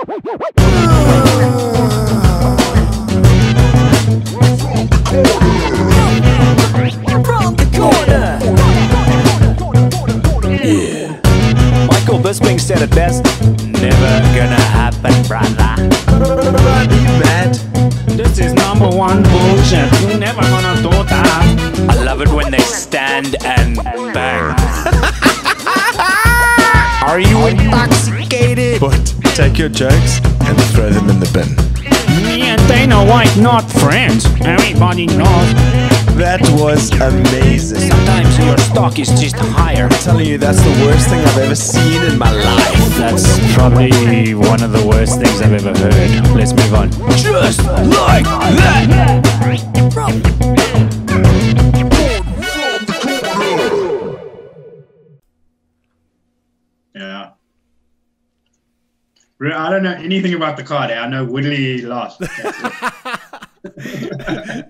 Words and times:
From 0.00 0.16
the 7.54 7.68
corner. 7.76 8.38
Yeah. 10.64 11.20
Michael 11.86 12.18
Bisping 12.18 12.58
said 12.58 12.80
it 12.80 12.90
best. 12.92 13.24
Never 13.66 14.20
gonna 14.34 14.58
happen, 14.72 15.12
brother. 15.28 15.76
mad? 17.20 17.54
This 18.16 18.38
is 18.38 18.54
number 18.54 18.88
one 18.88 19.22
bullshit. 19.22 20.09
Take 29.40 29.56
your 29.56 29.70
jokes 29.70 30.20
and 30.40 30.60
throw 30.74 30.90
them 30.90 31.08
in 31.08 31.18
the 31.18 31.30
bin. 31.32 31.48
Me 32.26 32.42
and 32.42 32.60
Dana 32.68 33.02
White 33.06 33.34
not 33.38 33.62
friends. 33.70 34.26
Everybody 34.44 35.06
knows. 35.06 35.54
That 36.20 36.42
was 36.60 36.90
amazing. 37.00 37.88
Sometimes 37.88 38.38
your 38.38 38.58
stock 38.58 38.98
is 38.98 39.08
just 39.18 39.36
higher. 39.36 39.84
I'm 39.84 39.98
telling 40.04 40.26
you, 40.26 40.36
that's 40.36 40.60
the 40.60 40.84
worst 40.84 41.08
thing 41.08 41.20
I've 41.20 41.38
ever 41.38 41.54
seen 41.54 42.02
in 42.02 42.18
my 42.18 42.30
life. 42.30 42.96
That's 42.98 43.24
probably 43.54 44.34
one 44.34 44.62
of 44.62 44.72
the 44.72 44.86
worst 44.86 45.18
things 45.18 45.40
I've 45.40 45.54
ever 45.54 45.72
heard. 45.78 46.36
Let's 46.36 46.52
move 46.52 46.74
on. 46.74 46.90
Just 47.16 47.64
like 47.64 48.24
that. 48.24 48.90
I 59.54 59.70
don't 59.70 59.82
know 59.82 59.92
anything 59.92 60.34
about 60.34 60.56
the 60.56 60.62
card. 60.64 60.90
I 60.90 61.06
know 61.08 61.24
Woodley 61.24 61.80
lost. 61.82 62.20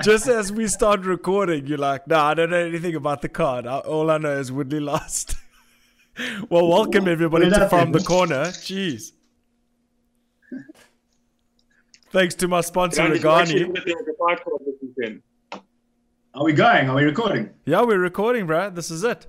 Just 0.02 0.28
as 0.28 0.52
we 0.52 0.68
start 0.68 1.04
recording, 1.04 1.66
you're 1.66 1.78
like, 1.78 2.06
no, 2.06 2.18
I 2.18 2.34
don't 2.34 2.50
know 2.50 2.56
anything 2.56 2.94
about 2.94 3.22
the 3.22 3.28
card. 3.28 3.66
All 3.66 4.10
I 4.10 4.18
know 4.18 4.38
is 4.38 4.52
Woodley 4.52 4.80
lost. 4.80 5.34
well, 6.50 6.68
welcome 6.68 7.08
everybody 7.08 7.50
to 7.50 7.68
From 7.68 7.92
the. 7.92 8.00
Corner. 8.00 8.44
Jeez. 8.46 9.12
Thanks 12.10 12.34
to 12.36 12.48
my 12.48 12.60
sponsor, 12.60 13.02
Can 13.02 13.12
I 13.12 13.14
just 13.14 13.26
actually 13.26 13.64
Regani. 13.64 13.74
put 13.74 13.84
the- 13.84 14.04
the 14.06 14.14
fight 14.18 14.44
card 14.44 14.60
this 14.66 14.74
weekend? 14.82 15.22
Are 16.34 16.44
we 16.44 16.52
going? 16.52 16.88
Are 16.88 16.94
we 16.96 17.04
recording? 17.04 17.50
Yeah, 17.66 17.82
we're 17.82 17.98
recording, 17.98 18.46
bro. 18.46 18.70
This 18.70 18.90
is 18.90 19.02
it. 19.04 19.26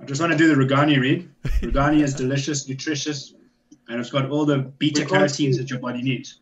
I 0.00 0.04
just 0.04 0.20
want 0.20 0.32
to 0.32 0.38
do 0.38 0.48
the 0.54 0.62
Regani 0.62 0.98
read. 1.00 1.28
Regani 1.62 2.02
is 2.02 2.14
delicious, 2.14 2.68
nutritious, 2.68 3.34
and 3.88 3.98
it's 4.00 4.10
got 4.10 4.28
all 4.30 4.44
the 4.44 4.58
beta 4.58 5.04
carotenes 5.06 5.56
that 5.58 5.70
your 5.70 5.78
body 5.78 6.02
needs. 6.02 6.40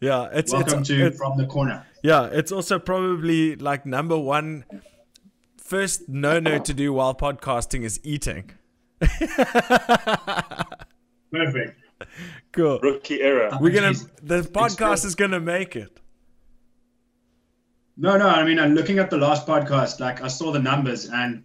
Yeah, 0.00 0.28
it's 0.32 0.52
Welcome 0.52 0.80
it's 0.80 0.88
to 0.88 1.06
it- 1.06 1.14
From 1.14 1.38
the 1.38 1.46
Corner. 1.46 1.86
yeah, 2.02 2.26
it's 2.32 2.52
also 2.52 2.78
probably 2.78 3.56
like 3.56 3.86
number 3.86 4.18
one 4.18 4.64
first 5.56 6.08
no 6.08 6.38
no 6.38 6.58
to 6.58 6.74
do 6.74 6.92
while 6.92 7.14
podcasting 7.14 7.82
is 7.82 7.98
eating. 8.04 8.50
Perfect. 11.30 11.80
Cool. 12.52 12.78
Rookie 12.80 13.20
era. 13.22 13.58
We're 13.60 13.72
gonna 13.72 13.94
the 14.22 14.42
podcast 14.42 15.04
is 15.04 15.14
gonna 15.14 15.40
make 15.40 15.76
it. 15.76 15.98
No, 17.96 18.16
no. 18.18 18.28
I 18.28 18.44
mean, 18.44 18.58
I'm 18.58 18.74
looking 18.74 18.98
at 18.98 19.08
the 19.08 19.16
last 19.16 19.46
podcast. 19.46 20.00
Like, 20.00 20.20
I 20.22 20.28
saw 20.28 20.52
the 20.52 20.58
numbers, 20.58 21.08
and 21.08 21.42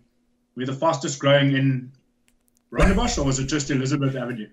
we're 0.56 0.66
the 0.66 0.74
fastest 0.74 1.20
growing 1.20 1.56
in 1.56 1.92
Rondebosch, 2.72 3.18
or 3.18 3.24
was 3.24 3.40
it 3.40 3.48
just 3.48 3.70
Elizabeth 3.72 4.16
Avenue? 4.16 4.50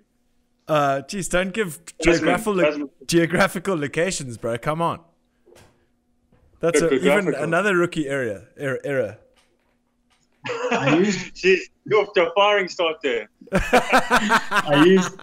Uh, 0.66 1.00
geez, 1.02 1.28
don't 1.28 1.52
give 1.54 1.80
geographical 2.02 2.56
Tasman. 2.56 2.90
geographical 3.06 3.76
locations, 3.76 4.36
bro. 4.36 4.58
Come 4.58 4.82
on. 4.82 5.00
That's 6.60 6.80
a, 6.80 6.92
even 6.92 7.34
another 7.34 7.76
rookie 7.76 8.08
area. 8.08 8.44
Era. 8.56 8.78
era. 8.84 9.18
I 10.72 10.96
used 10.96 11.34
Jeez, 11.34 11.60
you're 11.86 12.02
off 12.02 12.12
to 12.14 12.28
a 12.28 12.34
firing 12.34 12.68
start 12.68 12.96
there. 13.02 13.30
I 13.52 14.82
used 14.86 15.20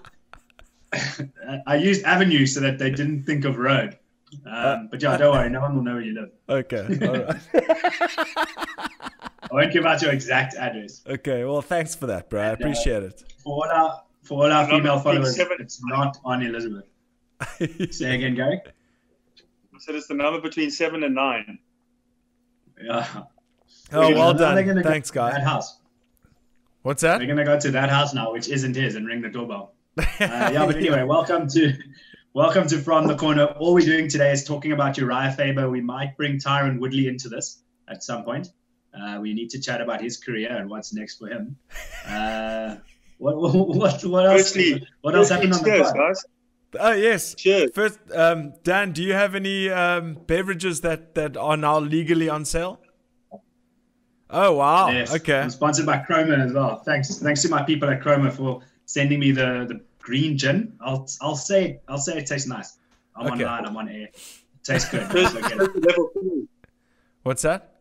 I 1.66 1.76
used 1.76 2.04
Avenue 2.04 2.46
so 2.46 2.60
that 2.60 2.78
they 2.78 2.90
didn't 2.90 3.24
think 3.24 3.44
of 3.44 3.58
road. 3.58 3.98
Um, 4.44 4.88
but 4.90 5.00
yeah, 5.02 5.16
don't 5.16 5.34
worry, 5.34 5.48
no 5.48 5.60
one 5.60 5.76
will 5.76 5.82
know 5.82 5.94
where 5.94 6.02
you 6.02 6.14
live. 6.14 6.30
Okay. 6.48 7.28
All 9.50 9.56
right. 9.58 9.62
I 9.62 9.64
won't 9.66 9.72
give 9.72 9.86
out 9.86 10.02
your 10.02 10.12
exact 10.12 10.54
address. 10.56 11.02
okay. 11.06 11.44
Well, 11.44 11.62
thanks 11.62 11.94
for 11.94 12.06
that, 12.06 12.28
bro. 12.30 12.42
I 12.42 12.46
appreciate 12.46 13.02
it. 13.02 13.22
For 13.42 13.54
all 13.64 13.70
our 13.70 14.02
for 14.22 14.44
all 14.44 14.52
our 14.52 14.66
female 14.68 14.98
followers, 14.98 15.36
57. 15.36 15.56
it's 15.60 15.80
not 15.84 16.18
on 16.24 16.42
Elizabeth. 16.42 16.84
Say 17.94 18.14
again, 18.16 18.34
Gary. 18.34 18.60
I 18.64 19.78
said 19.78 19.94
it's 19.94 20.08
the 20.08 20.14
number 20.14 20.40
between 20.40 20.70
seven 20.70 21.04
and 21.04 21.14
nine. 21.14 21.58
Yeah. 22.82 23.06
Oh, 23.92 24.12
well 24.12 24.34
done. 24.34 24.64
gonna 24.66 24.82
go 24.82 24.88
Thanks, 24.88 25.08
to 25.10 25.14
That 25.14 25.32
guys. 25.34 25.44
house. 25.44 25.78
What's 26.82 27.02
that? 27.02 27.20
We're 27.20 27.26
gonna 27.26 27.44
go 27.44 27.58
to 27.58 27.70
that 27.72 27.88
house 27.90 28.14
now, 28.14 28.32
which 28.32 28.48
isn't 28.48 28.74
his, 28.74 28.94
and 28.96 29.06
ring 29.06 29.22
the 29.22 29.28
doorbell. 29.28 29.74
Uh, 29.98 30.04
yeah, 30.18 30.66
but 30.66 30.76
anyway, 30.76 31.02
welcome 31.02 31.46
to 31.48 31.72
welcome 32.34 32.66
to 32.66 32.78
From 32.78 33.06
the 33.06 33.14
Corner. 33.14 33.44
All 33.44 33.74
we're 33.74 33.84
doing 33.84 34.08
today 34.08 34.32
is 34.32 34.44
talking 34.44 34.72
about 34.72 34.96
Uriah 34.98 35.32
Faber. 35.32 35.70
We 35.70 35.80
might 35.80 36.16
bring 36.16 36.38
Tyron 36.38 36.78
Woodley 36.80 37.08
into 37.08 37.28
this 37.28 37.62
at 37.88 38.02
some 38.02 38.24
point. 38.24 38.48
Uh, 38.98 39.18
we 39.20 39.34
need 39.34 39.50
to 39.50 39.60
chat 39.60 39.80
about 39.80 40.00
his 40.00 40.16
career 40.16 40.50
and 40.56 40.70
what's 40.70 40.92
next 40.94 41.18
for 41.18 41.28
him. 41.28 41.56
Uh, 42.06 42.76
what, 43.18 43.36
what, 43.36 44.04
what 44.04 44.26
else? 44.26 44.42
Firstly, 44.42 44.86
what 45.02 45.14
else 45.14 45.28
happened 45.28 45.52
on 45.54 45.62
the 45.62 45.68
cheers, 45.70 45.86
pod? 45.88 45.96
guys. 45.96 46.24
Oh 46.78 46.92
yes. 46.92 47.34
Cheers. 47.34 47.70
First, 47.74 47.98
um, 48.14 48.52
Dan, 48.62 48.92
do 48.92 49.02
you 49.02 49.12
have 49.14 49.34
any 49.34 49.68
um, 49.70 50.14
beverages 50.26 50.80
that 50.82 51.14
that 51.14 51.36
are 51.36 51.56
now 51.56 51.78
legally 51.78 52.28
on 52.28 52.44
sale? 52.44 52.80
Oh 54.28 54.52
wow. 54.56 54.90
Yes, 54.90 55.14
Okay. 55.14 55.38
I'm 55.40 55.50
sponsored 55.50 55.86
by 55.86 55.98
Chroma 55.98 56.44
as 56.44 56.52
well. 56.52 56.82
Thanks, 56.84 57.18
thanks 57.18 57.42
to 57.42 57.48
my 57.48 57.62
people 57.62 57.88
at 57.88 58.00
Chroma 58.02 58.32
for 58.32 58.60
sending 58.84 59.20
me 59.20 59.30
the, 59.30 59.66
the 59.68 59.80
green 60.00 60.36
gin. 60.36 60.72
I'll 60.80 61.08
I'll 61.20 61.36
say 61.36 61.80
I'll 61.88 61.98
say 61.98 62.18
it 62.18 62.26
tastes 62.26 62.48
nice. 62.48 62.76
I'm 63.14 63.26
Okay. 63.32 63.44
online. 63.44 63.64
I'm 63.66 63.76
on 63.76 63.88
air. 63.88 64.08
It 64.12 64.18
tastes 64.64 64.90
good. 64.90 65.02
What's 65.14 65.32
Look 65.34 65.44
at 65.44 65.50
cheers 65.52 65.68
it. 65.68 65.72
to 65.80 65.88
level 65.88 66.10
three. 66.12 66.48
What's 67.22 67.42
that? 67.42 67.72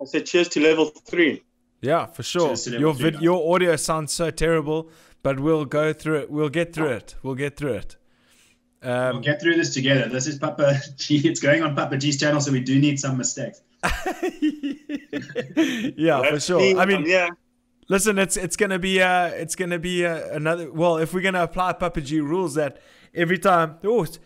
I 0.00 0.04
said 0.04 0.26
cheers 0.26 0.48
to 0.50 0.60
level 0.60 0.86
three. 1.06 1.42
Yeah, 1.80 2.06
for 2.06 2.22
sure. 2.22 2.48
Cheers 2.48 2.64
to 2.64 2.70
level 2.70 2.80
Your 2.86 2.94
three, 2.94 3.04
vid- 3.04 3.14
guys. 3.14 3.22
your 3.22 3.54
audio 3.54 3.76
sounds 3.76 4.12
so 4.12 4.30
terrible, 4.30 4.90
but 5.22 5.40
we'll 5.40 5.64
go 5.64 5.92
through 5.92 6.18
it. 6.18 6.30
We'll 6.30 6.48
get 6.48 6.72
through 6.72 6.90
it. 6.90 7.14
We'll 7.22 7.34
get 7.36 7.56
through 7.56 7.74
it. 7.74 7.96
We'll 8.82 8.92
Um, 8.92 9.20
get 9.22 9.40
through 9.42 9.56
this 9.56 9.74
together. 9.74 10.08
This 10.08 10.26
is 10.28 10.38
Papa 10.38 10.80
G. 10.96 11.16
It's 11.28 11.40
going 11.40 11.62
on 11.62 11.74
Papa 11.74 11.96
G's 11.96 12.18
channel, 12.18 12.40
so 12.40 12.52
we 12.52 12.60
do 12.60 12.78
need 12.78 12.98
some 13.00 13.16
mistakes. 13.16 13.60
yeah, 15.96 16.22
for 16.30 16.40
sure. 16.40 16.60
me. 16.60 16.76
I 16.76 16.84
mean, 16.84 17.04
yeah. 17.06 17.28
listen, 17.88 18.18
it's 18.18 18.36
it's 18.36 18.56
gonna 18.56 18.78
be 18.78 19.00
uh 19.02 19.26
it's 19.28 19.54
gonna 19.56 19.78
be 19.78 20.04
uh, 20.06 20.28
another. 20.34 20.70
Well, 20.72 20.98
if 20.98 21.12
we're 21.14 21.20
gonna 21.22 21.42
apply 21.42 21.72
Papa 21.74 22.00
G 22.00 22.20
rules, 22.20 22.54
that 22.54 22.80
every 23.14 23.38
time, 23.38 23.76
oh, 23.84 24.04
it's- 24.04 24.18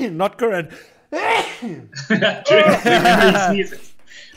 not 0.00 0.38
current. 0.38 0.70
whenever 1.10 2.44
he 2.50 3.38
sneezes, 3.48 3.87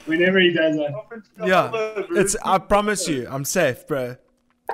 whenever 0.06 0.40
he 0.40 0.52
does 0.52 0.76
that. 0.76 1.24
Yeah, 1.46 1.72
it's. 2.12 2.36
I 2.44 2.58
promise 2.58 3.08
you, 3.08 3.28
I'm 3.30 3.46
safe, 3.46 3.88
bro. 3.88 4.18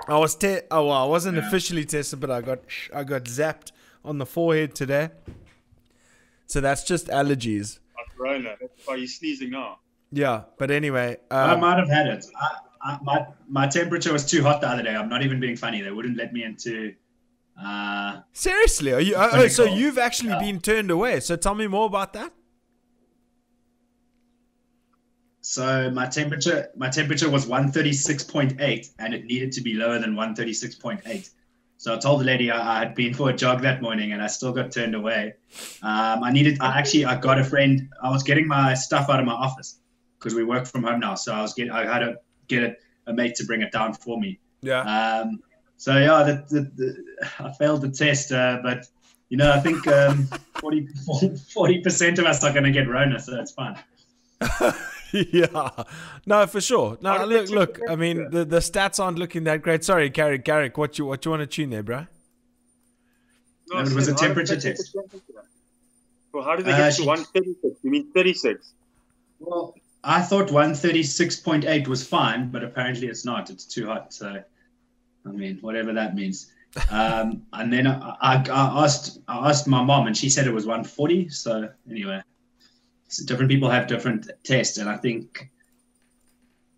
I 0.08 0.18
was 0.18 0.36
te- 0.36 0.62
oh, 0.70 0.88
well, 0.88 0.92
I 0.92 1.06
wasn't 1.06 1.38
officially 1.38 1.86
tested, 1.86 2.20
but 2.20 2.30
I 2.30 2.42
got 2.42 2.60
I 2.94 3.04
got 3.04 3.24
zapped 3.24 3.72
on 4.06 4.18
the 4.18 4.26
forehead 4.26 4.76
today. 4.76 5.10
So 6.46 6.62
that's 6.62 6.84
just 6.84 7.08
allergies. 7.08 7.80
Corona. 8.18 8.56
That's 8.60 8.88
why 8.88 8.96
you're 8.96 9.08
sneezing 9.08 9.52
now. 9.52 9.80
Yeah, 10.12 10.44
but 10.58 10.72
anyway, 10.72 11.18
I 11.30 11.54
um, 11.54 11.60
might 11.60 11.78
have 11.78 11.90
had 11.90 12.08
it. 12.08 12.26
I, 12.40 12.50
I, 12.82 13.00
my 13.04 13.26
my 13.50 13.68
temperature 13.68 14.14
was 14.14 14.26
too 14.26 14.42
hot 14.42 14.62
the 14.62 14.70
other 14.70 14.84
day. 14.84 14.96
I'm 14.96 15.10
not 15.10 15.24
even 15.24 15.40
being 15.40 15.56
funny. 15.58 15.82
They 15.82 15.92
wouldn't 15.92 16.18
let 16.18 16.34
me 16.34 16.44
into. 16.44 16.94
Uh, 17.62 18.22
seriously, 18.34 18.94
are 18.94 19.02
you? 19.02 19.16
Oh, 19.16 19.30
oh, 19.34 19.48
so 19.48 19.66
you've 19.66 19.98
actually 19.98 20.30
Yeah. 20.30 20.40
been 20.40 20.60
turned 20.60 20.92
away. 20.92 21.20
So 21.20 21.36
tell 21.36 21.56
me 21.56 21.68
more 21.68 21.88
about 21.88 22.14
that. 22.14 22.32
So 25.48 25.90
my 25.92 26.06
temperature 26.06 26.68
my 26.76 26.90
temperature 26.90 27.30
was 27.30 27.46
136.8, 27.46 28.90
and 29.00 29.14
it 29.14 29.24
needed 29.24 29.54
to 29.54 29.62
be 29.62 29.76
lower 29.76 29.98
than 29.98 30.14
136.8. 30.14 31.30
So 31.78 31.96
I 31.96 31.98
told 31.98 32.20
the 32.20 32.26
lady 32.26 32.52
I, 32.52 32.76
I 32.76 32.80
had 32.80 32.96
been 32.96 33.14
for 33.14 33.30
a 33.30 33.34
jog 33.34 33.62
that 33.62 33.82
morning, 33.82 34.12
and 34.12 34.22
I 34.22 34.28
still 34.28 34.52
got 34.52 34.74
turned 34.74 34.94
away. 34.94 35.36
Um, 35.82 36.22
I 36.22 36.34
needed. 36.34 36.58
I 36.60 36.78
actually 36.78 37.06
I 37.06 37.18
got 37.18 37.40
a 37.40 37.46
friend. 37.46 37.88
I 38.04 38.10
was 38.10 38.24
getting 38.24 38.46
my 38.46 38.74
stuff 38.74 39.10
out 39.10 39.22
of 39.22 39.26
my 39.26 39.32
office 39.32 39.80
because 40.20 40.36
we 40.36 40.44
work 40.44 40.68
from 40.68 40.84
home 40.84 41.00
now. 41.00 41.16
So 41.16 41.34
I 41.34 41.42
was 41.42 41.54
get. 41.54 41.72
I 41.72 41.86
had 41.86 42.00
to 42.00 42.18
get 42.50 42.64
a, 42.64 42.76
a 43.10 43.14
mate 43.14 43.36
to 43.36 43.46
bring 43.46 43.62
it 43.62 43.72
down 43.72 43.94
for 43.94 44.20
me. 44.20 44.40
Yeah. 44.60 44.82
Um, 44.82 45.40
so 45.78 45.98
yeah, 45.98 46.24
the, 46.24 46.46
the, 46.50 46.62
the, 46.76 47.30
I 47.40 47.54
failed 47.54 47.84
the 47.84 47.90
test, 47.90 48.34
uh, 48.34 48.60
but 48.62 48.86
you 49.30 49.38
know, 49.38 49.54
I 49.54 49.62
think 49.62 49.88
um, 49.88 50.28
40 50.60 51.80
percent 51.80 52.20
of 52.20 52.26
us 52.26 52.44
are 52.44 52.52
going 52.52 52.66
to 52.66 52.72
get 52.72 52.90
Rona, 52.90 53.18
so 53.18 53.40
it's 53.40 53.54
fine. 53.54 53.78
yeah, 55.32 55.70
no, 56.26 56.46
for 56.48 56.60
sure. 56.62 56.98
No, 57.02 57.14
How 57.14 57.26
look, 57.26 57.50
look. 57.50 57.80
I 57.90 57.96
mean, 57.96 58.30
the, 58.32 58.44
the 58.46 58.60
stats 58.60 59.00
aren't 59.00 59.18
looking 59.20 59.44
that 59.46 59.62
great. 59.62 59.84
Sorry, 59.84 60.10
Garrick, 60.10 60.44
Garrick, 60.44 60.78
what 60.78 60.98
you 60.98 61.06
what 61.06 61.24
you 61.26 61.32
want 61.32 61.42
to 61.42 61.48
tune 61.48 61.70
there, 61.70 61.84
bro? 61.84 62.08
No, 63.70 63.80
it 63.82 63.94
was 63.94 64.08
a 64.08 64.16
temperature 64.16 64.60
test. 64.60 64.94
the 64.94 65.02
temperature? 65.02 65.24
Well, 66.34 66.44
how 66.44 66.56
did 66.56 66.66
they 66.66 66.72
Uh, 66.74 66.78
get 66.78 66.94
she- 66.94 67.04
to 67.04 67.08
136? 67.08 67.80
You 67.84 67.92
mean 67.92 68.12
36? 68.14 68.74
Well, 69.40 69.76
I 70.04 70.22
thought 70.22 70.48
136.8 70.50 71.88
was 71.88 72.06
fine, 72.08 72.50
but 72.50 72.64
apparently 72.64 73.08
it's 73.08 73.26
not. 73.26 73.50
It's 73.50 73.66
too 73.66 73.88
hot. 73.88 74.14
So, 74.14 74.42
I 75.26 75.30
mean, 75.30 75.58
whatever 75.62 75.94
that 75.94 76.16
means. 76.16 76.52
Um, 76.92 77.42
and 77.54 77.74
then 77.74 77.88
I, 77.88 78.16
I, 78.22 78.36
I 78.52 78.84
asked 78.84 79.20
I 79.28 79.50
asked 79.50 79.68
my 79.68 79.82
mom, 79.82 80.06
and 80.06 80.16
she 80.16 80.30
said 80.30 80.46
it 80.46 80.54
was 80.54 80.66
140. 80.68 81.28
So 81.30 81.70
anyway, 81.90 82.22
different 83.26 83.50
people 83.50 83.70
have 83.70 83.88
different 83.88 84.30
tests, 84.44 84.78
and 84.78 84.90
I 84.90 84.98
think 84.98 85.50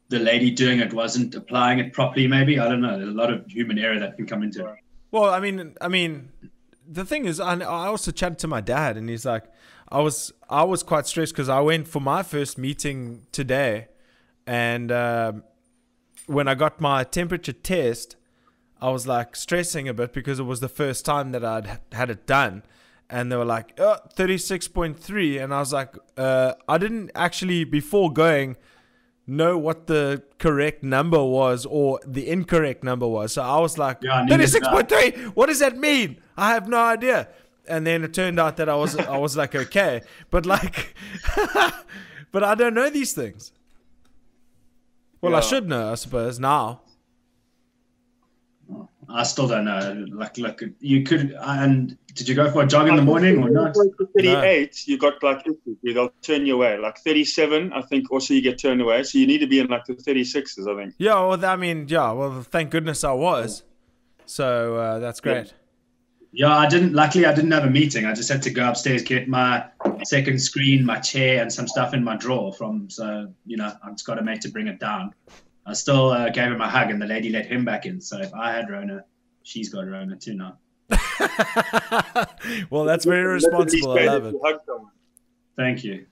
the 0.09 0.19
lady 0.19 0.51
doing 0.51 0.79
it 0.79 0.93
wasn't 0.93 1.35
applying 1.35 1.79
it 1.79 1.93
properly. 1.93 2.27
Maybe 2.27 2.59
I 2.59 2.67
don't 2.67 2.81
know. 2.81 2.97
There's 2.97 3.09
a 3.09 3.17
lot 3.17 3.31
of 3.31 3.45
human 3.47 3.77
error 3.77 3.99
that 3.99 4.15
can 4.17 4.25
come 4.25 4.43
into 4.43 4.65
it. 4.65 4.75
Well, 5.11 5.29
I 5.29 5.39
mean, 5.39 5.75
I 5.81 5.87
mean, 5.87 6.29
the 6.87 7.05
thing 7.05 7.25
is, 7.25 7.39
I, 7.39 7.53
I 7.53 7.87
also 7.87 8.11
chatted 8.11 8.39
to 8.39 8.47
my 8.47 8.61
dad, 8.61 8.97
and 8.97 9.09
he's 9.09 9.25
like, 9.25 9.45
I 9.89 10.01
was 10.01 10.31
I 10.49 10.63
was 10.63 10.83
quite 10.83 11.07
stressed 11.07 11.33
because 11.33 11.49
I 11.49 11.59
went 11.61 11.87
for 11.87 11.99
my 11.99 12.23
first 12.23 12.57
meeting 12.57 13.25
today, 13.31 13.87
and 14.45 14.91
um, 14.91 15.43
when 16.27 16.47
I 16.47 16.55
got 16.55 16.79
my 16.79 17.03
temperature 17.03 17.53
test, 17.53 18.15
I 18.81 18.89
was 18.91 19.07
like 19.07 19.35
stressing 19.35 19.87
a 19.87 19.93
bit 19.93 20.13
because 20.13 20.39
it 20.39 20.43
was 20.43 20.59
the 20.59 20.69
first 20.69 21.05
time 21.05 21.31
that 21.31 21.43
I'd 21.43 21.79
had 21.91 22.09
it 22.09 22.27
done, 22.27 22.63
and 23.09 23.31
they 23.31 23.35
were 23.35 23.45
like, 23.45 23.73
oh, 23.79 23.97
36.3, 24.15 25.43
and 25.43 25.53
I 25.53 25.59
was 25.59 25.73
like, 25.73 25.95
uh, 26.17 26.53
I 26.67 26.77
didn't 26.77 27.11
actually 27.15 27.63
before 27.63 28.11
going 28.13 28.55
know 29.29 29.57
what 29.57 29.87
the 29.87 30.23
correct 30.39 30.83
number 30.83 31.23
was 31.23 31.65
or 31.65 31.99
the 32.05 32.27
incorrect 32.27 32.83
number 32.83 33.07
was. 33.07 33.33
So 33.33 33.43
I 33.43 33.59
was 33.59 33.77
like, 33.77 33.99
Yeah, 34.01 34.25
neither 34.27 34.45
did 34.45 34.63
I. 34.63 34.81
36.3. 34.83 35.25
What 35.35 35.47
does 35.47 35.59
that 35.59 35.77
mean? 35.77 36.19
I 36.35 36.49
have 36.53 36.67
no 36.67 36.77
idea. 36.77 37.29
And 37.67 37.85
then 37.85 38.03
it 38.03 38.13
turned 38.13 38.39
out 38.39 38.57
that 38.57 38.67
I 38.67 38.75
was 38.75 38.97
I 38.97 39.17
was 39.17 39.37
like 39.37 39.53
okay, 39.53 40.01
but 40.31 40.47
like, 40.47 40.95
but 42.31 42.43
I 42.43 42.55
don't 42.55 42.73
know 42.73 42.89
these 42.89 43.13
things. 43.13 43.51
Well, 45.21 45.35
I 45.35 45.41
should 45.41 45.67
know, 45.67 45.91
I 45.91 45.95
suppose. 45.95 46.39
Now, 46.39 46.81
I 49.11 49.23
still 49.23 49.47
don't 49.47 49.65
know. 49.65 50.05
Like, 50.11 50.37
look, 50.37 50.61
you 50.79 51.03
could. 51.03 51.35
And 51.41 51.97
did 52.13 52.29
you 52.29 52.35
go 52.35 52.49
for 52.51 52.63
a 52.63 52.67
jog 52.67 52.87
in 52.87 52.95
the 52.95 53.01
morning 53.01 53.41
or 53.41 53.49
not? 53.49 53.75
If 53.75 53.75
you 53.75 53.91
go 53.97 54.05
to 54.05 54.11
38, 54.13 54.87
you 54.87 54.97
got 54.97 55.23
like 55.23 55.41
issues 55.41 55.77
where 55.81 55.93
they'll 55.93 56.13
turn 56.21 56.45
you 56.45 56.55
away. 56.55 56.77
Like 56.77 56.99
37, 56.99 57.73
I 57.73 57.81
think 57.83 58.11
also 58.11 58.33
you 58.33 58.41
get 58.41 58.59
turned 58.59 58.81
away. 58.81 59.03
So 59.03 59.17
you 59.17 59.25
need 59.25 59.39
to 59.39 59.47
be 59.47 59.59
in 59.59 59.67
like 59.67 59.85
the 59.85 59.93
36s, 59.93 60.67
I 60.67 60.83
think. 60.83 60.95
yeah. 60.97 61.25
Well, 61.25 61.43
I 61.43 61.55
mean, 61.55 61.85
yeah. 61.87 62.11
Well, 62.11 62.41
thank 62.43 62.69
goodness 62.69 63.03
I 63.03 63.13
was. 63.13 63.63
So 64.25 64.75
uh, 64.75 64.99
that's 64.99 65.21
great. 65.21 65.53
Yeah, 66.31 66.55
I 66.55 66.67
didn't. 66.69 66.93
Luckily, 66.93 67.25
I 67.25 67.33
didn't 67.33 67.51
have 67.51 67.63
a 67.63 67.69
meeting. 67.69 68.05
I 68.05 68.13
just 68.13 68.29
had 68.29 68.43
to 68.43 68.51
go 68.51 68.69
upstairs, 68.69 69.01
get 69.01 69.27
my 69.27 69.65
second 70.03 70.39
screen, 70.39 70.85
my 70.85 70.99
chair, 70.99 71.41
and 71.41 71.51
some 71.51 71.67
stuff 71.67 71.95
in 71.95 72.03
my 72.03 72.15
drawer. 72.15 72.53
From 72.53 72.89
so, 72.89 73.33
you 73.47 73.57
know, 73.57 73.73
I 73.83 73.89
just 73.91 74.05
got 74.05 74.19
a 74.19 74.21
mate 74.21 74.41
to 74.41 74.49
bring 74.49 74.67
it 74.67 74.79
down. 74.79 75.15
I 75.69 75.73
still 75.73 76.09
uh, 76.09 76.29
gave 76.29 76.51
him 76.51 76.61
a 76.61 76.67
hug, 76.67 76.89
and 76.89 76.99
the 76.99 77.05
lady 77.05 77.29
let 77.29 77.45
him 77.45 77.63
back 77.63 77.85
in. 77.85 78.01
So 78.01 78.17
if 78.17 78.33
I 78.33 78.51
had 78.51 78.71
Rona, 78.71 79.03
she's 79.43 79.69
got 79.69 79.87
Rona 79.87 80.15
too 80.15 80.33
now. 80.33 80.57
well, 82.71 82.85
that's 82.85 83.05
very 83.05 83.33
responsible. 83.33 83.91
I 83.97 84.05
love 84.05 84.25
it. 84.25 84.33
You 84.33 84.41
hug 84.43 84.59
someone. 84.65 84.91
Thank 85.55 85.83
you. 85.83 86.07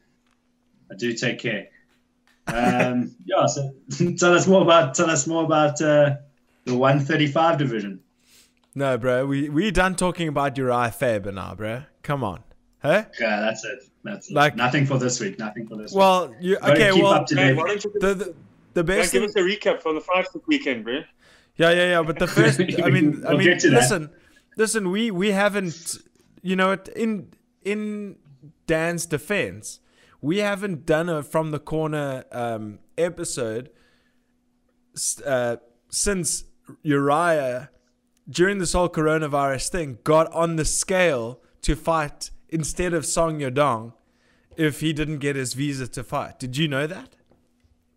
I 0.91 0.95
do 0.95 1.11
take 1.13 1.39
care. 1.39 1.69
Um, 2.45 3.15
yeah. 3.25 3.47
So 3.47 3.73
tell 4.19 4.35
us 4.35 4.45
more 4.47 4.61
about 4.61 4.93
tell 4.93 5.09
us 5.09 5.25
more 5.25 5.43
about 5.43 5.81
uh, 5.81 6.17
the 6.65 6.75
135 6.77 7.57
division. 7.57 7.99
No, 8.75 8.95
bro. 8.99 9.25
We 9.25 9.49
we 9.49 9.71
done 9.71 9.95
talking 9.95 10.27
about 10.27 10.55
Uriah 10.55 10.91
Faber 10.91 11.31
now, 11.31 11.55
bro. 11.55 11.81
Come 12.03 12.23
on, 12.23 12.43
huh? 12.83 13.05
Yeah, 13.19 13.39
that's 13.39 13.65
it. 13.65 13.79
That's 14.03 14.29
it. 14.29 14.35
Like- 14.35 14.55
nothing 14.55 14.85
for 14.85 14.99
this 14.99 15.19
week. 15.19 15.39
Nothing 15.39 15.67
for 15.67 15.77
this. 15.77 15.91
week. 15.91 15.97
Well, 15.99 16.35
you 16.39 16.59
Gotta 16.59 16.73
okay? 16.73 16.91
keep 16.93 17.03
Well, 17.03 17.13
up 17.13 17.25
to 17.25 17.35
Man, 17.35 17.47
date. 17.47 17.57
why 17.57 17.67
don't 17.67 17.83
you 17.83 17.91
the 17.99 18.35
the, 18.77 18.83
the 18.83 18.93
yeah, 18.93 19.01
give 19.01 19.11
thing, 19.11 19.23
us 19.23 19.35
a 19.35 19.39
recap 19.39 19.81
from 19.81 19.95
the 19.95 20.01
five 20.01 20.27
stick 20.27 20.47
weekend, 20.47 20.83
bro? 20.83 21.01
Yeah, 21.55 21.71
yeah, 21.71 21.89
yeah. 21.89 22.01
But 22.03 22.19
the 22.19 22.27
first, 22.37 22.59
I 22.59 22.89
mean, 22.89 23.23
I 23.25 23.29
We'll 23.29 23.37
mean, 23.39 23.47
get 23.47 23.59
to 23.61 23.69
that. 23.71 23.75
listen, 23.77 24.09
listen. 24.55 24.91
We 24.91 25.09
we 25.11 25.31
haven't, 25.31 25.97
you 26.41 26.55
know, 26.55 26.77
in 26.95 27.33
in 27.63 28.17
Dan's 28.67 29.05
defense, 29.05 29.79
we 30.21 30.37
haven't 30.39 30.85
done 30.85 31.09
a 31.09 31.23
from 31.23 31.51
the 31.51 31.59
corner 31.59 32.25
um, 32.31 32.79
episode 32.97 33.69
uh, 35.25 35.57
since 35.89 36.43
Uriah 36.83 37.69
during 38.29 38.57
this 38.59 38.73
whole 38.73 38.89
coronavirus 38.89 39.69
thing 39.69 39.97
got 40.03 40.31
on 40.33 40.55
the 40.57 40.65
scale 40.65 41.39
to 41.61 41.75
fight 41.75 42.29
instead 42.49 42.93
of 42.93 43.05
Song 43.05 43.39
Yadong 43.39 43.93
if 44.57 44.81
he 44.81 44.93
didn't 44.93 45.19
get 45.19 45.35
his 45.35 45.53
visa 45.53 45.87
to 45.87 46.03
fight. 46.03 46.39
Did 46.39 46.57
you 46.57 46.67
know 46.67 46.87
that? 46.87 47.15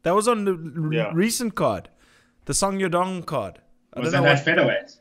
That 0.02 0.14
was 0.14 0.26
on 0.28 0.44
the 0.44 0.52
r- 0.52 0.92
Yeah. 0.92 1.10
recent 1.14 1.54
card, 1.54 1.88
the 2.46 2.54
Song 2.54 2.78
Yadong 2.78 3.24
card. 3.26 3.60
I 3.94 4.00
was 4.00 4.12
that 4.12 4.44
featherweight? 4.44 4.92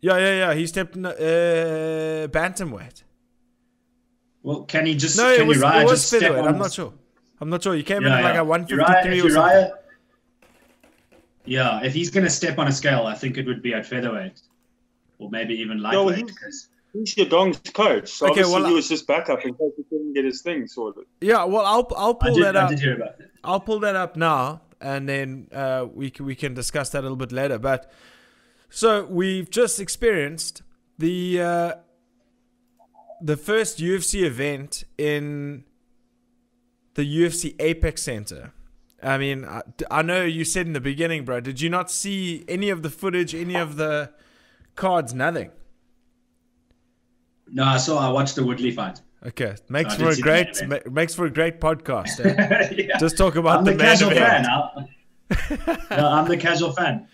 yeah, 0.00 0.16
yeah, 0.18 0.34
yeah. 0.42 0.54
He 0.54 0.66
stepped 0.66 0.96
in, 0.96 1.04
uh, 1.06 1.12
bantamweight. 2.30 3.02
Well, 4.42 4.62
can 4.62 4.86
he 4.86 4.94
just? 4.94 5.16
No, 5.18 5.24
can 5.34 5.44
it 5.44 5.46
was, 5.48 5.58
Uriah 5.58 5.80
it 5.82 5.84
was 5.86 6.10
featherweight. 6.10 6.44
I'm 6.46 6.58
not 6.58 6.72
sure. 6.72 6.94
I'm 7.40 7.50
not 7.50 7.62
sure. 7.62 7.74
He 7.74 7.82
came 7.82 8.02
Yeah, 8.02 8.18
in 8.18 8.24
at 8.24 8.24
like 8.24 8.36
a 8.36 8.44
153 8.44 9.16
Uriah, 9.16 9.26
or 9.26 9.30
something. 9.30 9.52
Uriah, 9.56 9.72
Yeah, 11.44 11.82
if 11.84 11.92
he's 11.94 12.10
going 12.10 12.24
to 12.24 12.30
step 12.30 12.58
on 12.58 12.68
a 12.68 12.72
scale, 12.72 13.06
I 13.06 13.14
think 13.14 13.36
it 13.36 13.46
would 13.46 13.60
be 13.62 13.74
at 13.74 13.84
featherweight, 13.86 14.40
or 15.18 15.28
maybe 15.30 15.54
even 15.54 15.78
lightweight. 15.82 16.26
because 16.26 16.68
He's 16.92 17.14
Yadong's 17.14 17.70
coach. 17.70 18.08
So 18.10 18.26
Okay, 18.26 18.40
obviously 18.40 18.52
well, 18.60 18.68
he 18.68 18.74
was 18.74 18.88
just 18.88 19.06
backup 19.06 19.44
in 19.44 19.54
case 19.54 19.72
he 19.76 19.84
couldn't 19.84 20.12
get 20.14 20.24
his 20.24 20.42
thing 20.42 20.66
sorted. 20.66 21.04
Yeah, 21.20 21.44
well, 21.44 21.64
I'll 21.64 21.88
I'll 21.96 22.18
I 22.20 22.26
pull 22.26 22.34
did, 22.36 22.44
that 22.44 22.56
I 22.56 22.62
up. 22.62 22.70
did 22.70 22.80
hear 22.80 22.96
about 22.96 23.18
that. 23.18 23.30
I'll 23.44 23.60
pull 23.60 23.80
that 23.80 23.96
up 23.96 24.16
now, 24.16 24.62
and 24.80 25.08
then 25.08 25.48
uh, 25.52 25.86
we 25.92 26.10
can, 26.10 26.26
we 26.26 26.34
can 26.34 26.54
discuss 26.54 26.90
that 26.90 27.00
a 27.00 27.02
little 27.02 27.16
bit 27.16 27.32
later. 27.32 27.58
But 27.58 27.90
so 28.68 29.04
we've 29.06 29.48
just 29.50 29.78
experienced 29.80 30.62
the 30.98 31.40
uh, 31.40 31.72
the 33.20 33.36
first 33.36 33.78
UFC 33.78 34.22
event 34.24 34.84
in 34.98 35.64
the 36.94 37.02
UFC 37.02 37.54
Apex 37.60 38.02
Center. 38.02 38.52
I 39.02 39.16
mean, 39.16 39.44
I, 39.44 39.62
I 39.90 40.02
know 40.02 40.24
you 40.24 40.44
said 40.44 40.66
in 40.66 40.72
the 40.74 40.80
beginning, 40.80 41.24
bro. 41.24 41.40
Did 41.40 41.60
you 41.60 41.70
not 41.70 41.90
see 41.90 42.44
any 42.48 42.68
of 42.68 42.82
the 42.82 42.90
footage, 42.90 43.34
any 43.34 43.54
of 43.54 43.76
the 43.76 44.10
cards? 44.74 45.14
Nothing. 45.14 45.50
No, 47.52 47.64
I 47.64 47.76
saw. 47.76 47.98
I 47.98 48.10
watched 48.12 48.36
the 48.36 48.44
Woodley 48.44 48.70
fight. 48.70 49.00
Okay, 49.26 49.54
makes 49.68 49.94
I 49.94 49.96
for 49.98 50.08
a 50.10 50.16
great 50.16 50.66
ma- 50.66 50.78
makes 50.90 51.14
for 51.14 51.26
a 51.26 51.30
great 51.30 51.60
podcast. 51.60 52.24
eh? 52.24 52.84
yeah. 52.88 52.98
Just 52.98 53.18
talk 53.18 53.36
about 53.36 53.58
I'm 53.58 53.64
the, 53.64 53.72
the, 53.72 53.76
main 53.78 53.86
casual 53.86 54.10
event. 54.12 54.46
fan. 54.46 54.46
I'll, 54.50 54.88
no, 55.98 56.08
I'm 56.08 56.28
the 56.28 56.36
casual 56.36 56.72
fan. 56.72 57.06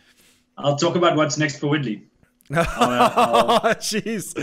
I'll 0.59 0.77
talk 0.77 0.97
about 0.97 1.17
what's 1.17 1.37
next 1.39 1.59
for 1.59 1.69
Woodley. 1.69 2.07
Oh, 2.49 3.61
jeez. 3.81 4.37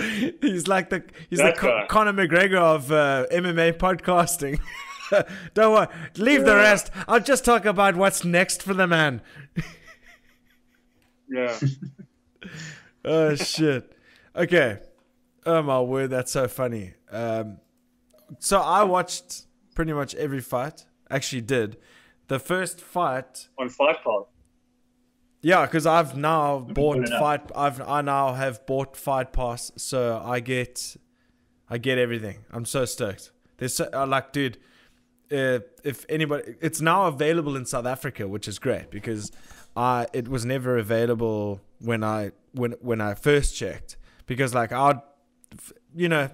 He's 0.43 0.67
like 0.67 0.89
the 0.89 1.05
he's 1.29 1.39
That 1.39 1.55
the 1.55 1.62
Con- 1.62 1.88
Conor 1.88 2.13
McGregor 2.13 2.57
of 2.57 2.91
uh, 2.91 3.25
MMA 3.31 3.77
podcasting. 3.77 4.59
Don't 5.53 5.73
worry, 5.73 5.88
leave 6.17 6.43
the 6.43 6.55
rest. 6.55 6.91
I'll 7.07 7.21
just 7.21 7.45
talk 7.45 7.63
about 7.65 7.95
what's 7.95 8.25
next 8.25 8.62
for 8.62 8.73
the 8.73 8.88
man. 8.88 9.21
Yeah. 11.29 11.57
Oh 13.05 13.35
shit. 13.35 13.95
Okay. 14.35 14.79
Oh 15.45 15.62
my 15.62 15.81
word, 15.81 16.09
that's 16.09 16.31
so 16.31 16.47
funny. 16.47 16.93
Um, 17.12 17.57
so 18.39 18.59
I 18.59 18.83
watched 18.83 19.45
pretty 19.75 19.93
much 19.93 20.15
every 20.15 20.41
fight. 20.41 20.85
Actually, 21.09 21.41
did 21.41 21.77
the 22.27 22.39
first 22.39 22.79
fight 22.79 23.50
On 23.57 23.69
Fight 23.69 23.97
Pass. 24.03 24.25
Yeah, 25.41 25.65
because 25.65 25.85
I've 25.85 26.15
now 26.15 26.59
bought 26.59 27.07
fight. 27.09 27.51
I've 27.55 27.81
I 27.81 28.01
now 28.01 28.33
have 28.33 28.65
bought 28.65 28.95
Fight 28.95 29.33
Pass, 29.33 29.71
so 29.75 30.21
I 30.23 30.39
get, 30.39 30.95
I 31.69 31.77
get 31.77 31.97
everything. 31.97 32.45
I'm 32.50 32.63
so 32.63 32.85
stoked. 32.85 33.31
There's 33.57 33.75
so, 33.75 33.89
uh, 33.93 34.07
like, 34.07 34.31
dude, 34.31 34.57
uh, 35.31 35.59
if 35.83 36.05
anybody, 36.07 36.55
it's 36.62 36.79
now 36.79 37.07
available 37.07 37.57
in 37.57 37.65
South 37.65 37.85
Africa, 37.85 38.27
which 38.27 38.47
is 38.47 38.57
great 38.57 38.89
because 38.89 39.31
I 39.75 40.07
it 40.13 40.29
was 40.29 40.45
never 40.45 40.77
available 40.77 41.62
when 41.79 42.03
I 42.05 42.31
when 42.53 42.71
when 42.79 43.01
I 43.01 43.13
first 43.13 43.55
checked 43.55 43.97
because 44.25 44.53
like 44.53 44.71
I'd, 44.71 45.01
you 45.95 46.10
know, 46.10 46.29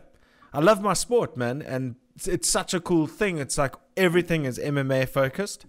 I 0.54 0.60
love 0.60 0.82
my 0.82 0.94
sport, 0.94 1.38
man, 1.38 1.62
and 1.62 1.96
it's, 2.16 2.28
it's 2.28 2.50
such 2.50 2.74
a 2.74 2.80
cool 2.80 3.08
thing. 3.08 3.38
It's 3.38 3.58
like 3.58 3.76
everything 3.96 4.46
is 4.46 4.58
MMA 4.58 5.10
focused 5.10 5.66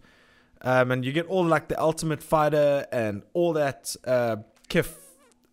um, 0.63 0.91
and 0.91 1.05
you 1.05 1.13
get 1.13 1.27
all 1.27 1.45
like 1.45 1.69
the 1.69 1.81
Ultimate 1.81 2.23
Fighter 2.23 2.87
and 2.93 3.23
all 3.33 3.53
that 3.55 3.95
uh, 4.05 4.37
KIF 4.69 4.93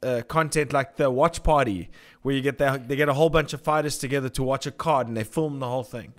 uh, 0.03 0.21
content, 0.27 0.73
like 0.73 0.97
the 0.97 1.09
watch 1.09 1.43
party, 1.43 1.89
where 2.21 2.35
you 2.35 2.41
get 2.41 2.57
the, 2.57 2.81
they 2.85 2.95
get 2.95 3.07
a 3.07 3.13
whole 3.13 3.29
bunch 3.29 3.53
of 3.53 3.61
fighters 3.61 3.97
together 3.97 4.29
to 4.29 4.43
watch 4.43 4.65
a 4.67 4.71
card 4.71 5.07
and 5.07 5.15
they 5.15 5.23
film 5.23 5.59
the 5.59 5.67
whole 5.67 5.83
thing. 5.83 6.13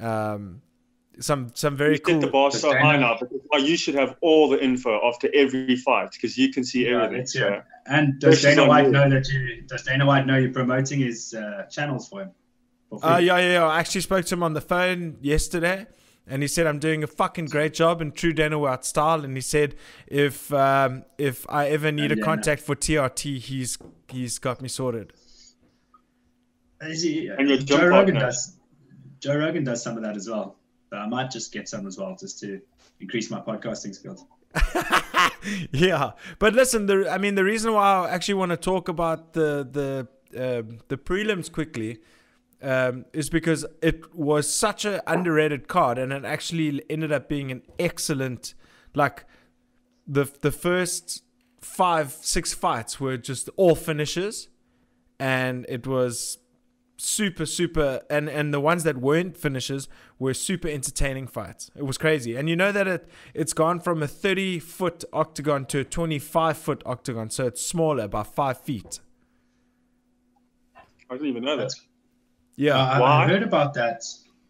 Um, 0.00 0.62
some 1.20 1.50
some 1.54 1.76
very 1.76 1.94
You 1.94 2.00
cool. 2.00 2.14
set 2.14 2.20
the 2.22 2.26
bar 2.30 2.50
so 2.50 2.76
high 2.76 2.96
now, 2.96 3.16
but 3.20 3.30
that's 3.52 3.64
you 3.64 3.76
should 3.76 3.94
have 3.94 4.16
all 4.20 4.48
the 4.48 4.62
info 4.62 5.00
after 5.06 5.28
every 5.34 5.76
fight 5.76 6.10
because 6.12 6.36
you 6.38 6.50
can 6.52 6.64
see 6.64 6.86
Yeah, 6.86 7.04
everything. 7.04 7.18
that's 7.18 7.32
so. 7.32 7.48
it. 7.48 7.64
And 7.86 8.18
does 8.20 8.40
Pressure's 8.40 8.56
Dana 8.56 8.68
White 8.68 8.90
know 8.90 9.08
that 9.10 9.28
you? 9.28 9.62
Does 9.66 9.82
Dana 9.82 10.06
White 10.06 10.26
know 10.26 10.36
you're 10.38 10.52
promoting 10.52 11.00
his 11.00 11.34
uh, 11.34 11.64
channels 11.70 12.08
for 12.08 12.22
him? 12.22 12.30
For 12.90 12.98
free? 13.00 13.08
Uh, 13.10 13.18
yeah, 13.18 13.38
yeah, 13.38 13.52
yeah. 13.52 13.64
I 13.66 13.78
actually 13.80 14.00
spoke 14.02 14.24
to 14.26 14.34
him 14.34 14.42
on 14.42 14.54
the 14.54 14.60
phone 14.60 15.16
yesterday, 15.20 15.86
and 16.26 16.42
he 16.42 16.48
said 16.48 16.66
I'm 16.66 16.78
doing 16.78 17.02
a 17.04 17.06
fucking 17.06 17.46
great 17.46 17.74
job 17.74 18.00
in 18.00 18.12
true 18.12 18.32
Dana 18.32 18.58
White 18.58 18.84
style. 18.84 19.24
And 19.24 19.36
he 19.36 19.40
said 19.42 19.74
if 20.06 20.52
um, 20.52 21.04
if 21.18 21.44
I 21.50 21.68
ever 21.68 21.92
need 21.92 22.10
a 22.12 22.16
Yeah. 22.16 22.24
contact 22.24 22.62
for 22.62 22.74
TRT, 22.74 23.38
he's 23.38 23.78
he's 24.08 24.38
got 24.38 24.60
me 24.62 24.68
sorted. 24.68 25.12
Is 26.80 27.02
he- 27.02 27.28
And 27.28 27.48
your 27.48 27.58
Joe 27.58 27.76
Rogan 27.86 27.90
partner. 28.14 28.20
does. 28.20 28.56
Joe 29.20 29.36
Rogan 29.36 29.64
does 29.64 29.82
some 29.82 29.96
of 29.96 30.02
that 30.02 30.16
as 30.16 30.28
well. 30.28 30.56
So 30.94 31.00
I 31.00 31.08
might 31.08 31.28
just 31.28 31.50
get 31.50 31.68
some 31.68 31.88
as 31.88 31.98
well, 31.98 32.16
just 32.16 32.38
to 32.40 32.60
increase 33.00 33.28
my 33.28 33.40
podcasting 33.40 33.96
skills. 33.96 34.24
yeah, 35.72 36.12
but 36.38 36.54
listen, 36.54 36.86
the 36.86 37.10
I 37.10 37.18
mean 37.18 37.34
the 37.34 37.42
reason 37.42 37.72
why 37.72 38.06
I 38.06 38.10
actually 38.10 38.34
want 38.34 38.50
to 38.50 38.56
talk 38.56 38.88
about 38.88 39.32
the 39.32 39.66
the 39.78 40.06
um 40.40 40.78
the 40.86 40.96
prelims 40.96 41.50
quickly 41.50 41.98
um, 42.62 43.06
is 43.12 43.28
because 43.28 43.66
it 43.82 44.14
was 44.14 44.48
such 44.48 44.84
an 44.84 45.00
underrated 45.08 45.66
card, 45.66 45.98
and 45.98 46.12
it 46.12 46.24
actually 46.24 46.80
ended 46.88 47.10
up 47.10 47.28
being 47.28 47.50
an 47.50 47.62
excellent 47.80 48.54
like 48.94 49.24
the 50.06 50.30
the 50.42 50.52
first 50.52 51.24
five 51.60 52.12
six 52.12 52.54
fights 52.54 53.00
were 53.00 53.16
just 53.16 53.50
all 53.56 53.74
finishes, 53.74 54.48
and 55.18 55.66
it 55.68 55.88
was 55.88 56.38
super 57.04 57.44
super 57.44 58.00
and 58.08 58.28
and 58.28 58.52
the 58.54 58.60
ones 58.60 58.82
that 58.82 58.96
weren't 58.96 59.36
finishes 59.36 59.88
were 60.18 60.32
super 60.32 60.68
entertaining 60.68 61.26
fights 61.26 61.70
it 61.76 61.82
was 61.82 61.98
crazy 61.98 62.34
and 62.34 62.48
you 62.48 62.56
know 62.56 62.72
that 62.72 62.88
it 62.88 63.08
it's 63.34 63.52
gone 63.52 63.78
from 63.78 64.02
a 64.02 64.08
30 64.08 64.58
foot 64.58 65.04
octagon 65.12 65.66
to 65.66 65.80
a 65.80 65.84
25 65.84 66.56
foot 66.56 66.82
octagon 66.86 67.28
so 67.28 67.46
it's 67.46 67.60
smaller 67.60 68.08
by 68.08 68.22
five 68.22 68.58
feet 68.58 69.00
I 71.10 71.14
didn't 71.14 71.28
even 71.28 71.44
know 71.44 71.56
that. 71.56 71.68
That's- 71.68 71.86
yeah 72.56 72.78
I, 72.78 73.24
I 73.24 73.28
heard 73.28 73.42
about 73.42 73.74
that. 73.74 74.04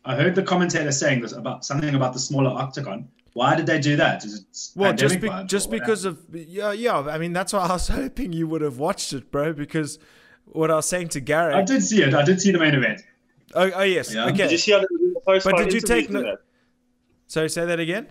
I 0.05 0.15
heard 0.15 0.35
the 0.35 0.43
commentator 0.43 0.93
saying 0.93 1.23
this 1.23 1.33
about 1.33 1.65
something 1.65 1.95
about 1.95 2.13
the 2.13 2.19
smaller 2.19 2.51
octagon. 2.51 3.09
Why 3.33 3.57
did 3.57 3.67
they 3.67 3.81
do 3.81 3.97
that? 3.97 4.25
Is 4.25 4.41
it 4.41 4.79
well 4.79 4.93
just 4.93 5.21
be, 5.21 5.31
just 5.47 5.71
because 5.71 6.05
of 6.05 6.21
yeah 6.33 6.73
yeah 6.73 6.99
i 7.01 7.19
mean 7.19 7.33
that's 7.33 7.53
why 7.53 7.61
i 7.61 7.73
was 7.73 7.89
hoping 8.01 8.33
you 8.33 8.47
would 8.47 8.61
have 8.61 8.79
watched 8.79 9.13
it 9.13 9.31
bro 9.33 9.53
because 9.53 9.99
what 10.47 10.71
i 10.71 10.75
was 10.77 10.89
saying 10.89 11.09
to 11.09 11.21
Gareth. 11.21 11.55
I 11.57 11.63
did 11.63 11.83
see 11.83 12.03
it. 12.03 12.15
I 12.15 12.25
did 12.25 12.41
see 12.41 12.53
the 12.53 12.59
main 12.59 12.75
event. 12.75 13.03
oh, 13.55 13.71
oh 13.75 13.83
yes 13.83 14.15
Yeah. 14.15 14.31
Did 14.31 14.51
you 14.53 14.59
see 14.59 14.73
how 14.73 14.79
they 14.79 14.87
were 14.91 14.99
doing 14.99 15.15
the 15.15 15.21
post 15.21 15.45
But 15.45 15.57
did 15.57 15.73
you 15.73 15.81
take 15.81 16.11
no- 16.11 16.23
that? 16.23 16.39
sorry 17.27 17.49
say 17.51 17.65
that 17.67 17.81
again 17.81 18.07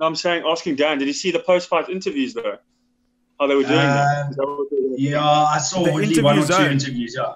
No, 0.00 0.06
I'm 0.06 0.16
saying, 0.16 0.42
asking 0.46 0.76
Dan, 0.76 0.98
did 0.98 1.06
you 1.08 1.12
see 1.14 1.30
the 1.30 1.40
post-fight 1.40 1.88
interviews 1.90 2.32
though? 2.34 2.56
How 3.38 3.46
they 3.46 3.54
were 3.54 3.62
doing 3.62 3.74
that? 3.74 4.26
Um, 4.26 4.32
that 4.32 4.46
what 4.46 4.70
they 4.70 4.76
were 4.76 4.88
doing? 4.88 4.94
Yeah, 4.98 5.22
I 5.56 5.58
saw 5.58 5.84
The 5.84 5.90
only 5.92 6.22
one 6.22 6.38
or 6.38 6.42
two 6.42 6.46
zone. 6.52 6.72
interviews. 6.72 7.14
Yeah. 7.18 7.34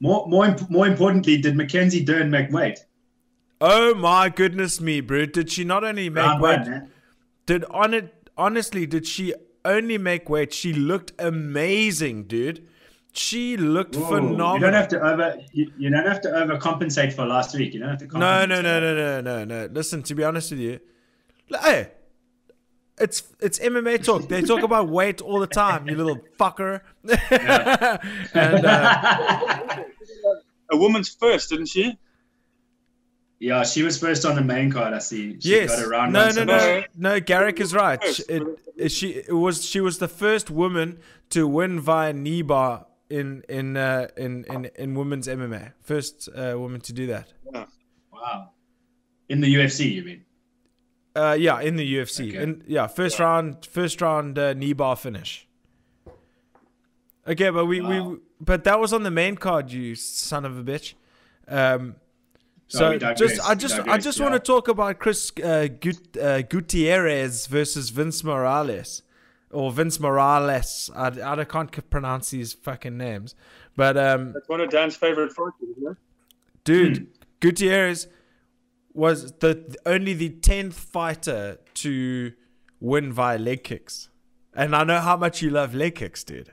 More, 0.00 0.26
more, 0.28 0.44
imp- 0.46 0.70
more 0.70 0.86
importantly, 0.86 1.38
did 1.38 1.56
Mackenzie 1.56 2.04
Dern 2.04 2.30
make 2.30 2.50
weight? 2.50 2.78
oh 3.60 3.92
my 3.94 4.28
goodness 4.28 4.80
me 4.80 5.00
bro 5.00 5.26
did 5.26 5.50
she 5.50 5.64
not 5.64 5.82
only 5.82 6.08
make 6.08 6.24
Round 6.24 6.40
weight 6.40 6.60
one. 6.60 6.90
Did 7.46 7.64
on 7.70 7.92
it 7.94 8.30
honestly? 8.36 8.86
Did 8.86 9.04
she 9.06 9.34
only 9.64 9.98
make 9.98 10.28
weight? 10.28 10.52
She 10.52 10.72
looked 10.72 11.12
amazing, 11.18 12.24
dude. 12.24 12.66
She 13.12 13.56
looked 13.56 13.96
Whoa, 13.96 14.08
phenomenal. 14.08 14.54
You 14.54 14.60
don't 14.60 14.72
have 14.74 14.88
to 14.88 15.00
over. 15.00 15.40
You, 15.52 15.72
you 15.78 15.90
don't 15.90 16.06
have 16.06 16.20
to 16.22 16.28
overcompensate 16.28 17.12
for 17.12 17.26
last 17.26 17.54
week. 17.56 17.74
You 17.74 17.80
don't 17.80 17.88
have 17.90 17.98
to. 17.98 18.04
no, 18.06 18.10
compensate. 18.20 18.48
no, 18.48 18.62
no, 18.62 18.80
no, 18.80 19.20
no, 19.20 19.20
no, 19.20 19.44
no. 19.44 19.68
Listen, 19.72 20.02
to 20.04 20.14
be 20.14 20.22
honest 20.24 20.50
with 20.50 20.60
you, 20.60 20.80
hey, 21.62 21.90
it's 23.00 23.22
it's 23.40 23.58
MMA 23.58 24.04
talk. 24.04 24.28
They 24.28 24.42
talk 24.42 24.62
about 24.62 24.88
weight 24.98 25.20
all 25.20 25.40
the 25.40 25.46
time. 25.46 25.88
You 25.88 25.96
little 25.96 26.20
fucker. 26.38 26.82
and 28.34 28.64
uh, 28.64 29.84
A 30.70 30.76
woman's 30.76 31.08
first, 31.08 31.48
didn't 31.48 31.66
she? 31.66 31.98
Yeah, 33.40 33.62
she 33.62 33.82
was 33.82 33.98
first 33.98 34.24
on 34.24 34.34
the 34.34 34.42
main 34.42 34.72
card. 34.72 34.94
I 34.94 34.98
see. 34.98 35.38
She 35.40 35.50
yes, 35.50 35.76
got 35.76 35.84
a 35.84 35.88
round 35.88 36.12
no, 36.12 36.26
one 36.26 36.34
no, 36.34 36.44
no, 36.44 36.82
no. 36.96 37.20
Garrick 37.20 37.60
is 37.60 37.72
right. 37.72 38.02
First. 38.02 38.28
It, 38.28 38.42
it- 38.76 38.92
she 38.92 39.10
it 39.10 39.32
was 39.32 39.64
she 39.64 39.80
was 39.80 39.98
the 39.98 40.08
first 40.08 40.50
woman 40.50 40.98
to 41.30 41.46
win 41.46 41.80
via 41.80 42.12
knee 42.12 42.42
bar 42.42 42.86
in 43.10 43.42
in 43.48 43.76
uh, 43.76 44.08
in, 44.16 44.44
in 44.44 44.70
in 44.76 44.94
women's 44.94 45.26
MMA. 45.28 45.72
First 45.80 46.28
uh, 46.34 46.54
woman 46.56 46.80
to 46.82 46.92
do 46.92 47.06
that. 47.08 47.32
Wow. 48.12 48.50
In 49.28 49.40
the 49.40 49.52
UFC, 49.54 49.92
you 49.92 50.02
mean? 50.04 50.24
Uh, 51.14 51.36
yeah, 51.38 51.60
in 51.60 51.76
the 51.76 51.94
UFC. 51.96 52.28
Okay. 52.30 52.42
In, 52.42 52.64
yeah, 52.66 52.86
first 52.86 53.18
round, 53.18 53.66
first 53.66 54.00
round 54.00 54.38
uh, 54.38 54.54
knee 54.54 54.72
bar 54.72 54.96
finish. 54.96 55.46
Okay, 57.26 57.50
but 57.50 57.66
we, 57.66 57.80
we 57.80 58.18
but 58.40 58.64
that 58.64 58.80
was 58.80 58.92
on 58.92 59.02
the 59.02 59.10
main 59.10 59.36
card, 59.36 59.70
you 59.70 59.94
son 59.94 60.44
of 60.44 60.56
a 60.56 60.62
bitch. 60.62 60.94
Um, 61.46 61.96
so 62.68 62.90
we 62.90 62.98
just 62.98 63.40
I 63.40 63.54
just 63.54 63.80
I 63.80 63.98
just 63.98 64.18
yeah. 64.18 64.24
want 64.24 64.34
to 64.34 64.40
talk 64.40 64.68
about 64.68 64.98
Chris 64.98 65.32
uh, 65.42 65.68
Gut, 65.80 66.16
uh, 66.20 66.42
Gutierrez 66.42 67.46
versus 67.46 67.88
Vince 67.88 68.22
Morales, 68.22 69.02
or 69.50 69.72
Vince 69.72 69.98
Morales. 69.98 70.90
I, 70.94 71.06
I 71.08 71.44
can't 71.44 71.90
pronounce 71.90 72.30
these 72.30 72.52
fucking 72.52 72.96
names, 72.96 73.34
but 73.74 73.96
um, 73.96 74.32
That's 74.34 74.48
one 74.48 74.60
of 74.60 74.70
Dan's 74.70 74.96
favorite 74.96 75.32
fighters, 75.32 75.76
isn't 75.78 75.92
it? 75.92 75.96
dude, 76.64 77.08
Gutierrez 77.40 78.08
was 78.92 79.32
the 79.32 79.76
only 79.86 80.12
the 80.12 80.28
tenth 80.28 80.78
fighter 80.78 81.58
to 81.74 82.32
win 82.80 83.12
via 83.12 83.38
leg 83.38 83.64
kicks, 83.64 84.10
and 84.54 84.76
I 84.76 84.84
know 84.84 85.00
how 85.00 85.16
much 85.16 85.40
you 85.40 85.48
love 85.48 85.74
leg 85.74 85.94
kicks, 85.94 86.22
dude. 86.22 86.52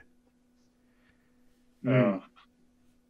Uh, 1.86 2.20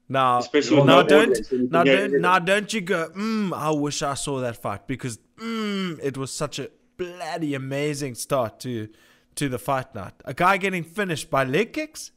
Now, 0.08 0.38
Especially 0.38 0.76
now 0.78 0.84
no 0.84 1.02
don't 1.02 1.30
audience, 1.30 1.50
and 1.50 1.70
now 1.70 1.82
don't 1.84 2.14
it. 2.14 2.20
now 2.20 2.38
don't 2.38 2.72
you 2.72 2.80
go. 2.80 3.08
Mm, 3.16 3.52
I 3.52 3.70
wish 3.70 4.02
I 4.02 4.14
saw 4.14 4.40
that 4.40 4.56
fight 4.62 4.86
because 4.86 5.18
mm, 5.38 5.98
it 6.02 6.16
was 6.16 6.32
such 6.32 6.58
a 6.60 6.70
bloody 6.96 7.54
amazing 7.54 8.14
start 8.14 8.60
to 8.60 8.88
to 9.34 9.48
the 9.48 9.58
fight 9.58 9.94
night. 9.94 10.14
A 10.24 10.32
guy 10.32 10.58
getting 10.58 10.84
finished 10.84 11.28
by 11.30 11.42
leg 11.44 11.72
kicks. 11.72 12.12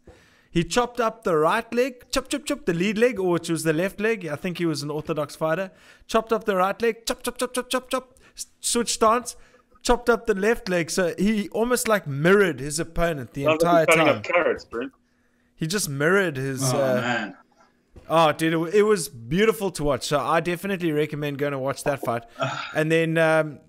He 0.52 0.64
chopped 0.64 1.00
up 1.00 1.24
the 1.24 1.36
right 1.38 1.72
leg, 1.74 2.06
chop, 2.12 2.28
chop, 2.28 2.46
chop, 2.46 2.66
the 2.66 2.74
lead 2.74 2.98
leg, 2.98 3.20
or 3.20 3.32
which 3.32 3.50
was 3.50 3.64
the 3.64 3.74
left 3.74 4.00
leg. 4.00 4.26
I 4.28 4.36
think 4.36 4.58
he 4.58 4.66
was 4.66 4.82
an 4.82 4.90
orthodox 4.90 5.36
fighter. 5.36 5.70
Chopped 6.08 6.32
up 6.34 6.46
the 6.46 6.56
right 6.56 6.80
leg, 6.82 7.06
chop, 7.06 7.22
chop, 7.24 7.38
chop, 7.38 7.54
chop, 7.54 7.70
chop, 7.70 7.90
chop. 7.90 8.18
s- 8.36 8.48
Switch 8.60 8.94
stance, 8.94 9.36
chopped 9.84 10.10
up 10.10 10.26
the 10.26 10.34
left 10.34 10.68
leg. 10.70 10.90
So 10.90 11.14
he 11.20 11.50
almost 11.50 11.88
like 11.88 12.08
mirrored 12.08 12.60
his 12.60 12.80
opponent 12.80 13.34
the 13.34 13.44
sounds 13.46 13.64
entire 13.64 13.74
like 13.86 13.90
he's 13.90 13.96
cutting 13.96 14.08
time. 14.08 14.18
up 14.18 14.24
carrots, 14.24 14.66
bro. 14.66 14.90
He 15.56 15.68
just 15.68 15.90
mirrored 15.90 16.38
his. 16.38 16.64
Oh 16.74 16.78
uh, 16.78 17.02
man. 17.02 17.38
Oh, 18.10 18.32
dude, 18.32 18.74
it, 18.74 18.84
was 18.84 19.08
beautiful 19.08 19.70
to 19.72 19.84
watch. 19.84 20.04
So 20.04 20.20
I 20.20 20.40
definitely 20.40 20.92
recommend 20.92 21.38
going 21.38 21.52
to 21.52 21.60
watch 21.60 21.84
that 21.84 22.02
fight. 22.02 22.24
And 22.76 22.92
then 22.92 23.18
um, 23.18 23.60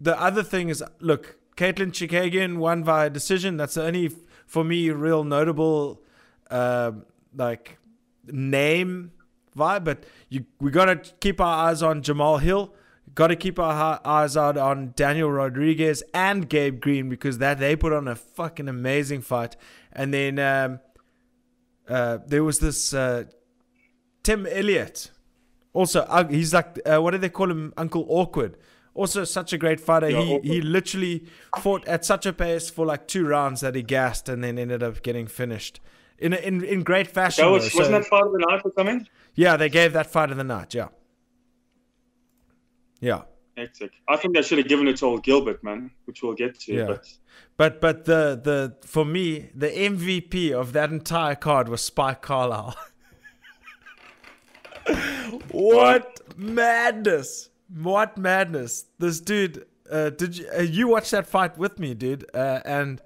the 0.00 0.20
other 0.20 0.42
thing 0.42 0.68
is, 0.68 0.82
look, 1.00 1.36
Caitlin 1.56 1.92
Chookagian 1.92 2.56
won 2.56 2.82
via 2.82 3.08
decision. 3.10 3.56
That's 3.56 3.74
the 3.74 3.84
only, 3.84 4.10
for 4.46 4.64
me, 4.64 4.90
real 4.90 5.24
notable, 5.24 6.02
um 6.50 7.04
like 7.36 7.78
name 8.26 9.12
vibe. 9.56 9.84
But 9.84 10.04
you, 10.28 10.46
we 10.60 10.70
got 10.70 10.86
to 10.86 11.12
keep 11.20 11.40
our 11.40 11.68
eyes 11.68 11.82
on 11.82 12.02
Jamal 12.02 12.38
Hill. 12.38 12.74
Got 13.14 13.28
to 13.28 13.36
keep 13.36 13.58
our 13.58 14.00
eyes 14.04 14.36
out 14.36 14.56
on 14.56 14.92
Daniel 14.96 15.30
Rodriguez 15.30 16.02
and 16.12 16.48
Gabe 16.48 16.80
Green 16.80 17.08
because 17.08 17.38
that 17.38 17.58
they 17.58 17.76
put 17.76 17.92
on 17.92 18.08
a 18.08 18.14
fucking 18.14 18.68
amazing 18.68 19.22
fight. 19.22 19.56
And 19.92 20.12
then 20.12 20.38
um, 20.38 20.80
uh, 21.88 22.18
there 22.26 22.44
was 22.44 22.58
this 22.58 22.92
uh, 22.92 23.24
Tim 24.26 24.46
Elliott. 24.46 25.10
Also, 25.72 26.00
uh, 26.02 26.26
he's 26.28 26.52
like, 26.54 26.78
uh, 26.86 26.98
what 27.02 27.10
do 27.12 27.18
they 27.18 27.28
call 27.28 27.50
him? 27.50 27.72
Uncle 27.76 28.04
Awkward. 28.08 28.56
Also, 28.94 29.24
such 29.24 29.52
a 29.52 29.58
great 29.58 29.78
fighter. 29.80 30.08
Yeah, 30.10 30.22
he 30.22 30.34
Awkward. 30.34 30.44
he 30.52 30.60
literally 30.62 31.24
fought 31.60 31.86
at 31.86 32.04
such 32.04 32.24
a 32.26 32.32
pace 32.32 32.70
for 32.70 32.86
like 32.86 33.06
two 33.06 33.26
rounds 33.26 33.60
that 33.60 33.74
he 33.74 33.82
gassed 33.82 34.28
and 34.28 34.42
then 34.42 34.58
ended 34.58 34.82
up 34.82 35.02
getting 35.02 35.26
finished 35.26 35.80
in 36.18 36.32
a, 36.32 36.36
in 36.36 36.64
in 36.64 36.82
great 36.82 37.06
fashion. 37.08 37.44
That 37.44 37.50
was 37.50 37.70
though. 37.72 37.78
wasn't 37.80 37.94
So- 37.94 38.00
that 38.00 38.06
fight 38.08 38.26
of 38.26 38.32
the 38.32 38.44
night 38.48 38.60
or 38.64 38.72
something? 38.76 39.06
yeah, 39.34 39.56
they 39.58 39.68
gave 39.68 39.92
that 39.92 40.06
fight 40.10 40.30
of 40.30 40.38
the 40.38 40.44
night. 40.44 40.72
Yeah, 40.74 40.88
yeah. 43.00 43.22
Hectic. 43.56 43.92
I 44.08 44.16
think 44.16 44.34
they 44.34 44.42
should 44.42 44.58
have 44.58 44.68
given 44.68 44.86
it 44.88 44.96
to 44.98 45.06
old 45.06 45.22
Gilbert, 45.24 45.64
man, 45.64 45.90
which 46.06 46.22
we'll 46.22 46.34
get 46.34 46.58
to. 46.60 46.74
Yeah. 46.74 46.86
But 46.86 47.06
But 47.56 47.80
but 47.80 48.04
the 48.04 48.40
the 48.42 48.76
for 48.86 49.04
me 49.04 49.50
the 49.54 49.68
MVP 49.68 50.52
of 50.52 50.72
that 50.74 50.90
entire 50.90 51.34
card 51.36 51.68
was 51.68 51.82
Spike 51.82 52.20
Carlyle. 52.22 52.76
what 55.50 56.20
madness! 56.36 57.50
What 57.82 58.16
madness! 58.18 58.86
This 58.98 59.20
dude. 59.20 59.66
Uh, 59.90 60.10
did 60.10 60.36
you 60.38 60.46
uh, 60.56 60.62
you 60.62 60.88
watch 60.88 61.10
that 61.10 61.26
fight 61.26 61.56
with 61.58 61.78
me, 61.78 61.94
dude? 61.94 62.24
Uh, 62.34 62.60
and 62.64 63.00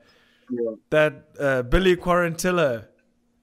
Yeah. 0.51 0.73
that 0.91 1.25
uh, 1.39 1.63
Billy 1.63 1.97
Quarantillo 1.97 2.87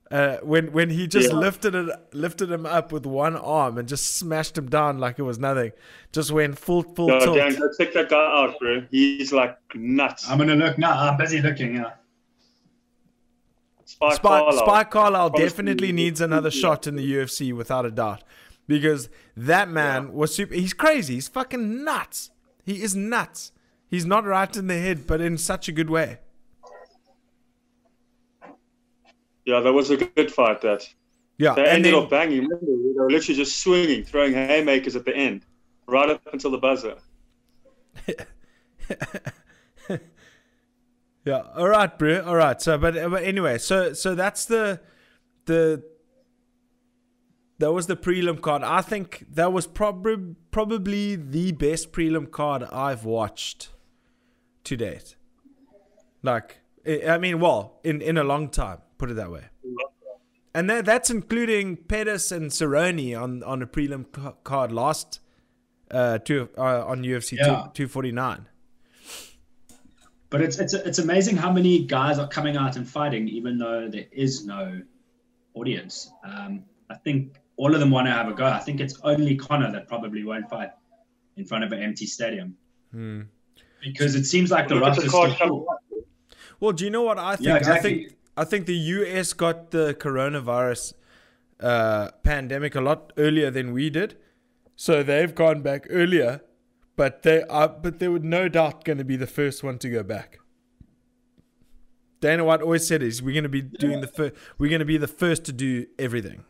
Uh, 0.09 0.37
when 0.41 0.71
when 0.71 0.89
he 0.89 1.05
just 1.05 1.29
Yeah. 1.31 1.35
lifted 1.37 1.75
it 1.75 1.89
lifted 2.13 2.49
him 2.49 2.65
up 2.65 2.91
with 2.93 3.05
one 3.05 3.35
arm 3.35 3.77
and 3.77 3.87
just 3.89 4.15
smashed 4.15 4.57
him 4.57 4.69
down 4.69 4.97
like 4.99 5.19
it 5.19 5.23
was 5.23 5.37
nothing, 5.37 5.71
just 6.13 6.31
went 6.31 6.57
full 6.57 6.81
full 6.95 7.09
No, 7.09 7.19
tilt. 7.19 7.35
Dan, 7.37 7.55
go 7.59 7.67
check 7.77 7.93
that 7.93 8.09
guy 8.09 8.15
out, 8.39 8.57
bro. 8.59 8.83
He's 8.89 9.33
like 9.33 9.57
nuts. 9.75 10.29
I'm 10.29 10.37
gonna 10.37 10.55
look 10.55 10.77
now. 10.77 10.93
I'm 10.97 11.17
busy 11.17 11.41
looking. 11.41 11.75
Yeah. 11.75 11.91
Spike, 13.87 14.15
Spike, 14.15 14.21
Carlyle. 14.21 14.57
Spike 14.57 14.91
Carlyle 14.91 15.29
definitely 15.29 15.93
needs 15.93 16.19
another 16.19 16.49
yeah. 16.49 16.61
shot 16.61 16.87
in 16.87 16.97
the 16.97 17.13
UFC 17.13 17.53
without 17.53 17.85
a 17.85 17.91
doubt, 17.91 18.21
because 18.67 19.07
that 19.37 19.69
man 19.69 20.11
was 20.11 20.35
super. 20.35 20.53
He's 20.53 20.73
crazy. 20.73 21.13
He's 21.15 21.29
fucking 21.29 21.85
nuts. 21.85 22.29
He 22.65 22.83
is 22.83 22.97
nuts. 22.97 23.53
He's 23.89 24.05
not 24.05 24.25
right 24.25 24.53
in 24.57 24.67
the 24.67 24.77
head, 24.77 25.07
but 25.07 25.21
in 25.21 25.37
such 25.37 25.69
a 25.69 25.71
good 25.71 25.89
way. 25.89 26.19
Yeah, 29.45 29.61
that 29.61 29.71
was 29.71 29.89
a 29.89 29.95
good 29.95 30.33
fight. 30.33 30.59
That 30.59 30.85
Yeah, 31.37 31.53
they 31.53 31.65
ended 31.65 31.93
then, 31.93 32.03
up 32.03 32.09
banging. 32.09 32.41
Remember, 32.41 32.65
they 32.65 32.91
were 32.93 33.09
literally 33.09 33.37
just 33.37 33.61
swinging, 33.61 34.03
throwing 34.03 34.33
haymakers 34.33 34.97
at 34.97 35.05
the 35.05 35.15
end, 35.15 35.45
right 35.87 36.09
up 36.09 36.21
until 36.33 36.51
the 36.51 36.57
buzzer. 36.57 36.97
Yeah. 41.27 41.41
All 41.55 41.67
right, 41.67 41.97
bro. 41.97 42.23
All 42.23 42.35
right. 42.35 42.61
So, 42.61 42.77
but 42.77 42.93
but 43.11 43.23
anyway, 43.23 43.57
so 43.57 43.93
so 43.93 44.15
that's 44.15 44.45
the 44.45 44.79
the 45.45 45.83
that 47.59 47.73
was 47.73 47.87
the 47.87 47.95
prelim 47.97 48.39
card. 48.41 48.63
I 48.63 48.81
think 48.81 49.25
that 49.33 49.51
was 49.51 49.67
probably 49.67 50.35
probably 50.51 51.15
the 51.15 51.51
best 51.51 51.91
prelim 51.91 52.31
card 52.31 52.63
I've 52.63 53.03
watched 53.03 53.69
to 54.63 54.77
date. 54.77 55.15
Like, 56.23 56.59
I 56.85 57.17
mean, 57.17 57.39
well, 57.39 57.79
in 57.83 58.01
in 58.01 58.17
a 58.17 58.23
long 58.23 58.49
time. 58.49 58.79
Put 58.97 59.11
it 59.11 59.15
that 59.15 59.31
way. 59.31 59.43
And 60.55 60.67
that, 60.71 60.85
that's 60.85 61.11
including 61.11 61.75
Pettis 61.77 62.31
and 62.31 62.49
Cerrone 62.49 63.21
on 63.21 63.43
on 63.43 63.61
a 63.61 63.67
prelim 63.67 64.05
card 64.43 64.71
last 64.71 65.19
uh, 65.91 66.17
two, 66.17 66.49
uh 66.57 66.83
on 66.85 67.03
UFC 67.03 67.37
Yeah. 67.37 67.67
two 67.73 67.87
forty 67.87 68.11
nine. 68.11 68.47
But 70.29 70.41
it's 70.41 70.57
it's 70.59 70.73
it's 70.73 70.99
amazing 70.99 71.37
how 71.37 71.51
many 71.51 71.85
guys 71.85 72.19
are 72.19 72.27
coming 72.27 72.57
out 72.57 72.75
and 72.75 72.87
fighting, 72.87 73.27
even 73.29 73.57
though 73.57 73.87
there 73.89 74.05
is 74.11 74.45
no 74.45 74.81
audience. 75.53 76.11
Um, 76.23 76.63
I 76.89 76.95
think 76.95 77.37
all 77.55 77.73
of 77.73 77.79
them 77.79 77.91
want 77.91 78.07
to 78.07 78.11
have 78.11 78.27
a 78.27 78.33
go. 78.33 78.45
I 78.45 78.59
think 78.59 78.79
it's 78.81 78.99
only 79.03 79.35
Conor 79.35 79.71
that 79.71 79.87
probably 79.87 80.23
won't 80.23 80.49
fight 80.49 80.69
in 81.37 81.45
front 81.45 81.63
of 81.63 81.71
an 81.71 81.81
empty 81.81 82.05
stadium 82.05 82.55
Hmm. 82.91 83.21
because 83.81 84.15
it 84.15 84.25
seems 84.25 84.51
like 84.51 84.67
the 84.67 84.75
Look 84.75 84.83
at 84.83 84.95
the 84.95 85.01
roster's 85.09 85.11
card 85.11 85.31
still 85.31 85.47
coming 85.47 85.65
full. 85.65 85.69
up. 85.69 86.05
Well, 86.59 86.71
do 86.71 86.83
you 86.83 86.89
know 86.89 87.03
what 87.03 87.19
I 87.19 87.35
think? 87.35 87.47
Yeah, 87.47 87.55
exactly. 87.57 87.89
I 87.91 87.93
think 87.97 88.13
I 88.37 88.43
think 88.43 88.65
the 88.65 88.75
US 88.75 89.33
got 89.33 89.71
the 89.71 89.95
coronavirus 89.97 90.93
uh, 91.59 92.11
pandemic 92.23 92.75
a 92.75 92.81
lot 92.81 93.13
earlier 93.17 93.49
than 93.49 93.71
we 93.71 93.89
did, 93.89 94.17
so 94.75 95.03
they've 95.03 95.33
gone 95.33 95.61
back 95.61 95.87
earlier. 95.89 96.41
But 96.97 97.21
they 97.21 97.43
are, 97.43 97.69
but 97.69 97.99
they 97.99 98.09
were 98.09 98.19
no 98.19 98.49
doubt 98.49 98.83
going 98.83 98.97
to 98.97 99.05
be 99.05 99.15
the 99.15 99.27
first 99.27 99.63
one 99.63 99.77
to 99.79 99.89
go 99.89 100.03
back. 100.03 100.39
Dana 102.19 102.43
White 102.43 102.61
always 102.61 102.85
said 102.85 103.03
is 103.03 103.21
we're 103.21 103.33
going 103.33 103.43
to 103.43 103.49
be 103.49 103.61
doing 103.61 104.01
the 104.01 104.07
first. 104.07 104.33
We're 104.57 104.69
going 104.69 104.79
to 104.79 104.85
be 104.85 104.97
the 104.97 105.07
first 105.07 105.45
to 105.45 105.53
do 105.53 105.85
everything. 105.99 106.43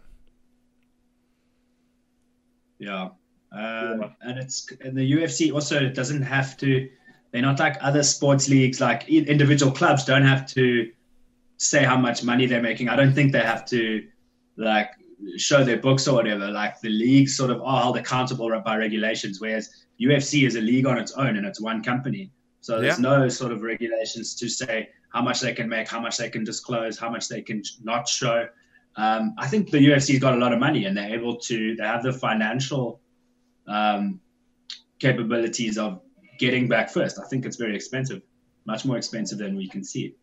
Yeah. 2.79 3.09
Um, 3.51 4.15
and 4.21 4.39
it's 4.39 4.71
and 4.81 4.97
the 4.97 5.11
UFC 5.11 5.53
also 5.53 5.89
doesn't 5.89 6.21
have 6.21 6.57
to. 6.57 6.89
They're 7.31 7.41
not 7.41 7.59
like 7.59 7.75
other 7.81 8.03
sports 8.03 8.47
leagues. 8.47 8.79
Like 8.79 9.09
individual 9.09 9.73
clubs 9.73 10.05
don't 10.05 10.25
have 10.25 10.47
to 10.53 10.89
say 11.57 11.83
how 11.83 11.97
much 11.97 12.23
money 12.23 12.45
they're 12.45 12.61
making. 12.61 12.87
I 12.87 12.95
don't 12.95 13.13
think 13.13 13.33
they 13.33 13.41
have 13.41 13.65
to 13.65 14.07
like 14.55 14.91
show 15.37 15.63
their 15.63 15.77
books 15.77 16.07
or 16.07 16.15
whatever. 16.15 16.49
Like 16.49 16.79
the 16.81 16.89
leagues 16.89 17.35
sort 17.35 17.51
of 17.51 17.61
are 17.61 17.81
held 17.81 17.97
accountable 17.97 18.49
by 18.63 18.77
regulations, 18.77 19.41
whereas 19.41 19.69
UFC 19.99 20.45
is 20.45 20.55
a 20.55 20.61
league 20.61 20.85
on 20.85 20.97
its 20.97 21.13
own 21.13 21.37
and 21.37 21.45
it's 21.45 21.59
one 21.61 21.83
company. 21.83 22.31
So 22.61 22.79
there's 22.79 22.99
Yeah. 22.99 23.17
no 23.21 23.29
sort 23.29 23.51
of 23.51 23.61
regulations 23.61 24.35
to 24.35 24.49
say 24.49 24.89
how 25.09 25.21
much 25.21 25.39
they 25.41 25.53
can 25.53 25.69
make, 25.69 25.87
how 25.87 25.99
much 25.99 26.17
they 26.17 26.29
can 26.29 26.43
disclose, 26.43 26.97
how 26.97 27.09
much 27.09 27.27
they 27.27 27.41
can 27.41 27.63
not 27.83 28.07
show. 28.07 28.47
Um, 28.95 29.33
I 29.37 29.47
think 29.47 29.71
the 29.71 29.79
UFC's 29.79 30.19
got 30.19 30.33
a 30.33 30.37
lot 30.37 30.53
of 30.53 30.59
money 30.59 30.85
and 30.85 30.95
they're 30.95 31.13
able 31.13 31.35
to. 31.37 31.75
They 31.75 31.83
have 31.83 32.03
the 32.03 32.13
financial 32.13 32.99
um, 33.67 34.19
capabilities 34.99 35.77
of 35.77 36.01
getting 36.39 36.67
back 36.67 36.89
first. 36.89 37.19
I 37.19 37.27
think 37.27 37.45
it's 37.45 37.57
very 37.57 37.75
expensive, 37.75 38.21
much 38.65 38.85
more 38.85 38.97
expensive 38.97 39.37
than 39.37 39.55
we 39.55 39.67
can 39.67 39.83
see. 39.83 40.15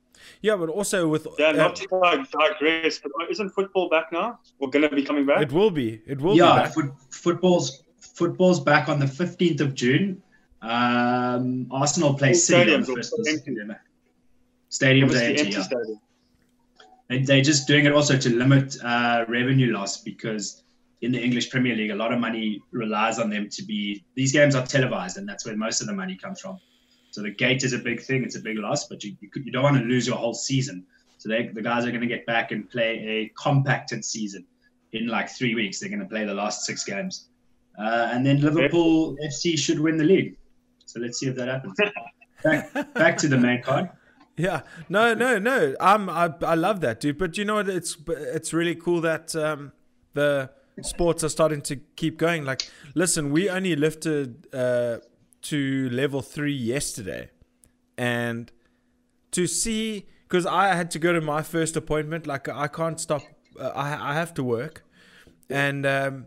Yeah, 0.43 0.57
but 0.57 0.69
also 0.69 1.09
with 1.09 1.27
Yeah, 1.39 1.49
uh, 1.49 1.53
not 1.53 1.77
to 1.77 1.87
dig- 1.87 2.31
digress, 2.31 2.99
but 3.03 3.13
isn't 3.31 3.51
football 3.51 3.89
back 3.89 4.13
now? 4.13 4.39
We're 4.59 4.71
going 4.71 4.89
to 4.89 4.95
be 4.95 5.03
coming 5.05 5.27
back? 5.27 5.41
it 5.43 5.53
will 5.53 5.71
be. 5.71 6.01
It 6.07 6.21
will 6.21 6.37
yeah, 6.37 6.53
be. 6.55 6.63
Back. 6.65 6.75
foot, 6.75 6.91
football's 7.11 7.83
football's 7.99 8.61
back 8.61 8.89
on 8.89 8.99
the 9.01 9.07
fifteenth 9.09 9.61
of 9.61 9.75
June. 9.75 10.23
Um, 10.63 11.67
Arsenal 11.71 12.15
play 12.15 12.29
All 12.29 12.35
City 12.35 12.75
on 12.75 12.83
the 12.83 12.89
will 12.89 12.97
first 12.97 13.13
be 13.25 13.31
of. 13.33 13.39
September. 13.39 13.81
Stadiums 14.71 15.15
empty. 15.21 15.41
empty 15.43 15.51
Yeah. 15.53 15.63
stadium. 15.63 16.01
They- 17.09 17.23
They're 17.23 17.43
just 17.43 17.67
doing 17.69 17.85
it 17.85 17.93
also 17.93 18.17
to 18.17 18.31
limit 18.35 18.77
uh, 18.83 19.25
revenue 19.29 19.73
loss 19.73 20.01
because 20.03 20.63
in 21.03 21.13
the 21.13 21.23
English 21.23 21.51
Premier 21.51 21.77
League, 21.77 21.91
a 21.91 21.95
lot 21.95 22.13
of 22.15 22.19
money 22.19 22.63
relies 22.71 23.19
on 23.19 23.29
them 23.29 23.49
to 23.51 23.63
be. 23.63 24.03
These 24.15 24.33
games 24.33 24.55
are 24.55 24.65
televised, 24.67 25.19
and 25.19 25.29
that's 25.29 25.45
where 25.45 25.55
most 25.57 25.83
of 25.83 25.87
the 25.87 25.93
money 25.93 26.17
comes 26.17 26.41
from. 26.41 26.59
So 27.15 27.23
the 27.23 27.31
gate 27.31 27.63
is 27.63 27.73
a 27.73 27.79
big 27.79 28.03
thing; 28.03 28.25
it's 28.25 28.35
a 28.35 28.41
big 28.41 28.59
loss, 28.59 28.89
but 28.89 29.05
you 29.05 29.15
you, 29.21 29.31
you 29.37 29.53
don't 29.53 29.63
want 29.63 29.77
to 29.77 29.85
lose 29.85 30.05
your 30.05 30.17
whole 30.17 30.35
season. 30.35 30.85
So 31.19 31.29
they, 31.29 31.47
the 31.47 31.63
guys 31.63 31.85
are 31.87 31.91
going 31.91 32.01
to 32.01 32.09
get 32.09 32.27
back 32.27 32.51
and 32.51 32.69
play 32.69 32.91
a 33.07 33.33
compacted 33.41 34.05
season 34.05 34.45
in 34.93 35.07
like 35.07 35.31
three 35.31 35.55
weeks. 35.55 35.79
They're 35.79 35.89
going 35.89 36.01
to 36.01 36.09
play 36.09 36.25
the 36.25 36.35
last 36.35 36.65
six 36.65 36.83
games, 36.83 37.29
uh, 37.79 38.09
and 38.11 38.27
then 38.27 38.41
Liverpool 38.41 39.17
FC 39.25 39.57
should 39.57 39.79
win 39.79 39.97
the 39.97 40.03
league. 40.03 40.37
So 40.87 40.99
let's 40.99 41.21
see 41.21 41.29
if 41.29 41.37
that 41.37 41.47
happens. 41.47 41.79
back, 42.43 42.95
back 42.95 43.17
to 43.19 43.29
the 43.29 43.39
main 43.39 43.63
card. 43.63 43.91
Yeah, 44.37 44.63
no, 44.89 45.15
no, 45.15 45.39
no. 45.39 45.77
I'm, 45.79 46.11
I, 46.11 46.29
I 46.43 46.57
love 46.57 46.81
that, 46.81 46.99
dude. 46.99 47.19
But 47.19 47.39
you 47.39 47.45
know 47.45 47.55
what? 47.55 47.69
It's, 47.69 47.97
it's 48.09 48.53
really 48.53 48.75
cool 48.75 49.01
that 49.03 49.37
um, 49.37 49.71
the 50.15 50.51
sports 50.83 51.23
are 51.23 51.29
starting 51.29 51.61
to 51.63 51.77
keep 51.77 52.19
going. 52.19 52.45
Like, 52.45 52.69
listen, 52.97 53.31
we 53.31 53.49
only 53.49 53.77
lifted 53.77 54.53
uh, 54.53 54.97
to 55.45 55.89
level 55.91 56.21
three 56.23 56.53
yesterday, 56.55 57.31
and 57.97 58.51
to 59.31 59.47
see 59.47 60.07
because 60.29 60.47
I 60.47 60.75
had 60.75 60.91
to 60.93 60.99
go 60.99 61.13
to 61.13 61.21
my 61.21 61.43
first 61.43 61.77
appointment. 61.77 62.27
Like, 62.27 62.49
I 62.49 62.69
can't 62.69 62.99
stop. 63.01 63.23
Uh, 63.59 63.69
I, 63.69 64.11
I 64.11 64.15
have 64.15 64.35
to 64.35 64.43
work, 64.43 64.85
and 65.49 65.87
um, 65.87 66.27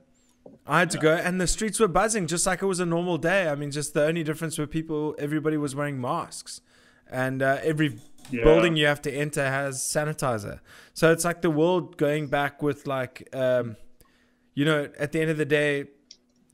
I 0.65 0.79
had 0.79 0.89
to 0.91 0.97
go, 0.97 1.13
and 1.13 1.41
the 1.41 1.47
streets 1.47 1.79
were 1.79 1.89
buzzing 1.89 2.27
just 2.27 2.45
like 2.45 2.61
it 2.61 2.65
was 2.67 2.79
a 2.79 2.85
normal 2.85 3.17
day. 3.17 3.49
I 3.49 3.55
mean, 3.55 3.71
just 3.71 3.93
the 3.93 4.05
only 4.05 4.23
difference 4.23 4.57
were 4.57 4.67
people, 4.67 5.15
everybody 5.19 5.57
was 5.57 5.75
wearing 5.75 5.99
masks, 5.99 6.61
and 7.09 7.41
uh, 7.41 7.57
every 7.63 7.99
Yeah. 8.29 8.43
building 8.43 8.75
you 8.75 8.87
have 8.87 9.01
to 9.03 9.11
enter 9.11 9.45
has 9.49 9.79
sanitizer. 9.79 10.59
So 10.93 11.11
it's 11.13 11.23
like 11.23 11.41
the 11.41 11.49
world 11.49 11.97
going 11.97 12.27
back 12.27 12.61
with 12.61 12.85
like, 12.85 13.27
um, 13.33 13.77
you 14.53 14.65
know, 14.65 14.89
at 14.99 15.11
the 15.13 15.21
end 15.21 15.29
of 15.31 15.37
the 15.37 15.45
day, 15.45 15.85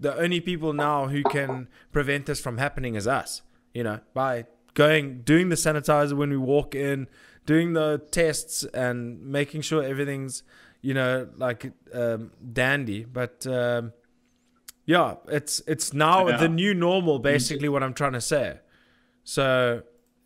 the 0.03 0.15
only 0.23 0.39
people 0.39 0.71
now 0.73 1.07
who 1.07 1.23
can 1.23 1.67
prevent 1.91 2.25
this 2.27 2.39
from 2.39 2.57
happening 2.57 2.95
is 2.95 3.07
us. 3.07 3.41
You 3.73 3.83
know, 3.83 3.99
by 4.13 4.45
going 4.75 5.21
doing 5.21 5.49
the 5.49 5.55
sanitizer 5.55 6.13
when 6.13 6.29
we 6.29 6.37
walk 6.37 6.75
in, 6.75 7.07
doing 7.45 7.73
the 7.73 8.01
tests, 8.11 8.63
and 8.85 9.21
making 9.39 9.61
sure 9.61 9.81
everything's 9.83 10.43
you 10.81 10.93
know 10.93 11.27
like 11.37 11.71
um, 11.93 12.31
dandy. 12.61 13.03
But 13.05 13.47
um, 13.47 13.93
yeah, 14.85 15.15
it's 15.29 15.61
it's 15.67 15.93
now 15.93 16.27
Yeah. 16.27 16.37
the 16.37 16.49
new 16.49 16.73
normal. 16.73 17.17
Basically, 17.19 17.69
what 17.69 17.81
I'm 17.81 17.93
trying 17.93 18.13
to 18.13 18.21
say. 18.21 18.59
So 19.23 19.83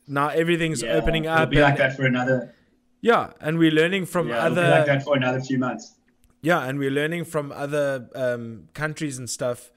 now 0.08 0.30
everything's 0.30 0.82
Yeah, 0.82 0.94
opening 0.98 1.26
it'll 1.26 1.38
up. 1.38 1.50
be 1.50 1.62
like 1.62 1.78
that 1.78 1.96
for 1.96 2.06
another. 2.06 2.54
yeah, 3.02 3.32
and 3.40 3.60
we're 3.60 3.72
learning 3.72 4.06
from 4.08 4.28
Yeah, 4.30 4.46
it'll 4.48 4.56
be 4.56 4.62
other 4.62 4.70
like 4.72 4.86
that 4.88 5.04
for 5.04 5.16
another 5.16 5.40
few 5.40 5.60
months. 5.60 5.94
Yeah, 6.42 6.64
and 6.66 6.80
we're 6.80 6.92
learning 6.92 7.26
from 7.26 7.52
other 7.52 8.10
um, 8.16 8.70
countries 8.74 9.18
and 9.18 9.30
stuff 9.30 9.72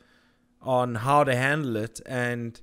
on 0.60 0.96
how 0.96 1.24
to 1.24 1.34
handle 1.34 1.76
it. 1.76 2.00
And 2.06 2.60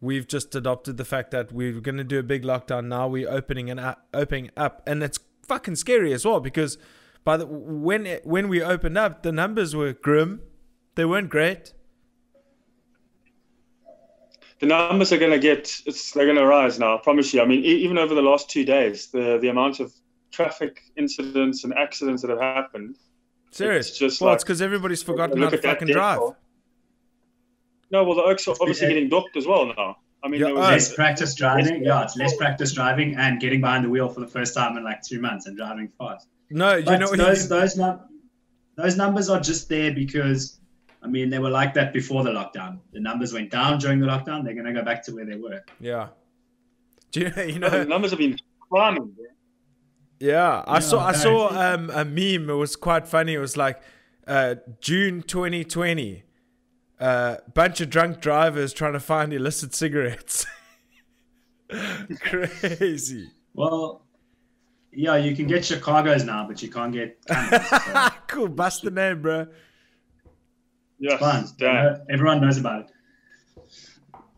we've 0.00 0.26
just 0.26 0.54
adopted 0.54 0.96
the 0.96 1.04
fact 1.04 1.30
that 1.30 1.52
we're 1.52 1.80
going 1.80 1.96
to 1.96 2.04
do 2.04 2.18
a 2.18 2.22
big 2.22 2.42
lockdown 2.44 2.86
now. 2.86 3.08
We're 3.08 3.30
opening 3.30 3.70
and 3.70 3.80
up, 3.80 4.06
opening 4.12 4.50
up, 4.56 4.82
and 4.86 5.02
it's 5.02 5.18
fucking 5.46 5.76
scary 5.76 6.12
as 6.12 6.24
well 6.24 6.40
because 6.40 6.76
by 7.24 7.38
the 7.38 7.46
when 7.46 8.06
it, 8.06 8.26
when 8.26 8.48
we 8.48 8.62
opened 8.62 8.98
up, 8.98 9.22
the 9.22 9.32
numbers 9.32 9.74
were 9.74 9.92
grim. 9.92 10.40
They 10.94 11.04
weren't 11.04 11.30
great. 11.30 11.72
The 14.60 14.66
numbers 14.66 15.12
are 15.12 15.18
going 15.18 15.30
to 15.30 15.38
get, 15.38 15.80
it's, 15.86 16.10
they're 16.10 16.26
going 16.26 16.36
to 16.36 16.44
rise 16.46 16.80
now, 16.80 16.96
I 16.96 17.00
promise 17.00 17.32
you. 17.32 17.40
I 17.40 17.44
mean, 17.46 17.60
e- 17.60 17.84
even 17.84 17.96
over 17.96 18.14
the 18.14 18.22
last 18.22 18.50
two 18.50 18.64
days, 18.64 19.06
the, 19.06 19.38
the 19.40 19.48
amount 19.48 19.78
of 19.78 19.92
traffic 20.42 20.82
incidents 20.96 21.64
and 21.64 21.74
accidents 21.74 22.22
that 22.22 22.30
have 22.30 22.38
happened. 22.40 22.96
Serious. 23.50 23.88
It's 23.88 23.98
just 23.98 24.20
well, 24.20 24.30
like- 24.30 24.36
it's 24.36 24.44
because 24.44 24.62
everybody's 24.62 25.02
forgotten 25.02 25.40
Look 25.40 25.50
how 25.52 25.56
to 25.60 25.68
at 25.68 25.78
fucking 25.80 25.88
drive. 25.92 26.18
toll. 26.18 26.36
No, 27.90 28.04
well, 28.04 28.14
the 28.16 28.22
Oaks 28.22 28.46
are 28.46 28.54
obviously 28.60 28.86
getting 28.88 29.08
docked 29.08 29.36
as 29.36 29.46
well 29.46 29.66
now. 29.66 29.96
I 30.22 30.28
mean, 30.28 30.40
Yeah, 30.40 30.46
there 30.48 30.54
was 30.56 30.68
Less 30.68 30.94
practice 30.94 31.34
driving. 31.34 31.82
Yeah, 31.84 32.02
it's 32.04 32.16
less 32.16 32.36
practice 32.36 32.72
driving 32.72 33.16
and 33.16 33.40
getting 33.40 33.60
behind 33.60 33.84
the 33.84 33.88
wheel 33.88 34.08
for 34.08 34.20
the 34.20 34.26
first 34.26 34.54
time 34.54 34.76
in 34.76 34.84
like 34.84 35.00
two 35.02 35.20
months 35.20 35.46
and 35.46 35.56
driving 35.56 35.88
fast. 35.98 36.28
No, 36.50 36.76
you 36.76 36.84
But 36.84 36.98
know 37.00 37.14
those 37.16 37.48
those 37.48 37.76
num- 37.76 38.00
those 38.76 38.96
numbers 38.96 39.28
are 39.30 39.40
just 39.40 39.68
there 39.68 39.92
because 39.92 40.58
I 41.02 41.06
mean 41.08 41.30
they 41.30 41.38
were 41.38 41.50
like 41.50 41.72
that 41.74 41.92
before 41.92 42.22
the 42.24 42.30
lockdown. 42.30 42.78
The 42.92 43.00
numbers 43.00 43.32
went 43.32 43.50
down 43.50 43.78
during 43.78 44.00
the 44.00 44.06
lockdown. 44.06 44.44
They're 44.44 44.54
gonna 44.54 44.72
go 44.74 44.82
back 44.84 45.02
to 45.06 45.12
where 45.14 45.24
they 45.24 45.36
were. 45.36 45.62
Yeah. 45.80 46.08
Do 47.12 47.20
you 47.46 47.58
know? 47.58 47.70
The 47.70 47.84
numbers 47.86 48.10
have 48.10 48.18
been 48.18 48.36
climbing. 48.70 49.06
bro. 49.16 49.24
Yeah, 50.20 50.64
I 50.66 50.80
saw. 50.80 51.06
I 51.06 51.12
saw 51.12 51.48
um, 51.48 51.90
a 51.90 52.04
meme. 52.04 52.50
It 52.50 52.54
was 52.54 52.76
quite 52.76 53.06
funny. 53.06 53.34
It 53.34 53.38
was 53.38 53.56
like 53.56 53.80
uh, 54.26 54.56
June 54.80 55.22
2020. 55.22 56.24
Uh, 57.00 57.36
bunch 57.54 57.80
of 57.80 57.90
drunk 57.90 58.20
drivers 58.20 58.72
trying 58.72 58.92
to 58.94 59.00
find 59.00 59.32
illicit 59.32 59.74
cigarettes. 59.74 60.44
Crazy. 62.20 63.30
Well, 63.54 64.02
yeah, 64.92 65.16
you 65.16 65.36
can 65.36 65.46
get 65.46 65.64
Chicago's 65.64 66.24
now, 66.24 66.46
but 66.46 66.60
you 66.62 66.68
can't 66.70 66.92
get 66.92 67.24
Canada's. 67.26 67.68
So 67.68 68.08
cool. 68.26 68.48
Bust 68.48 68.82
the 68.82 68.90
name, 68.90 69.22
bro. 69.22 69.46
Yeah, 70.98 71.12
it's 71.12 71.20
fine. 71.20 71.46
damn. 71.58 72.00
Everyone 72.10 72.40
knows 72.40 72.58
about 72.58 72.80
it. 72.80 72.90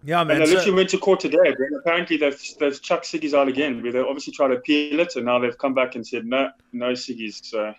Yeah, 0.02 0.20
And 0.20 0.28
man. 0.28 0.38
they 0.40 0.46
so- 0.46 0.52
literally 0.54 0.76
went 0.76 0.88
to 0.90 0.98
court 0.98 1.20
today. 1.20 1.36
But 1.44 1.78
apparently, 1.78 2.16
they've 2.16 2.40
they've 2.58 2.80
chucked 2.80 3.04
ciggies 3.04 3.34
out 3.34 3.48
again. 3.48 3.82
Where 3.82 3.92
they 3.92 3.98
obviously 3.98 4.32
tried 4.32 4.48
to 4.48 4.54
appeal 4.56 5.00
it, 5.00 5.14
and 5.16 5.26
now 5.26 5.38
they've 5.38 5.56
come 5.58 5.74
back 5.74 5.94
and 5.94 6.06
said 6.06 6.24
no, 6.24 6.50
no 6.72 6.92
ciggies. 6.92 7.44
So 7.44 7.74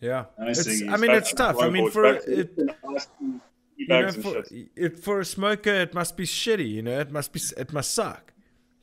yeah. 0.00 0.24
No 0.38 0.48
It's. 0.48 0.66
I 0.66 0.96
mean, 0.96 1.10
back 1.10 1.18
it's 1.18 1.32
tough. 1.32 1.56
I 1.60 1.68
mean, 1.70 1.90
for 1.90 2.14
back 2.14 2.22
it, 2.26 2.50
ice 2.88 3.08
cream, 3.16 3.40
tea 3.76 3.84
you 3.84 3.86
know, 3.88 4.10
for, 4.10 4.42
it, 4.76 4.98
for 4.98 5.20
a 5.20 5.24
smoker, 5.24 5.70
it 5.70 5.94
must 5.94 6.16
be 6.16 6.24
shitty. 6.24 6.68
You 6.68 6.82
know, 6.82 6.98
it 6.98 7.12
must 7.12 7.32
be, 7.32 7.40
it 7.56 7.72
must 7.72 7.92
suck. 7.94 8.32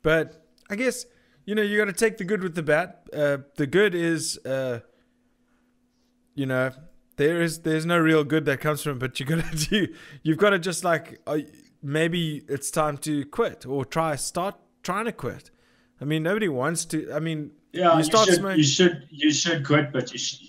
But 0.02 0.46
I 0.70 0.76
guess 0.76 1.06
you 1.46 1.56
know 1.56 1.62
you 1.62 1.78
got 1.78 1.86
to 1.86 1.94
take 1.94 2.18
the 2.18 2.24
good 2.24 2.42
with 2.42 2.56
the 2.56 2.64
bad. 2.64 2.94
Uh, 3.14 3.38
the 3.58 3.68
good 3.68 3.94
is, 3.94 4.38
uh, 4.46 4.80
you 6.36 6.46
know, 6.46 6.72
there 7.18 7.42
is 7.42 7.60
there's 7.60 7.86
no 7.86 7.98
real 7.98 8.24
good 8.24 8.46
that 8.46 8.62
comes 8.62 8.82
from 8.82 8.94
it. 8.94 9.00
But 9.00 9.20
you 9.20 9.26
got 9.26 9.44
to 9.44 9.58
do. 9.70 9.88
You've 10.24 10.38
got 10.38 10.52
to 10.52 10.60
just 10.60 10.84
like 10.86 11.20
uh, 11.28 11.40
maybe 11.86 12.44
it's 12.50 12.72
time 12.72 12.98
to 13.00 13.26
quit 13.26 13.66
or 13.66 13.86
try 13.86 14.16
start 14.16 14.56
trying 14.84 15.06
to 15.06 15.12
quit. 15.12 15.52
I 16.02 16.06
mean, 16.06 16.24
nobody 16.24 16.50
wants 16.50 16.86
to. 16.86 17.12
I 17.14 17.20
mean, 17.20 17.52
Yeah, 17.72 17.92
you 17.94 17.98
you, 18.00 18.04
start 18.04 18.26
should, 18.28 18.36
smoking. 18.40 18.58
you 18.58 18.64
should 18.64 19.08
you 19.12 19.32
should 19.32 19.66
quit, 19.66 19.94
but 19.94 20.12
you 20.12 20.20
should 20.20 20.40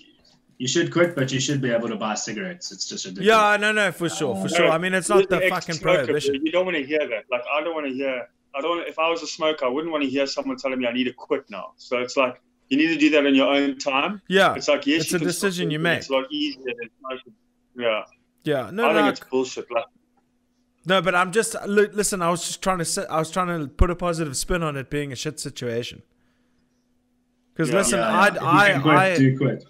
you 0.57 0.67
should 0.67 0.91
quit, 0.91 1.15
but 1.15 1.31
you 1.31 1.39
should 1.39 1.61
be 1.61 1.69
able 1.71 1.87
to 1.89 1.95
buy 1.95 2.15
cigarettes. 2.15 2.71
It's 2.71 2.89
just 2.89 3.05
ridiculous. 3.05 3.27
Yeah, 3.27 3.57
no, 3.57 3.71
no, 3.71 3.91
for 3.91 4.09
sure, 4.09 4.35
for 4.35 4.49
sure. 4.49 4.69
I 4.69 4.77
mean, 4.79 4.93
it's 4.95 5.07
not 5.09 5.29
You're 5.29 5.39
the 5.39 5.47
fucking 5.49 5.77
prohibition. 5.77 6.33
You 6.43 6.51
don't 6.51 6.65
want 6.65 6.77
to 6.77 6.83
hear 6.83 6.99
that. 6.99 7.23
Like 7.31 7.43
I 7.55 7.61
don't 7.63 7.75
want 7.75 7.87
to 7.87 7.93
hear. 7.93 8.27
I 8.55 8.61
don't. 8.61 8.87
If 8.87 8.97
I 8.97 9.07
was 9.09 9.21
a 9.21 9.27
smoker, 9.27 9.65
I 9.65 9.69
wouldn't 9.69 9.91
want 9.91 10.03
to 10.03 10.09
hear 10.09 10.25
someone 10.25 10.57
telling 10.57 10.79
me 10.79 10.87
I 10.87 10.93
need 10.93 11.03
to 11.05 11.13
quit 11.13 11.45
now. 11.49 11.73
So 11.77 11.99
it's 11.99 12.17
like 12.17 12.41
you 12.69 12.77
need 12.77 12.87
to 12.87 12.97
do 12.97 13.09
that 13.11 13.25
in 13.25 13.35
your 13.35 13.47
own 13.53 13.77
time. 13.77 14.21
Yeah, 14.27 14.55
It's 14.55 14.67
like 14.67 14.87
yes, 14.87 15.03
It's 15.03 15.11
you 15.11 15.17
a 15.17 15.21
decision 15.21 15.69
you 15.71 15.79
make. 15.79 15.99
It's 15.99 16.09
a 16.09 16.13
lot 16.13 16.25
easier 16.31 16.63
than 16.65 16.89
smoking. 16.99 17.33
Yeah, 17.77 18.03
yeah. 18.43 18.69
No, 18.73 18.85
I 18.85 18.87
no, 18.87 18.93
think 18.95 19.05
I- 19.05 19.09
it's 19.09 19.19
bullshit. 19.21 19.69
Like 19.71 19.85
No, 20.87 21.01
but 21.01 21.13
I'm 21.13 21.31
just 21.33 21.53
li- 21.67 21.89
listen. 21.91 22.21
I 22.21 22.29
was 22.29 22.41
just 22.47 22.61
trying 22.61 22.79
to 22.83 23.07
I 23.11 23.19
was 23.19 23.29
trying 23.29 23.47
to 23.59 23.67
put 23.67 23.89
a 23.89 23.95
positive 23.95 24.37
spin 24.37 24.63
on 24.63 24.77
it 24.77 24.89
being 24.89 25.11
a 25.11 25.15
shit 25.15 25.39
situation. 25.39 26.01
Because 27.53 27.69
Yeah. 27.69 27.77
listen, 27.77 27.99
Yeah, 27.99 28.17
I 28.41 28.67
yeah. 28.69 28.75
You 29.17 29.37
quit, 29.37 29.63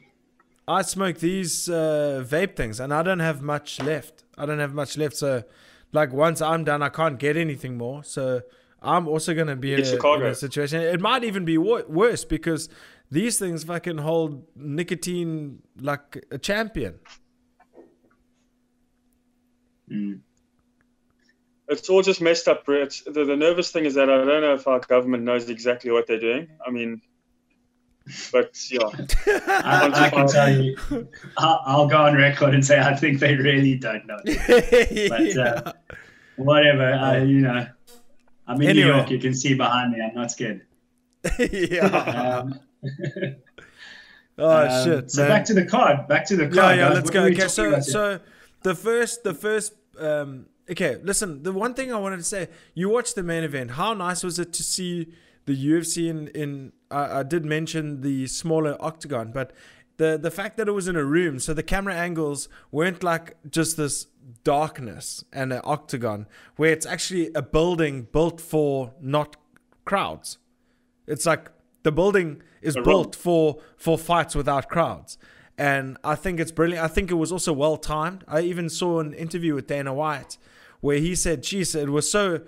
I 0.68 0.74
I. 0.74 0.80
I 0.80 0.82
smoke 0.84 1.18
these 1.20 1.70
uh, 1.70 2.24
vape 2.28 2.56
things, 2.56 2.80
and 2.80 2.94
I 2.94 3.02
don't 3.02 3.20
have 3.22 3.42
much 3.42 3.82
left. 3.82 4.26
I 4.38 4.46
don't 4.46 4.60
have 4.60 4.74
much 4.74 4.98
left. 4.98 5.16
So, 5.16 5.44
like 5.94 6.12
once 6.14 6.42
I'm 6.42 6.64
done, 6.66 6.84
I 6.84 6.90
can't 6.90 7.18
get 7.18 7.36
anything 7.38 7.78
more. 7.78 8.04
So 8.04 8.42
I'm 8.82 9.08
also 9.08 9.34
gonna 9.34 9.56
be 9.56 9.74
in 9.74 9.80
a, 9.80 9.84
in 10.16 10.22
a 10.24 10.36
situation. 10.36 10.82
It 10.82 11.00
might 11.02 11.24
even 11.24 11.46
be 11.46 11.58
wor- 11.58 11.86
worse 11.88 12.26
because 12.26 12.70
these 13.10 13.40
things 13.40 13.64
fucking 13.64 14.00
hold 14.00 14.46
nicotine 14.56 15.64
like 15.82 16.26
a 16.30 16.38
champion. 16.38 17.00
Mm. 19.90 20.20
It's 21.68 21.90
all 21.90 22.02
just 22.02 22.22
messed 22.22 22.48
up, 22.48 22.66
bro. 22.66 22.84
It's, 22.84 23.02
the, 23.04 23.26
the 23.26 23.36
nervous 23.36 23.72
thing 23.72 23.86
is 23.86 23.96
that 23.96 24.10
I 24.10 24.18
don't 24.18 24.42
know 24.42 24.54
if 24.54 24.68
our 24.68 24.80
government 24.80 25.24
knows 25.24 25.50
exactly 25.50 25.92
what 25.92 26.08
they're 26.08 26.20
doing. 26.20 26.48
I 26.66 26.72
mean, 26.72 27.02
but 28.32 28.56
yeah, 28.72 28.80
I, 29.48 29.92
I 29.94 30.10
can 30.10 30.28
tell 30.28 30.50
you, 30.50 30.78
I'll, 31.38 31.62
I'll 31.66 31.88
go 31.88 31.98
on 31.98 32.16
record 32.16 32.54
and 32.54 32.66
say 32.66 32.80
I 32.80 32.96
think 32.96 33.20
they 33.20 33.36
really 33.36 33.76
don't 33.76 34.06
know. 34.06 34.18
But 35.10 35.38
uh, 35.38 35.74
whatever, 36.38 36.94
I, 36.94 37.18
you 37.24 37.42
know, 37.42 37.68
I'm 38.48 38.62
in 38.62 38.70
Anyway. 38.70 38.86
New 38.86 38.96
York. 38.96 39.12
You 39.12 39.20
can 39.20 39.34
see 39.34 39.56
behind 39.56 39.92
me. 39.92 40.02
I'm 40.02 40.16
not 40.16 40.32
scared. 40.32 40.66
yeah. 41.40 41.86
Um, 41.86 42.60
oh 44.38 44.68
um, 44.68 44.86
shit. 44.86 45.12
So 45.12 45.24
man. 45.24 45.30
back 45.30 45.46
to 45.46 45.54
the 45.54 45.66
card. 45.66 46.08
Back 46.08 46.26
to 46.28 46.38
the 46.38 46.46
yeah, 46.46 46.50
card. 46.50 46.78
yeah. 46.78 46.88
guys. 46.88 46.94
Let's 46.94 47.06
What 47.06 47.14
go. 47.14 47.22
were 47.24 47.30
Okay, 47.30 47.48
so 47.50 47.80
so 47.82 48.20
the 48.64 48.76
first 48.76 49.24
the 49.24 49.34
first 49.34 49.74
um 50.00 50.46
okay, 50.70 50.98
listen, 51.04 51.44
the 51.44 51.52
one 51.52 51.74
thing 51.74 51.92
I 51.94 51.98
wanted 51.98 52.18
to 52.18 52.24
say, 52.24 52.50
you 52.74 52.90
watched 52.90 53.16
the 53.16 53.24
main 53.24 53.44
event. 53.44 53.72
How 53.72 53.94
nice 53.94 54.24
was 54.24 54.40
it 54.40 54.54
to 54.54 54.64
see 54.64 55.14
the 55.46 55.56
UFC 55.56 56.10
in 56.10 56.28
in 56.30 56.74
I 56.92 57.20
I 57.20 57.24
did 57.24 57.46
mention 57.46 58.02
the 58.02 58.28
smaller 58.28 58.76
octagon, 58.80 59.32
but 59.32 59.54
the 59.98 60.18
the 60.18 60.32
fact 60.32 60.58
that 60.58 60.68
it 60.68 60.74
was 60.74 60.88
in 60.88 60.96
a 60.96 61.04
room, 61.04 61.40
so 61.40 61.54
the 61.54 61.64
camera 61.64 61.96
angles 61.96 62.50
weren't 62.72 63.02
like 63.04 63.36
just 63.50 63.78
this 63.78 64.08
darkness 64.44 65.24
and 65.32 65.54
an 65.54 65.62
octagon, 65.64 66.28
where 66.58 66.72
it's 66.72 66.86
actually 66.86 67.32
a 67.34 67.42
building 67.42 68.08
built 68.12 68.42
for 68.42 68.94
not 69.00 69.38
crowds. 69.86 70.38
It's 71.08 71.26
like 71.26 71.50
the 71.84 71.92
building 71.92 72.42
is 72.62 72.76
A 72.76 72.80
room. 72.80 72.86
built 72.86 73.16
for 73.16 73.60
for 73.78 73.98
fights 73.98 74.36
without 74.36 74.68
crowds. 74.68 75.18
And 75.58 75.98
I 76.04 76.16
think 76.16 76.40
it's 76.40 76.52
brilliant. 76.52 76.84
I 76.84 76.88
think 76.88 77.10
it 77.10 77.16
was 77.16 77.32
also 77.32 77.52
well 77.52 77.78
timed. 77.78 78.24
I 78.28 78.42
even 78.42 78.70
saw 78.70 79.00
an 79.00 79.14
interview 79.14 79.56
with 79.56 79.66
Dana 79.66 79.94
White 79.94 80.38
where 80.82 80.98
he 80.98 81.16
said, 81.16 81.44
geez, 81.44 81.76
it 81.76 81.90
was 81.90 82.10
so 82.10 82.42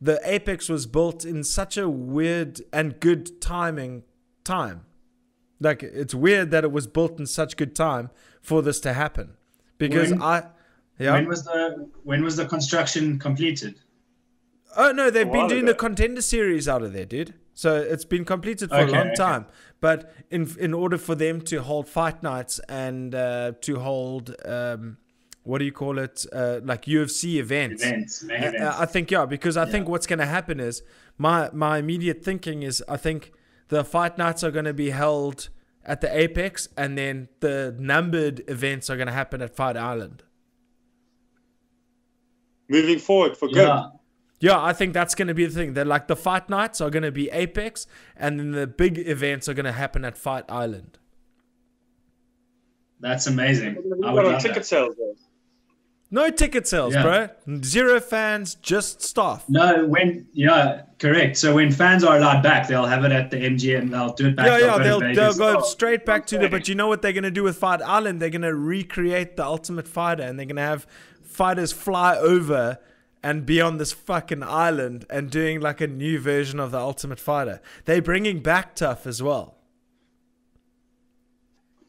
the 0.00 0.20
Apex 0.24 0.68
was 0.68 0.86
built 0.86 1.24
in 1.24 1.42
such 1.42 1.76
a 1.76 1.88
weird 1.88 2.60
and 2.72 3.00
good 3.00 3.40
timing 3.40 4.02
time. 4.44 4.84
Like 5.60 5.82
it's 5.82 6.14
weird 6.14 6.50
that 6.50 6.64
it 6.64 6.72
was 6.72 6.86
built 6.86 7.18
in 7.18 7.26
such 7.26 7.56
good 7.56 7.74
time 7.74 8.10
for 8.42 8.62
this 8.62 8.78
to 8.80 8.92
happen. 8.92 9.36
Because 9.78 10.10
When- 10.10 10.22
I 10.22 10.46
yeah. 10.98 11.12
When 11.12 11.28
was 11.28 11.44
the 11.44 11.88
when 12.04 12.24
was 12.24 12.36
the 12.36 12.46
construction 12.46 13.18
completed? 13.18 13.80
Oh 14.76 14.92
no, 14.92 15.10
they've 15.10 15.30
been 15.30 15.48
doing 15.48 15.64
ago. 15.64 15.72
the 15.72 15.78
contender 15.78 16.22
series 16.22 16.68
out 16.68 16.82
of 16.82 16.92
there, 16.92 17.06
dude. 17.06 17.34
So 17.54 17.76
it's 17.76 18.04
been 18.04 18.24
completed 18.24 18.70
for 18.70 18.76
a 18.76 18.86
long 18.86 19.08
okay. 19.08 19.14
time. 19.14 19.46
But 19.80 20.12
in 20.30 20.54
in 20.58 20.74
order 20.74 20.98
for 20.98 21.14
them 21.14 21.40
to 21.42 21.62
hold 21.62 21.88
fight 21.88 22.22
nights 22.22 22.60
and 22.68 23.14
uh, 23.14 23.52
to 23.62 23.78
hold 23.78 24.34
um, 24.44 24.98
what 25.46 25.58
do 25.58 25.64
you 25.64 25.72
call 25.72 25.98
it, 25.98 26.26
uh, 26.32 26.60
like 26.62 26.86
UFC 26.86 27.36
events, 27.36 27.82
Events, 27.84 28.22
main 28.24 28.42
events. 28.42 28.76
I 28.78 28.86
think 28.86 29.10
yeah, 29.10 29.26
because 29.26 29.56
I 29.56 29.64
think 29.64 29.88
what's 29.88 30.06
going 30.06 30.18
to 30.18 30.26
happen 30.26 30.60
is 30.60 30.82
my 31.18 31.50
my 31.52 31.78
immediate 31.78 32.24
thinking 32.24 32.62
is 32.62 32.82
I 32.88 32.96
think 32.96 33.32
the 33.68 33.84
fight 33.84 34.18
nights 34.18 34.42
are 34.42 34.50
going 34.50 34.64
to 34.64 34.74
be 34.74 34.90
held 34.90 35.48
at 35.84 36.00
the 36.00 36.18
Apex, 36.18 36.68
and 36.76 36.98
then 36.98 37.28
the 37.40 37.74
numbered 37.78 38.42
events 38.48 38.90
are 38.90 38.96
going 38.96 39.06
to 39.06 39.12
happen 39.12 39.40
at 39.40 39.54
Fight 39.54 39.76
Island. 39.76 40.24
moving 42.68 42.98
forward 42.98 43.36
for 43.36 43.48
good. 43.48 43.58
yeah. 43.58 43.90
Yeah, 44.38 44.62
I 44.62 44.74
think 44.74 44.92
that's 44.92 45.14
going 45.14 45.28
to 45.28 45.34
be 45.34 45.46
the 45.46 45.52
thing. 45.54 45.72
That 45.74 45.86
like 45.86 46.08
the 46.08 46.16
fight 46.16 46.50
nights 46.50 46.82
are 46.82 46.90
going 46.90 47.04
to 47.04 47.12
be 47.12 47.30
Apex, 47.30 47.86
and 48.16 48.38
then 48.38 48.50
the 48.50 48.66
big 48.66 48.98
events 48.98 49.48
are 49.48 49.54
going 49.54 49.64
to 49.64 49.72
happen 49.72 50.04
at 50.04 50.18
Fight 50.18 50.44
Island. 50.50 50.98
That's 53.00 53.26
amazing. 53.26 53.76
What 53.76 54.06
I 54.06 54.12
about 54.12 54.14
would 54.14 54.26
on 54.26 54.32
love 54.34 54.42
ticket 54.42 54.56
that. 54.56 54.66
sales, 54.66 54.94
though? 54.96 55.14
No 56.08 56.30
ticket 56.30 56.68
sales, 56.68 56.94
Yeah. 56.94 57.02
bro. 57.02 57.60
Zero 57.64 57.98
fans, 57.98 58.54
just 58.54 59.02
staff. 59.02 59.44
No, 59.48 59.86
when 59.86 60.26
yeah, 60.32 60.82
correct. 61.00 61.36
So 61.36 61.54
when 61.56 61.72
fans 61.72 62.04
are 62.04 62.16
allowed 62.16 62.44
back, 62.44 62.68
they'll 62.68 62.86
have 62.86 63.04
it 63.04 63.10
at 63.10 63.30
the 63.32 63.38
MGM. 63.38 63.90
They'll 63.90 64.12
do 64.12 64.28
it 64.28 64.36
back. 64.36 64.46
Yeah, 64.46 64.58
yeah, 64.58 64.66
go 64.66 64.78
to 64.78 64.84
they'll 64.84 65.14
they'll 65.14 65.34
go 65.38 65.58
Oh, 65.58 65.62
straight 65.62 66.06
back 66.06 66.24
to 66.28 66.38
the. 66.38 66.48
But 66.48 66.68
you 66.68 66.76
know 66.76 66.86
what 66.86 67.02
they're 67.02 67.12
gonna 67.12 67.30
do 67.32 67.42
with 67.42 67.56
Fight 67.58 67.82
Island? 67.82 68.22
They're 68.22 68.30
gonna 68.30 68.54
recreate 68.54 69.36
the 69.36 69.44
Ultimate 69.44 69.88
Fighter, 69.88 70.22
and 70.22 70.38
they're 70.38 70.46
gonna 70.46 70.60
have 70.60 70.86
fighters 71.24 71.72
fly 71.72 72.16
over 72.16 72.78
and 73.22 73.44
be 73.44 73.60
on 73.60 73.78
this 73.78 73.92
fucking 73.92 74.44
island 74.44 75.04
and 75.10 75.28
doing 75.28 75.60
like 75.60 75.80
a 75.80 75.88
new 75.88 76.20
version 76.20 76.60
of 76.60 76.70
the 76.70 76.78
Ultimate 76.78 77.18
Fighter. 77.18 77.60
They're 77.84 78.00
bringing 78.00 78.38
back 78.40 78.76
Tough 78.76 79.08
as 79.08 79.20
well. 79.20 79.56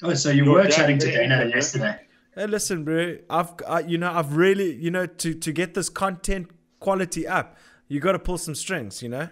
Oh, 0.01 0.13
so 0.15 0.31
you 0.31 0.45
Your 0.45 0.53
were 0.55 0.67
chatting 0.67 0.97
to 0.99 1.05
did, 1.05 1.15
Dana 1.17 1.45
yesterday. 1.53 1.99
Hey, 2.37 2.45
listen, 2.45 2.83
bro. 2.83 3.17
I've, 3.31 3.51
I, 3.67 3.79
you 3.79 3.97
know, 3.97 4.11
I've 4.11 4.35
really, 4.35 4.71
you 4.75 4.91
know, 4.91 5.07
to 5.07 5.33
to 5.33 5.51
get 5.51 5.73
this 5.73 5.89
content 5.89 6.51
quality 6.79 7.27
up, 7.27 7.57
you 7.87 7.99
got 7.99 8.11
to 8.11 8.19
pull 8.19 8.37
some 8.37 8.53
strings, 8.53 9.01
you 9.01 9.09
know. 9.09 9.27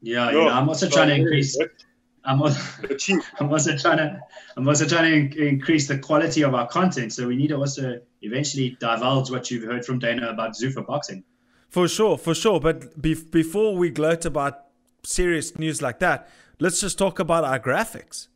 Yeah, 0.00 0.30
Yo, 0.30 0.38
you 0.38 0.44
know, 0.44 0.52
I'm 0.52 0.68
also 0.68 0.88
trying 0.88 1.08
to 1.08 1.16
increase. 1.16 1.58
I'm 2.24 2.40
also. 2.40 2.60
I'm 3.40 3.50
also 3.50 3.76
trying 3.76 3.96
to. 3.96 4.20
I'm 4.56 4.68
also 4.68 4.86
trying 4.86 5.30
to 5.30 5.40
in- 5.42 5.48
increase 5.54 5.88
the 5.88 5.98
quality 5.98 6.42
of 6.42 6.54
our 6.54 6.68
content. 6.68 7.12
So 7.12 7.26
we 7.26 7.34
need 7.34 7.48
to 7.48 7.56
also 7.56 8.00
eventually 8.22 8.76
divulge 8.78 9.32
what 9.32 9.50
you've 9.50 9.64
heard 9.64 9.84
from 9.84 9.98
Dana 9.98 10.28
about 10.28 10.52
Zuffa 10.52 10.86
boxing. 10.86 11.24
For 11.68 11.88
sure, 11.88 12.16
for 12.16 12.32
sure. 12.32 12.60
But 12.60 13.02
be- 13.02 13.14
before 13.14 13.74
we 13.76 13.90
gloat 13.90 14.24
about 14.24 14.66
serious 15.02 15.58
news 15.58 15.82
like 15.82 15.98
that, 15.98 16.28
let's 16.60 16.80
just 16.80 16.96
talk 16.96 17.18
about 17.18 17.42
our 17.42 17.58
graphics. 17.58 18.28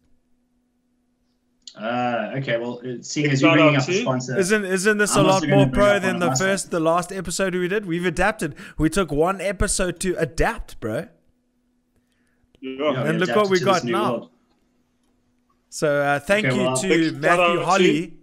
Uh, 1.76 2.34
okay, 2.36 2.56
well, 2.56 2.80
seeing 3.02 3.30
as 3.30 3.42
you're 3.42 3.52
bringing 3.52 3.74
on 3.74 3.80
up 3.82 3.88
a 3.88 4.00
sponsor, 4.00 4.38
Isn't 4.38 4.64
isn't 4.64 4.98
this 4.98 5.16
I'm 5.16 5.24
a 5.24 5.28
lot 5.28 5.48
more 5.48 5.66
pro 5.66 5.98
than 5.98 6.20
the 6.20 6.26
of 6.26 6.32
my 6.32 6.46
first 6.46 6.70
the 6.70 6.78
last 6.78 7.10
episode 7.10 7.54
we 7.54 7.66
did? 7.66 7.84
We've 7.84 8.06
adapted. 8.06 8.54
We 8.78 8.88
took 8.88 9.10
one 9.10 9.40
episode 9.40 9.98
to 10.00 10.14
adapt, 10.16 10.78
bro. 10.78 11.08
Yeah. 12.60 12.92
Yeah, 12.92 13.04
And 13.04 13.18
look 13.20 13.34
what 13.34 13.50
we 13.50 13.58
got 13.60 13.82
now. 13.84 14.12
world. 14.12 14.30
So 15.68 16.00
uh, 16.00 16.20
thank 16.20 16.46
Okay, 16.46 16.56
you 16.56 16.62
well, 16.62 16.76
to 16.76 16.88
big 16.88 17.12
shout 17.12 17.20
Matthew 17.20 17.60
out 17.60 17.64
Holly 17.64 18.14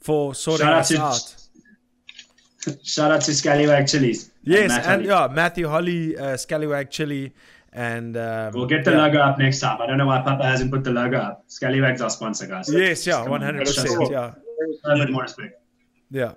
for 0.00 0.34
sorting 0.34 0.66
Shout 0.66 0.72
out 0.72 0.84
to 0.86 1.02
out. 1.02 2.78
shout 2.82 3.10
out 3.12 3.20
to 3.20 3.34
Scallywag 3.34 3.86
Chilies. 3.88 4.30
Yes, 4.42 4.68
Matt 4.70 4.86
and 4.86 5.04
yeah, 5.04 5.28
Matthew 5.30 5.68
Holly, 5.68 6.16
uh, 6.16 6.36
Scallywag 6.38 6.90
Chili, 6.90 7.34
and 7.76 8.16
um, 8.16 8.52
We'll 8.54 8.66
get 8.66 8.84
the 8.84 8.92
yeah. 8.92 9.04
logo 9.04 9.18
up 9.18 9.38
next 9.38 9.60
time. 9.60 9.80
I 9.80 9.86
don't 9.86 9.98
know 9.98 10.06
why 10.06 10.22
Papa 10.22 10.42
hasn't 10.42 10.72
put 10.72 10.82
the 10.82 10.90
logo 10.90 11.18
up. 11.18 11.44
Scallywag's 11.46 12.00
our 12.00 12.08
sponsor, 12.10 12.46
guys. 12.46 12.72
Yes, 12.72 13.06
yeah, 13.06 13.28
one 13.28 13.42
hundred 13.42 13.66
percent, 13.66 14.10
yeah. 14.10 14.32
A 14.84 14.96
bit 14.96 15.10
more 15.10 15.22
respect. 15.22 15.60
Yeah. 16.10 16.32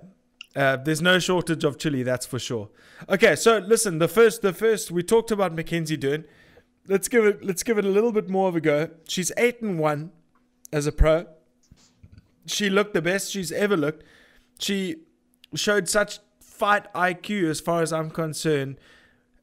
Uh, 0.54 0.76
there's 0.76 1.00
no 1.00 1.18
shortage 1.18 1.64
of 1.64 1.78
chili, 1.78 2.02
that's 2.02 2.26
for 2.26 2.38
sure. 2.38 2.68
Okay, 3.08 3.36
so 3.36 3.58
listen, 3.58 3.98
the 3.98 4.08
first 4.08 4.42
the 4.42 4.52
first 4.52 4.90
we 4.90 5.02
talked 5.02 5.30
about 5.30 5.54
Mackenzie 5.54 5.96
Dern. 5.96 6.26
Let's 6.86 7.08
give 7.08 7.24
it 7.24 7.42
let's 7.42 7.62
give 7.62 7.78
it 7.78 7.84
a 7.86 7.88
little 7.88 8.12
bit 8.12 8.28
more 8.28 8.48
of 8.48 8.56
a 8.56 8.60
go. 8.60 8.90
She's 9.08 9.32
eight 9.38 9.62
and 9.62 9.78
one 9.78 10.12
as 10.72 10.86
a 10.86 10.92
pro. 10.92 11.26
She 12.46 12.68
looked 12.68 12.92
the 12.92 13.02
best 13.02 13.30
she's 13.30 13.50
ever 13.50 13.76
looked. 13.76 14.04
She 14.58 14.96
showed 15.54 15.88
such 15.88 16.18
fight 16.40 16.92
IQ 16.92 17.48
as 17.48 17.60
far 17.60 17.80
as 17.80 17.92
I'm 17.92 18.10
concerned. 18.10 18.76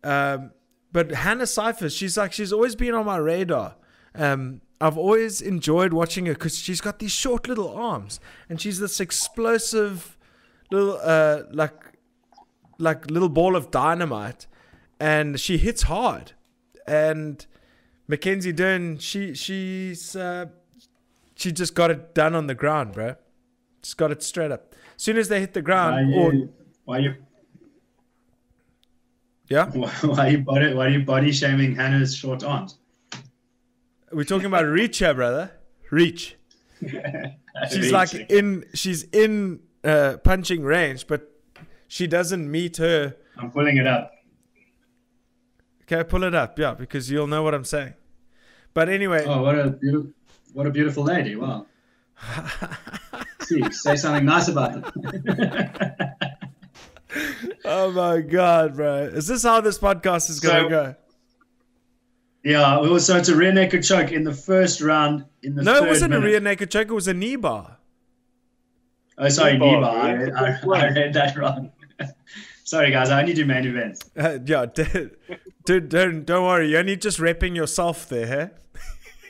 Um, 0.04 0.52
but 0.92 1.12
Hannah 1.12 1.48
Cifers, 1.48 1.96
she's 1.96 2.18
like 2.18 2.34
she's 2.34 2.54
always 2.54 2.76
been 2.76 2.94
on 2.94 3.06
my 3.06 3.18
radar. 3.18 3.76
Um, 4.16 4.62
I've 4.80 4.98
always 4.98 5.42
enjoyed 5.42 5.94
watching 5.94 6.26
her 6.28 6.34
because 6.34 6.58
she's 6.58 6.82
got 6.82 7.00
these 7.00 7.12
short 7.12 7.48
little 7.48 7.70
arms 7.74 8.20
and 8.50 8.62
she's 8.62 8.80
this 8.80 9.00
explosive 9.00 10.18
little 10.72 11.00
uh 11.02 11.44
like 11.52 11.74
like 12.78 13.10
little 13.10 13.30
ball 13.30 13.56
of 13.56 13.72
dynamite 13.72 14.48
and 15.00 15.40
she 15.40 15.58
hits 15.58 15.84
hard. 15.84 16.34
And 16.86 17.46
Mackenzie 18.08 18.52
Dern 18.52 18.98
she 18.98 19.34
she's 19.34 20.16
uh 20.16 20.48
she 21.36 21.52
just 21.52 21.76
got 21.76 21.92
it 21.92 22.14
done 22.14 22.36
on 22.36 22.48
the 22.48 22.56
ground 22.56 22.94
bro 22.94 23.16
just 23.82 23.98
got 23.98 24.12
it 24.12 24.22
straight 24.22 24.52
up. 24.52 24.76
As 24.96 25.04
soon 25.04 25.18
as 25.18 25.30
they 25.30 25.40
hit 25.40 25.54
the 25.54 25.62
Why 25.62 25.64
ground 25.64 26.14
are 26.14 26.20
or 26.20 26.50
why 26.86 26.98
are 26.98 27.02
you, 27.02 27.16
yeah 29.50 29.66
why 29.72 30.28
are 30.28 30.30
you 30.30 30.38
body, 30.40 30.74
why 30.74 30.86
are 30.86 30.90
you 30.90 31.04
body 31.06 31.32
shaming 31.32 31.76
Hannah's 31.76 32.16
short 32.16 32.44
arms? 32.44 32.78
we're 34.12 34.24
talking 34.24 34.46
about 34.48 34.66
reach 34.66 35.00
here 35.00 35.14
brother 35.14 35.52
reach 35.92 36.36
she's 37.70 37.78
Reach. 37.78 37.92
like 37.92 38.14
in 38.30 38.64
she's 38.74 39.04
in 39.04 39.60
uh 39.84 40.18
punching 40.24 40.64
range 40.64 41.08
but 41.08 41.32
she 41.88 42.08
doesn't 42.08 42.50
meet 42.50 42.78
her 42.78 43.16
I'm 43.38 43.52
pulling 43.52 43.78
it 43.78 43.88
up. 43.88 44.12
okay 45.84 46.04
pull 46.04 46.24
it 46.24 46.34
up 46.36 46.58
yeah 46.60 46.74
because 46.74 47.10
you'll 47.12 47.28
know 47.28 47.44
what 47.44 47.54
i'm 47.54 47.66
saying 47.66 47.94
but 48.74 48.90
anyway 48.90 49.24
Oh, 49.26 49.42
what 49.42 49.58
a 49.58 49.72
beautiful, 49.72 50.12
what 50.54 50.68
a 50.68 50.72
beautiful 50.72 51.04
lady! 51.04 51.36
Wow. 51.36 51.66
See, 53.42 53.62
say 53.72 53.96
something 53.96 54.26
nice 54.26 54.48
about 54.48 54.74
them. 54.74 56.34
Oh 57.66 57.92
my 57.92 58.22
god, 58.22 58.76
bro! 58.76 59.04
Is 59.04 59.28
this 59.28 59.44
how 59.44 59.62
this 59.62 59.78
podcast 59.80 60.30
is 60.30 60.40
gonna 60.40 60.64
So- 60.64 60.70
go? 60.70 60.96
yeah, 62.44 62.78
well, 62.80 63.00
so 63.00 63.18
it's 63.18 63.30
a 63.30 63.36
rear 63.36 63.52
naked 63.52 63.84
choke 63.84 64.12
in 64.12 64.24
the 64.24 64.34
first 64.34 64.82
round. 64.82 65.26
In 65.44 65.56
the 65.56 65.64
No, 65.64 65.76
third 65.76 65.84
it 65.84 65.88
wasn't 65.90 66.10
minute. 66.12 66.24
a 66.26 66.28
rear 66.30 66.40
naked 66.40 66.72
choke. 66.72 66.90
It 66.90 66.94
was 66.94 67.08
a 67.08 67.14
knee 67.14 67.36
bar. 67.36 67.78
Oh, 69.18 69.30
sorry, 69.30 69.54
Knee 69.54 69.60
bar, 69.60 69.82
Niba. 69.82 69.88
I, 69.88 70.14
right? 70.14 70.20
read- 70.20 70.34
I, 70.34 70.80
I 70.88 70.90
read 70.94 71.14
that 71.14 71.38
wrong. 71.38 71.72
sorry, 72.64 72.92
guys. 72.92 73.10
I 73.10 73.22
only 73.22 73.34
do 73.34 73.46
main 73.46 73.66
events. 73.66 74.02
Uh, 74.16 74.38
yeah, 74.46 74.66
d- 74.68 75.10
dude, 75.66 75.90
don't 75.90 76.26
don't 76.26 76.44
worry. 76.46 76.70
You're 76.70 76.80
only 76.82 76.98
just 76.98 77.20
repping 77.20 77.56
yourself 77.56 78.08
there, 78.10 78.28
huh? 78.28 78.48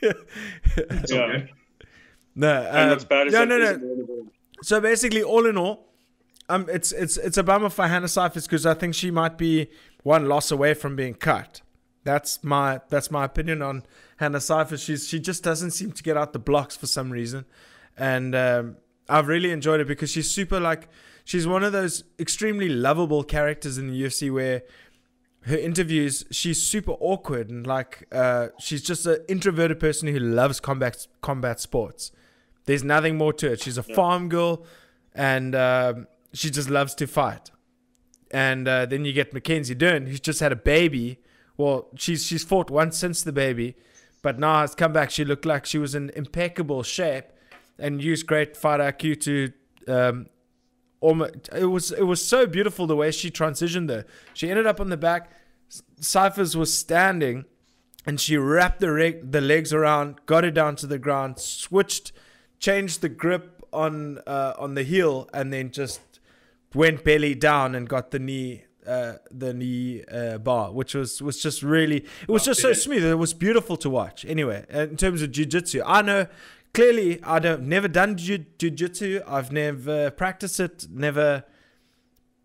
It's 0.02 1.12
all 1.12 1.18
Yeah. 1.20 1.32
good. 1.32 1.50
no, 2.36 2.50
And 2.50 3.08
bad 3.10 3.28
is 3.28 3.34
no, 3.34 3.46
no, 3.46 3.58
no. 3.58 4.28
So 4.62 4.80
basically, 4.82 5.24
all 5.24 5.46
in 5.46 5.58
all, 5.58 5.87
um, 6.50 6.68
it's 6.70 6.92
it's 6.92 7.18
it's 7.18 7.38
a 7.38 7.44
bummer 7.44 7.70
for 7.70 7.88
Hannah 7.88 8.08
Cifers 8.08 8.46
because 8.46 8.66
I 8.66 8.74
think 8.74 8.96
she 8.96 9.12
might 9.12 9.38
be 9.38 9.68
one 10.04 10.28
loss 10.28 10.52
away 10.52 10.74
from 10.74 10.96
being 10.96 11.14
cut. 11.14 11.62
That's 12.04 12.44
my 12.44 12.82
that's 12.90 13.12
my 13.12 13.26
opinion 13.26 13.62
on 13.62 13.84
Hannah 14.18 14.40
Cifers. 14.40 14.82
She's 14.82 15.08
she 15.08 15.20
just 15.20 15.44
doesn't 15.44 15.72
seem 15.72 15.92
to 15.92 16.04
get 16.04 16.16
out 16.16 16.34
the 16.34 16.40
blocks 16.40 16.78
for 16.78 16.88
some 16.88 17.12
reason, 17.12 17.46
and 17.98 18.34
um, 18.34 18.78
I've 19.10 19.28
really 19.28 19.52
enjoyed 19.52 19.82
it 19.82 19.88
because 19.88 20.10
she's 20.10 20.32
super 20.32 20.60
like 20.60 20.88
she's 21.26 21.46
one 21.46 21.64
of 21.64 21.74
those 21.74 22.06
extremely 22.18 22.70
lovable 22.70 23.24
characters 23.24 23.78
in 23.78 23.90
the 23.90 24.02
UFC 24.04 24.32
where 24.32 24.64
her 25.42 25.58
interviews 25.58 26.26
she's 26.32 26.62
super 26.62 26.92
awkward 27.00 27.50
and 27.50 27.68
like 27.68 28.08
uh, 28.14 28.48
she's 28.58 28.82
just 28.82 29.06
an 29.06 29.18
introverted 29.28 29.80
person 29.80 30.08
who 30.08 30.20
loves 30.20 30.62
combat 30.62 31.08
combat 31.22 31.60
sports. 31.60 32.12
There's 32.66 32.84
nothing 32.84 33.18
more 33.18 33.34
to 33.34 33.52
it. 33.52 33.62
She's 33.62 33.78
a 33.78 33.84
farm 33.84 34.30
girl, 34.30 34.66
and 35.14 35.56
um, 35.56 36.08
she 36.34 36.50
just 36.50 36.70
loves 36.70 36.96
to 36.96 37.08
fight. 37.08 37.52
And 38.32 38.68
uh, 38.68 38.86
then 38.86 39.06
you 39.06 39.14
get 39.14 39.34
Mackenzie 39.34 39.76
Dern, 39.76 40.08
who's 40.08 40.20
just 40.20 40.40
had 40.40 40.52
a 40.52 40.58
baby. 40.58 41.20
Well, 41.56 41.88
she's 41.96 42.26
she's 42.26 42.44
fought 42.44 42.70
once 42.70 42.98
since 42.98 43.24
the 43.24 43.32
baby, 43.32 43.76
but 44.22 44.38
now 44.38 44.62
has 44.62 44.76
come 44.76 44.94
back. 44.94 45.10
She 45.10 45.24
looked 45.24 45.46
like 45.46 45.66
she 45.66 45.78
was 45.78 45.96
in 45.96 46.12
impeccable 46.16 46.84
shape, 46.84 47.26
and 47.80 48.04
used 48.04 48.28
great 48.28 48.58
fight 48.58 48.80
IQ 48.80 49.22
to. 49.22 49.52
Um, 49.88 50.28
almost, 51.00 51.50
it 51.56 51.66
was 51.66 51.92
it 51.92 52.04
was 52.04 52.24
so 52.24 52.46
beautiful 52.46 52.86
the 52.86 52.96
way 52.96 53.12
she 53.12 53.32
transitioned 53.32 53.88
there. 53.88 54.06
She 54.34 54.50
ended 54.50 54.68
up 54.68 54.80
on 54.80 54.90
the 54.90 54.98
back. 54.98 55.32
Cifers 56.00 56.56
was 56.56 56.78
standing, 56.78 57.46
and 58.06 58.20
she 58.20 58.38
wrapped 58.38 58.80
the 58.80 58.92
reg- 58.92 59.32
the 59.32 59.42
legs 59.42 59.74
around, 59.74 60.26
got 60.26 60.44
it 60.44 60.54
down 60.54 60.76
to 60.78 60.88
the 60.88 61.00
ground, 61.00 61.40
switched, 61.40 62.12
changed 62.60 63.02
the 63.02 63.10
grip 63.10 63.64
on 63.74 64.20
uh, 64.28 64.54
on 64.60 64.76
the 64.76 64.84
heel, 64.84 65.30
and 65.34 65.52
then 65.54 65.72
just 65.72 66.02
went 66.74 67.04
belly 67.04 67.34
down 67.36 67.76
and 67.76 67.88
got 67.90 68.12
the 68.12 68.20
knee 68.20 68.64
uh, 68.86 69.18
the 69.30 69.54
knee 69.54 70.04
uh, 70.10 70.38
bar, 70.38 70.72
which 70.72 70.94
was 70.96 71.22
was 71.22 71.42
just 71.42 71.62
really 71.62 71.98
it 72.22 72.30
was 72.30 72.46
just 72.46 72.62
so 72.62 72.72
smooth. 72.72 73.04
It 73.04 73.16
was 73.16 73.34
beautiful 73.34 73.76
to 73.78 73.90
watch. 73.90 74.24
Anyway, 74.26 74.66
in 74.70 74.96
terms 74.96 75.22
of 75.22 75.32
jiu-jitsu, 75.32 75.82
I 75.86 76.02
know 76.02 76.28
clearly 76.74 77.22
I 77.24 77.40
don't 77.40 77.64
never 77.64 77.90
done 77.90 78.16
jiu- 78.16 78.46
jiu-jitsu. 78.58 79.22
I've 79.28 79.52
never 79.52 80.10
practiced 80.12 80.60
it, 80.62 80.88
never 80.90 81.44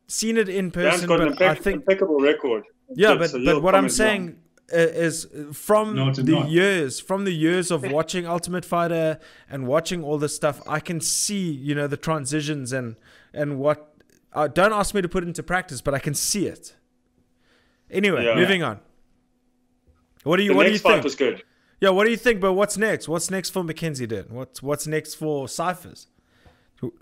seen 0.08 0.36
it 0.36 0.48
in 0.48 0.70
Dan's 0.70 0.74
person, 1.02 1.08
got 1.08 1.20
an 1.20 1.28
but 1.38 1.42
I 1.42 1.54
think 1.54 1.76
impeccable 1.76 2.18
record. 2.18 2.64
yeah, 2.94 3.14
Good, 3.14 3.30
but 3.32 3.44
but 3.44 3.62
what 3.62 3.74
I'm 3.76 3.88
saying 3.88 4.36
uh, 4.72 4.76
is 4.78 5.26
from 5.52 5.94
No, 5.94 6.12
the 6.12 6.22
not. 6.24 6.48
years, 6.50 6.98
from 6.98 7.24
the 7.24 7.32
years 7.32 7.70
of 7.70 7.82
watching 7.90 8.26
Ultimate 8.26 8.64
Fighter 8.64 9.18
and 9.48 9.66
watching 9.68 10.02
all 10.02 10.18
this 10.18 10.34
stuff, 10.34 10.60
I 10.66 10.80
can 10.80 11.00
see 11.00 11.50
you 11.52 11.74
know 11.76 11.86
the 11.86 11.96
transitions 11.96 12.72
and 12.72 12.96
and 13.32 13.58
what. 13.60 13.91
Uh, 14.34 14.48
don't 14.48 14.72
ask 14.72 14.94
me 14.94 15.02
to 15.02 15.08
put 15.08 15.22
it 15.24 15.26
into 15.28 15.42
practice, 15.42 15.80
but 15.80 15.94
I 15.94 15.98
can 15.98 16.14
see 16.14 16.46
it. 16.46 16.74
Anyway, 17.90 18.24
Yeah. 18.24 18.34
moving 18.34 18.62
on. 18.62 18.80
What 20.24 20.36
do 20.38 20.42
you 20.42 20.50
The 20.50 20.56
What 20.56 20.64
do 20.66 20.72
you 20.72 20.78
think? 20.78 21.04
was 21.04 21.14
good. 21.14 21.42
Yeah, 21.80 21.90
what 21.90 22.04
do 22.04 22.10
you 22.10 22.16
think? 22.16 22.40
But 22.40 22.52
what's 22.54 22.76
next? 22.78 23.08
What's 23.08 23.30
next 23.30 23.50
for 23.50 23.62
Mackenzie? 23.64 24.06
Then 24.06 24.26
what's 24.30 24.62
What's 24.62 24.86
next 24.86 25.14
for 25.16 25.48
Cifers? 25.48 26.06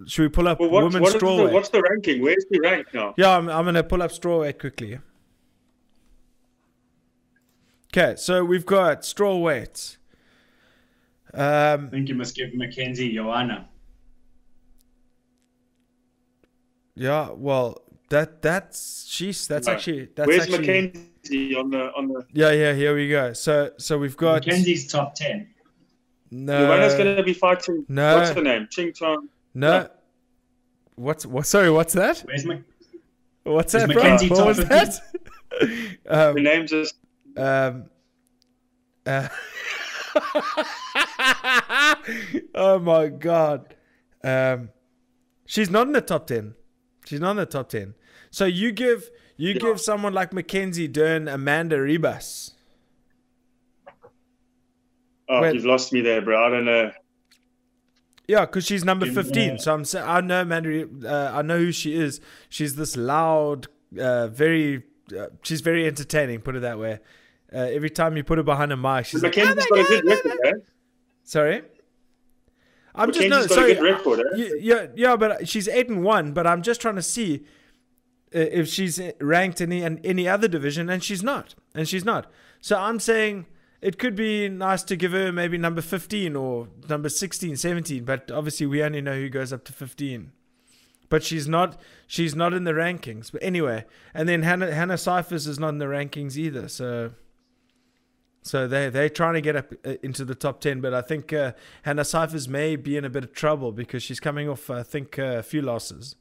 Should 0.07 0.23
we 0.23 0.29
pull 0.29 0.47
up 0.49 0.59
Well, 0.61 0.69
what, 0.71 0.85
women's 0.85 1.01
what 1.03 1.15
is 1.15 1.21
the, 1.21 1.27
strawweight? 1.27 1.53
what's 1.53 1.69
the 1.71 1.81
ranking? 1.83 2.21
Where's 2.21 2.45
he 2.51 2.59
ranked 2.61 2.93
now? 2.93 3.15
Yeah, 3.17 3.37
I'm, 3.37 3.49
I'm 3.49 3.65
going 3.65 3.77
to 3.77 3.83
pull 3.85 4.03
up 4.03 4.11
strawweight 4.11 4.59
quickly. 4.59 4.99
Okay, 7.95 8.15
so 8.17 8.45
we've 8.45 8.67
got 8.67 9.03
strawweight. 9.03 9.97
Um, 11.33 11.87
I 11.87 11.91
think 11.91 12.09
you 12.11 12.15
must 12.15 12.35
give 12.37 12.53
Mackenzie 12.55 13.15
Joanna. 13.15 13.69
Yeah, 16.95 17.31
well, 17.33 17.83
that 18.11 18.43
that's 18.43 19.07
she's 19.09 19.47
that's 19.47 19.67
No. 19.67 19.73
actually 19.75 20.09
that's 20.15 20.27
Where's 20.27 20.43
actually 20.43 20.59
Mackenzie 20.59 21.55
on 21.55 21.71
the 21.71 21.93
on 21.97 22.09
the? 22.09 22.27
yeah 22.33 22.51
yeah 22.51 22.73
here 22.75 22.95
we 22.95 23.09
go. 23.09 23.33
So 23.33 23.71
so 23.79 23.99
we've 23.99 24.17
got 24.17 24.47
Mackenzie's 24.47 24.87
top 24.91 25.15
ten. 25.15 25.49
no 26.31 26.67
Joanna's 26.67 26.95
going 26.95 27.17
to 27.17 27.23
be 27.23 27.33
fighting. 27.35 27.85
no. 27.89 28.17
What's 28.19 28.31
her 28.31 28.43
name? 28.43 28.67
Ching 28.71 28.93
Chong. 28.93 29.29
no. 29.55 29.89
What's 30.97 31.25
what? 31.25 31.47
Sorry, 31.47 31.71
what's 31.71 31.95
that? 31.95 32.19
Where's 32.27 32.45
Mac- 32.45 32.63
What's 33.45 33.73
that, 33.73 33.89
bro? 33.89 34.03
What 34.03 34.29
top 34.29 34.47
was 34.47 34.59
15? 34.59 34.69
that? 34.69 35.01
Her 36.07 36.31
um, 36.31 36.35
name 36.43 36.67
just. 36.67 36.95
Um. 37.37 37.85
Uh, 39.07 39.29
oh 42.55 42.79
my 42.81 43.09
god. 43.09 43.75
Um. 44.23 44.71
She's 45.47 45.71
not 45.71 45.87
in 45.87 45.93
the 45.95 46.01
top 46.01 46.27
ten. 46.27 46.55
She's 47.11 47.19
not 47.19 47.33
in 47.33 47.39
the 47.39 47.47
top 47.47 47.71
ten. 47.71 47.95
So 48.31 48.45
you 48.45 48.71
give 48.71 49.11
you 49.37 49.55
give 49.55 49.81
someone 49.81 50.15
like 50.15 50.33
Mackenzie 50.33 50.87
Dern, 50.87 51.27
Amanda 51.27 51.77
Ribas. 51.77 52.53
Oh, 55.29 55.45
you've 55.45 55.65
lost 55.65 55.93
me 55.93 56.03
there, 56.03 56.23
bro. 56.23 56.47
I 56.47 56.51
don't 56.51 56.65
know. 56.65 56.93
Yeah, 58.29 58.47
because 58.47 58.65
she's 58.65 58.85
number 58.85 59.07
fifteen. 59.07 59.51
yeah. 59.51 59.57
So 59.57 59.75
I'm 59.75 59.85
saying 59.85 60.07
I 60.07 60.21
know 60.21 60.43
Amanda. 60.43 60.87
Uh, 61.05 61.33
I 61.35 61.43
know 61.43 61.59
who 61.59 61.73
she 61.73 61.97
is. 61.97 62.21
She's 62.49 62.77
this 62.77 62.97
loud, 62.97 63.67
uh, 63.99 64.29
very. 64.29 64.85
Uh, 65.13 65.27
she's 65.43 65.63
very 65.63 65.89
entertaining. 65.89 66.43
Put 66.43 66.55
it 66.55 66.61
that 66.61 66.79
way. 66.79 67.01
Uh, 67.53 67.59
every 67.59 67.91
time 67.91 68.17
you 68.17 68.23
put 68.23 68.39
her 68.39 68.45
behind 68.45 68.71
a 68.71 68.77
mic, 68.77 69.07
she's 69.07 69.21
like, 69.21 69.37
Mackenzie's 69.37 69.67
got 69.67 69.81
a 69.81 69.83
good 69.83 70.05
record, 70.05 70.39
eh? 70.45 70.53
"Sorry." 71.25 71.63
I'm 72.95 73.13
just 73.13 73.29
no, 73.29 73.47
sorry. 73.47 73.73
a 73.73 73.75
good 73.77 73.85
record, 73.85 74.21
eh? 74.21 74.55
Yeah, 74.61 74.87
yeah, 74.95 75.17
but 75.17 75.49
she's 75.49 75.69
eight 75.69 75.89
and 75.89 76.03
one. 76.03 76.33
But 76.33 76.47
I'm 76.47 76.63
just 76.63 76.81
trying 76.81 76.97
to 76.97 77.03
see 77.03 77.45
uh, 78.35 78.39
if 78.39 78.69
she's 78.69 79.01
ranked 79.21 79.61
in 79.61 79.73
any, 79.73 79.83
in 79.83 79.99
any 80.05 80.29
other 80.29 80.49
division, 80.49 80.89
and 80.89 81.03
she's 81.03 81.23
not, 81.23 81.55
and 81.75 81.89
she's 81.89 82.05
not. 82.05 82.31
So 82.61 82.77
I'm 82.79 82.99
saying 82.99 83.47
it 83.81 83.99
could 83.99 84.15
be 84.15 84.49
nice 84.49 84.83
to 84.85 84.97
give 84.97 85.13
her 85.13 85.33
maybe 85.33 85.57
number 85.57 85.81
15 85.81 86.37
or 86.37 86.69
number 86.89 87.09
16, 87.09 87.57
17. 87.57 88.05
But 88.05 88.31
obviously, 88.31 88.67
we 88.67 88.83
only 88.83 89.01
know 89.01 89.15
who 89.15 89.29
goes 89.29 89.53
up 89.53 89.65
to 89.65 89.73
15. 89.73 90.33
But 91.09 91.25
she's 91.25 91.49
not, 91.49 91.81
she's 92.07 92.37
not 92.37 92.55
in 92.55 92.65
the 92.65 92.73
rankings. 92.73 93.33
But 93.33 93.43
anyway, 93.43 93.85
and 94.15 94.29
then 94.29 94.43
Hannah 94.43 94.73
Hannah 94.73 94.99
Cifers 94.99 95.47
is 95.47 95.59
not 95.59 95.71
in 95.71 95.79
the 95.79 95.87
rankings 95.87 96.37
either. 96.37 96.69
So. 96.69 97.13
So 98.43 98.67
they 98.67 98.89
they're 98.89 99.11
trying 99.11 99.35
to 99.35 99.41
get 99.41 99.57
up 99.57 99.73
uh, 99.85 99.95
into 100.03 100.25
the 100.25 100.35
top 100.35 100.61
ten, 100.61 100.81
but 100.81 100.95
I 100.95 101.03
think 101.03 101.33
uh, 101.33 101.53
Hannah 101.83 102.05
Cifers 102.05 102.49
may 102.49 102.77
be 102.77 102.97
in 102.97 103.05
a 103.05 103.11
bit 103.11 103.25
of 103.25 103.33
trouble 103.33 103.73
because 103.73 104.03
she's 104.03 104.21
coming 104.21 104.49
off 104.49 104.71
I 104.71 104.83
think 104.83 105.19
uh, 105.19 105.39
a 105.39 105.43
few 105.43 105.61
losses. 105.63 106.17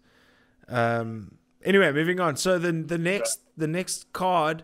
Um, 0.67 1.37
anyway, 1.63 1.91
moving 1.91 2.19
on. 2.19 2.35
So 2.35 2.59
the 2.59 2.71
the 2.71 2.97
next 2.97 3.41
the 3.57 3.67
next 3.67 4.11
card 4.11 4.63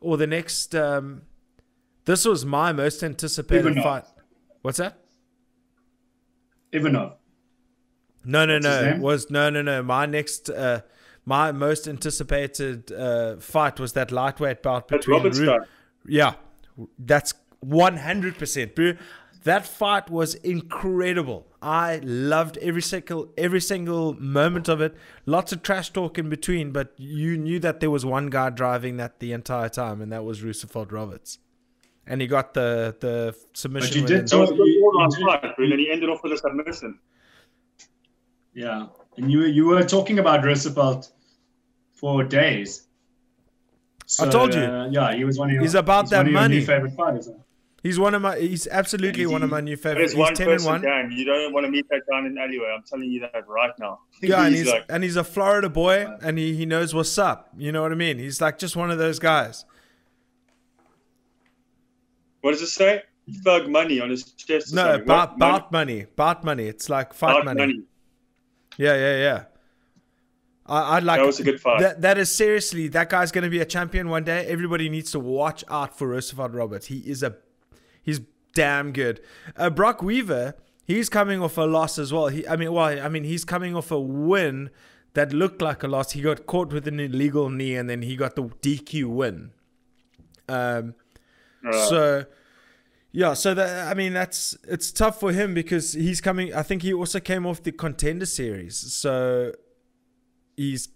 or 0.00 0.16
the 0.16 0.26
next 0.26 0.74
um, 0.74 1.22
this 2.04 2.24
was 2.24 2.44
my 2.44 2.72
most 2.72 3.02
anticipated 3.02 3.66
Ivanov. 3.66 3.84
fight. 3.84 4.04
What's 4.62 4.78
that? 4.78 4.98
Ivanov. 6.72 7.16
No, 8.24 8.44
no, 8.44 8.54
What's 8.54 8.64
no. 8.64 8.96
Was 9.00 9.30
no, 9.30 9.50
no, 9.50 9.62
no. 9.62 9.82
My 9.82 10.06
next, 10.06 10.50
uh, 10.50 10.80
my 11.24 11.52
most 11.52 11.86
anticipated 11.86 12.90
uh, 12.92 13.36
fight 13.36 13.78
was 13.78 13.92
that 13.92 14.10
lightweight 14.10 14.62
bout 14.62 14.88
between. 14.88 15.22
Ru- 15.22 15.58
yeah, 16.06 16.34
that's 16.98 17.34
one 17.60 17.96
hundred 17.98 18.38
percent, 18.38 18.74
bro. 18.74 18.92
That 19.44 19.66
fight 19.66 20.10
was 20.10 20.34
incredible. 20.34 21.46
I 21.62 22.00
loved 22.02 22.58
every 22.58 22.82
single 22.82 23.28
every 23.38 23.60
single 23.60 24.14
moment 24.20 24.68
of 24.68 24.80
it. 24.80 24.94
Lots 25.26 25.52
of 25.52 25.62
trash 25.62 25.90
talk 25.92 26.18
in 26.18 26.28
between, 26.28 26.72
but 26.72 26.92
you 26.96 27.36
knew 27.38 27.58
that 27.60 27.80
there 27.80 27.90
was 27.90 28.04
one 28.04 28.28
guy 28.30 28.50
driving 28.50 28.96
that 28.98 29.20
the 29.20 29.32
entire 29.32 29.68
time, 29.68 30.00
and 30.02 30.12
that 30.12 30.24
was 30.24 30.42
Roosevelt 30.42 30.92
Roberts. 30.92 31.38
And 32.06 32.20
he 32.20 32.26
got 32.26 32.54
the 32.54 32.96
the 33.00 33.34
submission. 33.54 33.88
But 33.90 33.96
you 33.96 34.06
did 34.06 34.20
in- 34.20 34.26
That 34.26 34.38
was 34.38 34.50
a 34.50 34.54
You- 34.54 34.64
you 34.64 35.08
did- 35.16 35.24
fight, 35.24 35.54
and 35.58 35.80
he 35.80 35.90
ended 35.90 36.08
off 36.10 36.22
with 36.22 36.32
a 36.32 36.38
submission. 36.38 36.98
Yeah, 38.54 38.86
and 39.16 39.30
you 39.30 39.44
you 39.44 39.66
were 39.66 39.84
talking 39.84 40.18
about 40.18 40.44
Roosevelt 40.44 41.12
for 41.94 42.24
days. 42.24 42.87
I 44.20 44.28
told 44.28 44.54
you. 44.54 44.60
uh, 44.60 44.88
yeah, 44.90 45.14
he 45.14 45.24
was 45.24 45.38
one 45.38 45.48
of 45.50 45.54
your, 45.54 45.62
He's 45.62 45.74
about 45.74 46.04
he's 46.04 46.10
that 46.10 46.16
one 46.18 46.26
of 46.26 46.32
your 46.32 46.40
money. 46.40 46.56
new 46.60 46.64
favorite 46.66 46.92
fighters. 46.94 47.28
He's 47.82 47.98
one 47.98 48.14
of 48.14 48.22
my. 48.22 48.36
He's 48.38 48.66
absolutely 48.66 49.22
And 49.22 49.32
one 49.32 49.42
of 49.44 49.50
my 49.50 49.60
new 49.60 49.76
That 49.76 49.82
favorites. 49.82 50.12
is 50.12 50.12
He's 50.12 50.18
one 50.18 50.34
ten 50.34 50.48
and 50.48 50.56
person 50.56 50.70
one. 50.72 50.80
gang. 50.82 51.12
You 51.12 51.24
don't 51.24 51.52
want 51.52 51.64
to 51.66 51.70
meet 51.70 51.86
that 51.90 52.00
guy 52.10 52.18
in 52.18 52.26
an 52.26 52.36
alleyway. 52.38 52.74
I'm 52.76 52.82
telling 52.82 53.08
you 53.10 53.20
that 53.20 53.46
right 53.48 53.70
now. 53.78 54.00
Yeah, 54.20 54.44
and 54.46 54.54
he's 54.54 54.66
like, 54.68 54.84
and 54.88 55.04
he's 55.04 55.14
a 55.16 55.22
Florida 55.22 55.68
boy, 55.68 56.08
and 56.22 56.38
he, 56.38 56.56
he 56.56 56.66
knows 56.66 56.92
what's 56.92 57.16
up. 57.18 57.50
You 57.56 57.70
know 57.70 57.82
what 57.82 57.92
I 57.92 57.94
mean? 57.94 58.18
He's 58.18 58.40
like 58.40 58.58
just 58.58 58.74
one 58.74 58.90
of 58.90 58.98
those 58.98 59.18
guys. 59.20 59.64
what 62.40 62.52
does 62.52 62.62
it 62.62 62.68
say? 62.68 63.02
Thug 63.44 63.68
money 63.68 64.00
on 64.00 64.10
his 64.10 64.24
chest. 64.32 64.72
No, 64.74 64.84
something. 64.92 65.06
bout 65.06 65.70
money, 65.70 66.06
bout 66.16 66.42
money. 66.44 66.64
It's 66.66 66.88
like 66.88 67.12
fight 67.12 67.44
money. 67.44 67.60
money. 67.60 67.82
Yeah, 68.78 68.94
yeah, 68.96 69.16
yeah. 69.18 69.44
I, 70.68 70.96
I'd 70.96 71.02
like 71.02 71.20
That 71.20 71.26
was 71.26 71.40
a 71.40 71.44
good 71.44 71.60
fight. 71.60 71.80
That, 71.80 72.02
that 72.02 72.18
is 72.18 72.30
seriously 72.30 72.88
that 72.88 73.08
guy's 73.08 73.32
going 73.32 73.44
to 73.44 73.50
be 73.50 73.60
a 73.60 73.64
champion 73.64 74.08
one 74.08 74.24
day. 74.24 74.46
Everybody 74.46 74.88
needs 74.88 75.10
to 75.12 75.18
watch 75.18 75.64
out 75.68 75.96
for 75.96 76.08
Roosevelt 76.08 76.52
Roberts. 76.52 76.86
He 76.86 76.98
is 76.98 77.22
a 77.22 77.36
he's 78.02 78.20
damn 78.54 78.92
good. 78.92 79.20
Uh, 79.56 79.70
Brock 79.70 80.02
Weaver, 80.02 80.54
he's 80.84 81.08
coming 81.08 81.42
off 81.42 81.56
a 81.56 81.62
loss 81.62 81.98
as 81.98 82.12
well. 82.12 82.28
He, 82.28 82.46
I 82.46 82.56
mean, 82.56 82.72
well, 82.72 82.84
I 82.84 83.08
mean, 83.08 83.24
he's 83.24 83.44
coming 83.44 83.74
off 83.74 83.90
a 83.90 84.00
win 84.00 84.70
that 85.14 85.32
looked 85.32 85.62
like 85.62 85.82
a 85.82 85.88
loss. 85.88 86.12
He 86.12 86.20
got 86.20 86.46
caught 86.46 86.72
with 86.72 86.86
an 86.86 87.00
illegal 87.00 87.48
knee, 87.50 87.74
and 87.74 87.88
then 87.88 88.02
he 88.02 88.14
got 88.16 88.36
the 88.36 88.44
DQ 88.44 89.04
win. 89.06 89.50
Um, 90.48 90.94
Uh, 91.66 91.88
so 91.88 92.24
yeah, 93.10 93.34
so 93.34 93.52
that 93.54 93.88
I 93.88 93.94
mean 93.94 94.12
that's 94.12 94.56
it's 94.68 94.92
tough 94.92 95.18
for 95.18 95.32
him 95.32 95.54
because 95.54 95.92
he's 95.94 96.20
coming. 96.20 96.54
I 96.54 96.62
think 96.62 96.82
he 96.82 96.92
also 96.92 97.20
came 97.20 97.46
off 97.46 97.62
the 97.62 97.72
contender 97.72 98.26
series, 98.26 98.76
so 98.76 99.52
he's 100.58 100.88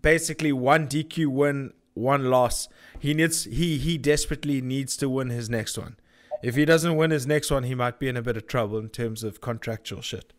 basically 0.00 0.52
one 0.52 0.86
DQ 0.86 1.26
win, 1.28 1.72
one 1.94 2.30
loss. 2.30 2.68
He 3.00 3.14
needs 3.14 3.44
he 3.44 3.78
he 3.78 3.98
desperately 3.98 4.60
needs 4.60 4.96
to 4.98 5.08
win 5.08 5.30
his 5.30 5.50
next 5.50 5.76
one. 5.78 5.96
If 6.42 6.54
he 6.56 6.64
doesn't 6.64 6.96
win 6.96 7.10
his 7.10 7.26
next 7.26 7.50
one, 7.50 7.62
he 7.64 7.74
might 7.74 7.98
be 7.98 8.08
in 8.08 8.16
a 8.16 8.22
bit 8.22 8.36
of 8.36 8.46
trouble 8.46 8.78
in 8.78 8.88
terms 8.88 9.22
of 9.24 9.40
contractual 9.40 10.02
shit. 10.02 10.32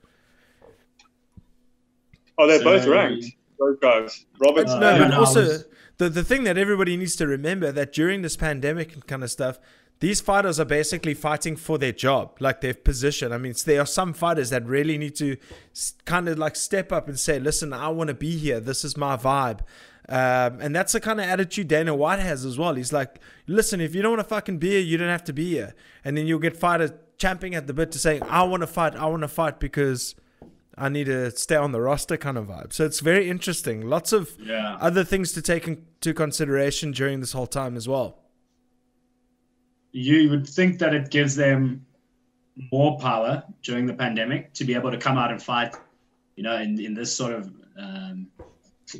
oh, 2.37 2.47
they're 2.47 2.59
So- 2.59 2.63
both 2.65 2.85
ranked. 2.87 3.25
Those 3.59 3.77
guys. 3.79 4.25
Roberts. 4.39 4.71
Uh, 4.71 4.79
no, 4.79 4.97
but 4.99 5.13
also 5.13 5.59
the 5.97 6.09
the 6.09 6.23
thing 6.23 6.43
that 6.43 6.57
everybody 6.57 6.97
needs 6.97 7.15
to 7.17 7.27
remember 7.27 7.71
that 7.71 7.93
during 7.93 8.21
this 8.21 8.35
pandemic 8.35 8.93
and 8.93 9.05
kind 9.07 9.23
of 9.23 9.31
stuff, 9.31 9.59
these 9.99 10.19
fighters 10.19 10.59
are 10.59 10.65
basically 10.65 11.13
fighting 11.13 11.55
for 11.55 11.77
their 11.77 11.91
job, 11.93 12.37
like 12.39 12.61
their 12.61 12.73
position. 12.73 13.31
I 13.31 13.37
mean, 13.37 13.53
there 13.65 13.79
are 13.79 13.85
some 13.85 14.13
fighters 14.13 14.49
that 14.49 14.65
really 14.65 14.97
need 14.97 15.15
to 15.15 15.37
kind 16.05 16.27
of 16.27 16.37
like 16.37 16.55
step 16.55 16.91
up 16.91 17.07
and 17.07 17.17
say, 17.17 17.39
"Listen, 17.39 17.71
I 17.73 17.87
want 17.87 18.09
to 18.09 18.13
be 18.13 18.37
here. 18.37 18.59
This 18.59 18.83
is 18.83 18.97
my 18.97 19.15
vibe." 19.15 19.61
Um, 20.09 20.59
and 20.59 20.75
that's 20.75 20.91
the 20.91 20.99
kind 20.99 21.21
of 21.21 21.25
attitude 21.27 21.69
Dana 21.69 21.95
White 21.95 22.19
has 22.19 22.43
as 22.43 22.57
well. 22.57 22.73
He's 22.75 22.91
like, 22.91 23.19
"Listen, 23.47 23.79
if 23.79 23.95
you 23.95 24.01
don't 24.01 24.11
want 24.11 24.19
to 24.27 24.35
fucking 24.35 24.57
be 24.57 24.71
here, 24.71 24.81
you 24.81 24.97
don't 24.97 25.07
have 25.07 25.23
to 25.25 25.33
be 25.33 25.49
here." 25.51 25.73
And 26.03 26.17
then 26.17 26.27
you'll 26.27 26.39
get 26.39 26.57
fighters 26.57 26.91
champing 27.17 27.55
at 27.55 27.67
the 27.67 27.73
bit 27.73 27.91
to 27.93 27.99
say, 27.99 28.19
"I 28.21 28.43
want 28.43 28.61
to 28.61 28.67
fight. 28.67 28.95
I 28.95 29.05
want 29.05 29.21
to 29.21 29.27
fight 29.29 29.59
because." 29.59 30.15
I 30.75 30.89
need 30.89 31.03
to 31.03 31.29
stay 31.29 31.55
on 31.55 31.71
the 31.71 31.79
roster 31.79 32.17
kind 32.17 32.35
of 32.35 32.47
vibe. 32.47 32.73
So 32.73 32.83
it's 32.83 32.99
very 32.99 33.29
interesting. 33.29 33.81
Lots 33.87 34.11
of 34.11 34.31
Yeah. 34.39 34.75
other 34.81 35.03
things 35.03 35.31
to 35.33 35.41
take 35.43 35.67
into 35.67 36.15
consideration 36.15 36.91
during 36.91 37.19
this 37.19 37.33
whole 37.33 37.45
time 37.45 37.77
as 37.77 37.87
well. 37.87 38.22
You 39.93 40.29
would 40.29 40.47
think 40.47 40.79
that 40.79 40.93
it 40.93 41.09
gives 41.11 41.35
them 41.35 41.85
more 42.71 42.99
power 42.99 43.43
during 43.61 43.85
the 43.85 43.93
pandemic 43.93 44.53
to 44.53 44.65
be 44.65 44.73
able 44.75 44.91
to 44.91 44.97
come 44.97 45.17
out 45.17 45.31
and 45.31 45.41
fight, 45.41 45.75
you 46.35 46.43
know, 46.43 46.57
in, 46.57 46.79
in 46.79 46.93
this 46.93 47.15
sort 47.15 47.33
of 47.33 47.51
um, 47.79 48.27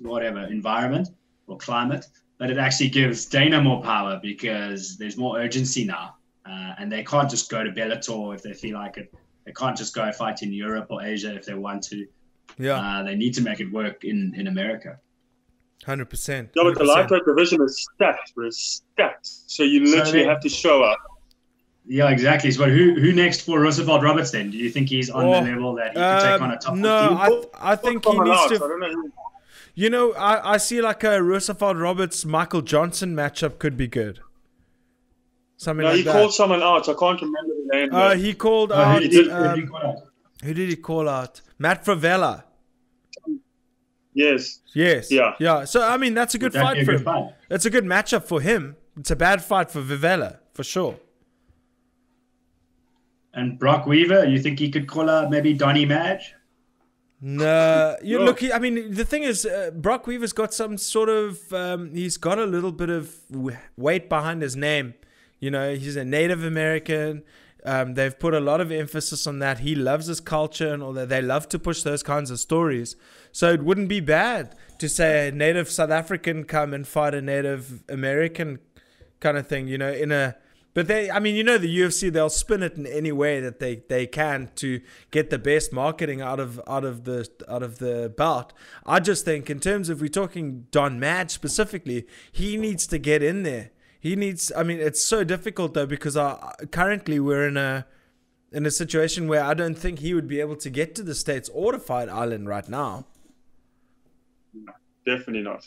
whatever 0.02 0.46
environment 0.48 1.10
or 1.48 1.58
climate. 1.58 2.06
But 2.38 2.50
it 2.50 2.58
actually 2.58 2.90
gives 2.90 3.26
Dana 3.26 3.62
more 3.62 3.82
power 3.82 4.20
because 4.22 4.98
there's 4.98 5.18
more 5.18 5.38
urgency 5.40 5.86
now, 5.86 6.16
uh, 6.46 6.74
and 6.80 6.92
they 6.92 7.04
can't 7.04 7.30
just 7.30 7.50
go 7.50 7.64
to 7.64 7.72
Bellator 7.72 8.34
if 8.36 8.42
they 8.42 8.54
feel 8.54 8.76
like 8.76 8.98
it. 8.98 9.14
They 9.46 9.52
can't 9.52 9.78
just 9.78 9.94
go 9.94 10.12
fight 10.12 10.42
in 10.42 10.54
Europe 10.54 10.88
or 10.90 11.04
Asia 11.04 11.36
if 11.36 11.46
they 11.46 11.54
want 11.54 11.84
to. 11.84 12.08
Yeah, 12.58 12.76
Uh, 12.76 13.04
they 13.04 13.16
need 13.16 13.34
to 13.36 13.42
make 13.42 13.60
it 13.60 13.72
work 13.72 14.04
in 14.04 14.34
in 14.36 14.48
America. 14.48 15.00
hundred 15.86 16.10
percent. 16.10 16.50
Yeah, 16.56 16.64
but 16.64 16.78
the 16.78 16.84
lightweight 16.86 17.26
division 17.26 17.62
is 17.62 17.88
stacked, 17.94 18.34
bro. 18.36 18.48
It's 18.48 18.84
stacked. 18.94 19.28
So 19.54 19.64
you 19.64 19.86
So 19.86 19.98
literally 19.98 20.26
have 20.26 20.40
to 20.42 20.50
show 20.50 20.84
up. 20.84 20.98
Yeah, 21.86 22.10
exactly. 22.10 22.50
So, 22.52 22.70
who 22.70 22.96
who 23.00 23.12
next 23.12 23.42
for 23.42 23.60
Roosevelt 23.60 24.02
Roberts 24.04 24.32
then? 24.32 24.50
Do 24.50 24.58
you 24.58 24.70
think 24.70 24.88
he's 24.90 25.10
on 25.10 25.26
Oh, 25.26 25.34
the 25.44 25.52
level 25.52 25.76
that 25.76 25.90
he 25.90 25.96
can 25.96 26.22
take 26.22 26.42
on 26.42 26.52
a 26.52 26.58
top 26.58 26.74
Um, 26.74 26.82
no, 26.82 27.18
I 27.20 27.30
th- 27.30 27.46
I 27.54 27.76
think 27.76 28.06
he 28.06 28.20
needs 28.20 28.48
to. 28.48 28.58
know 28.58 29.12
You 29.76 29.90
know, 29.90 30.14
I, 30.14 30.54
I 30.54 30.58
see 30.58 30.82
like 30.82 31.04
a 31.04 31.22
Roosevelt 31.22 31.78
Roberts 31.78 32.24
Michael 32.26 32.62
Johnson 32.62 33.16
matchup 33.16 33.60
could 33.60 33.76
be 33.76 33.88
good. 33.88 34.20
Something 35.58 35.84
No, 35.84 35.90
like 35.90 35.98
he 35.98 36.04
that. 36.04 36.14
called 36.14 36.34
someone 36.34 36.64
out. 36.64 36.88
I 36.90 36.94
can't 36.94 37.22
remember 37.22 37.54
the 37.68 37.70
name. 37.78 37.90
uh, 37.94 38.16
he 38.16 38.34
called 38.34 38.72
Oh, 38.72 38.76
out. 38.76 39.02
he 39.02 39.08
did- 39.10 39.30
um, 39.30 39.60
he 39.60 39.66
called 39.68 39.84
out. 39.84 39.98
who 40.44 40.54
did 40.54 40.70
he 40.70 40.76
call 40.78 41.08
out? 41.10 41.42
Matt 41.60 41.84
Frevola. 41.86 42.44
yes. 44.14 44.60
Yes. 44.74 45.12
Yeah. 45.12 45.34
Yeah. 45.40 45.66
So 45.66 45.82
I 45.86 45.98
mean, 45.98 46.14
that's 46.14 46.34
a 46.34 46.38
good 46.38 46.54
Would 46.54 46.62
fight 46.62 46.78
a 46.78 46.86
for 46.86 46.92
good 46.94 47.00
him. 47.02 47.06
fight? 47.06 47.34
It's 47.50 47.66
a 47.66 47.70
good 47.70 47.84
matchup 47.86 48.24
for 48.24 48.40
him. 48.42 48.78
It's 48.98 49.12
a 49.12 49.16
bad 49.16 49.44
fight 49.44 49.72
for 49.72 49.82
Frevola 49.82 50.38
for 50.54 50.64
sure. 50.64 51.00
And 53.34 53.58
Brock 53.58 53.88
Weaver, 53.88 54.26
you 54.26 54.40
think 54.40 54.60
he 54.60 54.70
could 54.70 54.88
call 54.88 55.10
out 55.10 55.32
maybe 55.32 55.54
Donny 55.54 55.86
Madge? 55.86 56.36
No, 57.20 57.96
you 58.04 58.20
look. 58.20 58.40
he- 58.42 58.52
I 58.52 58.60
mean, 58.60 58.92
the 58.94 59.06
thing 59.06 59.24
is, 59.24 59.46
uh, 59.46 59.72
Brock 59.74 60.06
Weaver's 60.08 60.34
got 60.34 60.54
some 60.54 60.78
sort 60.78 61.10
of. 61.10 61.52
Um, 61.54 61.94
he's 61.96 62.18
got 62.18 62.38
a 62.38 62.46
little 62.46 62.72
bit 62.74 62.90
of 62.90 63.16
weight 63.78 64.10
behind 64.10 64.42
his 64.42 64.56
name. 64.56 64.94
You 65.40 65.50
know, 65.50 65.74
he's 65.74 65.96
a 65.96 66.04
Native 66.06 66.44
American. 66.44 67.24
Um, 67.66 67.94
they've 67.94 68.18
put 68.20 68.34
a 68.34 68.42
lot 68.42 68.60
of 68.60 68.74
emphasis 68.74 69.26
on 69.26 69.40
that. 69.40 69.60
He 69.60 69.74
loves 69.74 70.08
his 70.08 70.20
culture 70.20 70.74
and 70.74 70.84
all 70.84 70.92
that. 70.94 71.08
They 71.08 71.22
love 71.22 71.48
to 71.50 71.60
push 71.60 71.82
those 71.82 72.04
kinds 72.04 72.30
of 72.30 72.40
stories. 72.42 72.98
So 73.32 73.50
it 73.54 73.64
wouldn't 73.64 73.88
be 73.88 74.02
bad 74.02 74.54
to 74.80 74.90
say 74.90 75.30
a 75.30 75.32
Native 75.32 75.70
South 75.70 75.92
African 75.92 76.44
come 76.44 76.74
and 76.74 76.86
fight 76.86 77.16
a 77.16 77.22
Native 77.22 77.84
American 77.88 78.60
kind 79.24 79.38
of 79.38 79.48
thing. 79.48 79.68
You 79.68 79.80
know, 79.80 79.92
in 79.92 80.12
a 80.12 80.36
But 80.76 80.88
they, 80.88 81.10
I 81.10 81.20
mean, 81.20 81.36
you 81.36 81.44
know, 81.44 81.58
the 81.58 81.76
UFC 81.80 82.12
they'll 82.12 82.30
spin 82.30 82.62
it 82.64 82.76
in 82.76 82.86
any 82.86 83.12
way 83.12 83.40
that 83.40 83.60
they, 83.60 83.84
they 83.90 84.06
can 84.06 84.50
to 84.56 84.82
get 85.12 85.30
the 85.30 85.40
best 85.40 85.72
marketing 85.72 86.22
out 86.22 86.40
of 86.40 86.60
out 86.68 86.84
of 86.84 87.06
the 87.06 87.28
out 87.48 87.64
of 87.64 87.80
the 87.80 88.14
bout. 88.16 88.54
I 88.86 89.00
just 89.00 89.26
think, 89.26 89.50
in 89.50 89.60
terms 89.60 89.90
of 89.90 90.02
we're 90.02 90.10
talking 90.10 90.68
Don 90.72 91.00
Madge 91.00 91.32
specifically, 91.32 92.06
he 92.32 92.58
needs 92.58 92.86
to 92.88 92.98
get 92.98 93.24
in 93.24 93.44
there. 93.44 93.72
He 94.00 94.16
needs. 94.16 94.52
I 94.56 94.64
mean, 94.64 94.80
it's 94.80 95.04
so 95.04 95.24
difficult 95.24 95.74
though 95.74 95.86
because 95.86 96.18
I, 96.18 96.54
currently 96.72 97.20
we're 97.20 97.48
in 97.48 97.58
a 97.58 97.86
in 98.52 98.66
a 98.66 98.72
situation 98.72 99.28
where 99.28 99.44
I 99.44 99.54
don't 99.54 99.78
think 99.78 100.00
he 100.00 100.14
would 100.14 100.28
be 100.28 100.40
able 100.40 100.58
to 100.58 100.70
get 100.70 100.94
to 100.96 101.04
the 101.04 101.16
states 101.16 101.50
or 101.54 101.72
to 101.72 101.80
Fight 101.80 102.10
Island 102.10 102.48
right 102.48 102.68
now. 102.68 103.06
Definitely 105.06 105.44
not. 105.44 105.66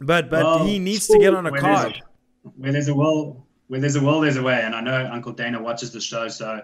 But 0.00 0.30
but 0.30 0.44
Well, 0.44 0.64
he 0.66 0.76
um, 0.76 0.84
needs 0.84 1.06
to 1.08 1.18
get 1.18 1.34
on 1.34 1.46
a 1.46 1.50
where 1.50 1.60
there's 1.60 1.82
card. 1.82 2.02
Where 2.56 2.72
there's 2.72 2.88
a 2.88 2.94
will, 2.94 3.46
where 3.68 3.80
there's 3.80 3.96
a 3.96 4.00
will, 4.02 4.20
there's 4.20 4.36
a 4.36 4.42
way. 4.42 4.60
And 4.62 4.74
I 4.74 4.80
know 4.80 5.08
Uncle 5.12 5.32
Dana 5.32 5.60
watches 5.62 5.92
the 5.92 6.00
show, 6.00 6.28
so 6.28 6.60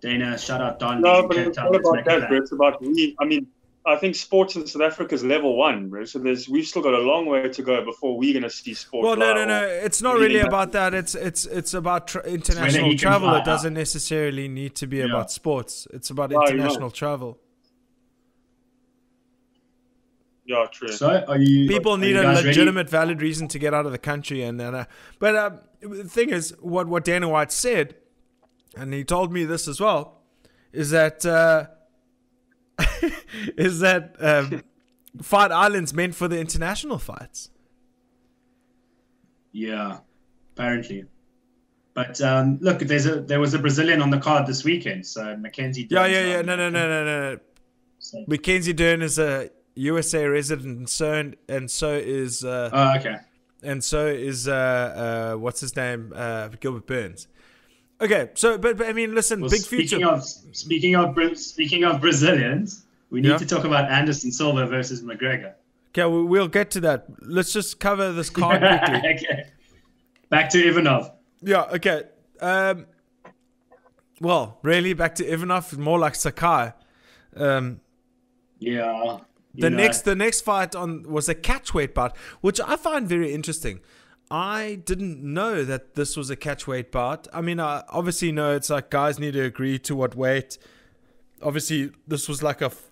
Dana, 0.00 0.38
shout 0.38 0.60
out 0.60 0.78
Don. 0.78 1.00
No, 1.00 1.26
but 1.26 1.36
Cape 1.36 1.46
it's 1.48 1.56
Town, 1.56 1.72
not 1.72 1.80
about 1.80 2.04
that, 2.04 2.10
happen. 2.22 2.28
bro. 2.28 2.38
It's 2.38 2.52
about 2.52 2.80
we. 2.82 3.16
I 3.18 3.24
mean, 3.24 3.46
I 3.84 3.96
think 3.96 4.14
sports 4.16 4.56
in 4.56 4.66
South 4.66 4.82
Africa 4.82 5.14
is 5.14 5.24
level 5.24 5.56
one, 5.56 5.88
bro. 5.88 6.04
So 6.04 6.18
there's 6.18 6.48
we've 6.48 6.66
still 6.66 6.82
got 6.82 6.94
a 6.94 6.98
long 6.98 7.26
way 7.26 7.48
to 7.48 7.62
go 7.62 7.84
before 7.84 8.16
we're 8.18 8.34
gonna 8.34 8.50
see 8.50 8.74
sports. 8.74 9.04
Well, 9.04 9.16
no, 9.16 9.34
no, 9.34 9.44
no. 9.44 9.64
It's 9.64 10.00
not 10.02 10.14
really 10.14 10.34
really 10.36 10.40
about 10.40 10.72
that. 10.72 10.92
It's 10.94 11.14
it's 11.14 11.46
it's 11.46 11.72
about 11.74 12.08
tra- 12.08 12.22
international 12.24 12.96
travel. 12.96 13.34
It 13.34 13.44
doesn't 13.44 13.74
necessarily 13.74 14.48
need 14.48 14.74
to 14.76 14.86
be 14.86 14.98
Yeah. 14.98 15.06
about 15.06 15.30
sports. 15.30 15.86
It's 15.92 16.10
about 16.10 16.32
Right, 16.32 16.50
international 16.50 16.88
right. 16.88 16.94
travel. 16.94 17.38
Yeah, 20.46 20.66
true. 20.70 20.88
So 20.88 21.24
are 21.26 21.38
you? 21.38 21.68
People 21.68 21.92
are 21.92 21.98
need 21.98 22.10
you 22.10 22.20
a 22.20 22.22
guys 22.22 22.36
ready? 22.36 22.48
legitimate, 22.48 22.88
valid 22.88 23.20
reason 23.20 23.48
to 23.48 23.58
get 23.58 23.74
out 23.74 23.84
of 23.84 23.92
the 23.92 23.98
country, 23.98 24.42
and 24.42 24.60
then. 24.60 24.74
Uh, 24.74 24.84
but 25.18 25.34
um, 25.34 25.60
the 25.80 26.04
thing 26.04 26.30
is, 26.30 26.54
what 26.60 26.86
what 26.86 27.04
Dana 27.04 27.28
White 27.28 27.50
said, 27.50 27.96
and 28.76 28.94
he 28.94 29.02
told 29.02 29.32
me 29.32 29.44
this 29.44 29.66
as 29.66 29.80
well, 29.80 30.22
is 30.72 30.90
that 30.90 31.26
uh, 31.26 31.66
is 33.56 33.80
that 33.80 34.14
um, 34.20 34.62
Fight 35.20 35.50
Island's 35.50 35.92
meant 35.92 36.14
for 36.14 36.28
the 36.28 36.38
international 36.38 36.98
fights. 36.98 37.50
Yeah, 39.52 39.98
apparently. 40.54 41.06
But 41.94 42.20
um, 42.20 42.58
look, 42.60 42.80
there's 42.80 43.06
a 43.06 43.22
there 43.22 43.40
was 43.40 43.54
a 43.54 43.58
Brazilian 43.58 44.02
on 44.02 44.10
the 44.10 44.18
card 44.18 44.46
this 44.46 44.64
weekend, 44.64 45.06
so 45.06 45.34
Mackenzie. 45.36 45.88
Yeah, 45.90 46.06
yeah, 46.06 46.26
yeah. 46.26 46.42
No, 46.42 46.54
no, 46.54 46.68
no, 46.68 46.86
no, 46.86 47.04
no. 47.04 47.32
no. 47.32 47.38
So- 47.98 48.24
Mackenzie 48.28 48.74
Dern 48.74 49.00
is 49.02 49.18
a 49.18 49.50
USA 49.76 50.26
resident, 50.26 50.78
and 50.78 50.88
so 50.88 51.30
and 51.48 51.70
so 51.70 51.92
is 51.94 52.44
uh, 52.44 52.70
Oh, 52.72 52.98
okay. 52.98 53.16
and 53.62 53.82
so 53.84 54.06
is 54.06 54.48
uh, 54.48 54.52
uh, 55.34 55.38
what's 55.38 55.60
his 55.60 55.76
name, 55.76 56.12
uh, 56.16 56.48
Gilbert 56.60 56.86
Burns. 56.86 57.28
Okay, 58.00 58.30
so 58.34 58.58
but, 58.58 58.76
but 58.78 58.88
I 58.88 58.92
mean, 58.92 59.14
listen, 59.14 59.40
Well, 59.40 59.50
big 59.50 59.60
speaking 59.60 59.86
future. 60.00 60.06
of 60.08 60.24
speaking 60.52 60.96
of 60.96 61.16
speaking 61.38 61.84
of 61.84 62.00
Brazilians, 62.00 62.84
we 63.10 63.20
need 63.20 63.28
Yeah. 63.28 63.38
to 63.38 63.46
talk 63.46 63.64
about 63.64 63.90
Anderson 63.90 64.32
Silva 64.32 64.66
versus 64.66 65.02
McGregor. 65.02 65.52
okay, 65.90 66.04
we- 66.04 66.24
we'll 66.24 66.48
get 66.48 66.70
to 66.72 66.80
that. 66.80 67.06
Let's 67.20 67.52
just 67.52 67.78
cover 67.80 68.12
this 68.12 68.28
card 68.30 68.60
quickly. 68.80 69.10
okay. 69.14 69.44
Back 70.28 70.48
to 70.50 70.58
Ivanov. 70.58 71.10
yeah. 71.42 71.62
Okay. 71.76 72.02
Um. 72.40 72.86
Well, 74.20 74.58
really, 74.62 74.94
back 74.94 75.14
to 75.16 75.24
Ivanov, 75.30 75.76
more 75.78 75.98
like 75.98 76.14
Sakai. 76.14 76.72
Um, 77.36 77.80
Yeah. 78.58 79.18
The 79.58 79.70
know, 79.70 79.76
next 79.76 80.02
the 80.02 80.14
next 80.14 80.42
fight 80.42 80.74
on 80.74 81.02
was 81.04 81.28
a 81.28 81.34
catchweight 81.34 81.94
bout, 81.94 82.16
which 82.40 82.60
I 82.60 82.76
find 82.76 83.08
very 83.08 83.32
interesting. 83.32 83.80
I 84.30 84.80
didn't 84.84 85.22
know 85.22 85.64
that 85.64 85.94
this 85.94 86.16
was 86.16 86.30
a 86.30 86.36
catchweight 86.36 86.90
bout. 86.90 87.28
I 87.32 87.40
mean, 87.40 87.60
I 87.60 87.84
obviously 87.88 88.32
know 88.32 88.54
it's 88.54 88.70
like 88.70 88.90
guys 88.90 89.18
need 89.18 89.34
to 89.34 89.42
agree 89.42 89.78
to 89.80 89.94
what 89.94 90.16
weight. 90.16 90.58
Obviously, 91.42 91.92
this 92.08 92.28
was 92.28 92.42
like 92.42 92.60
a 92.60 92.66
f- 92.66 92.90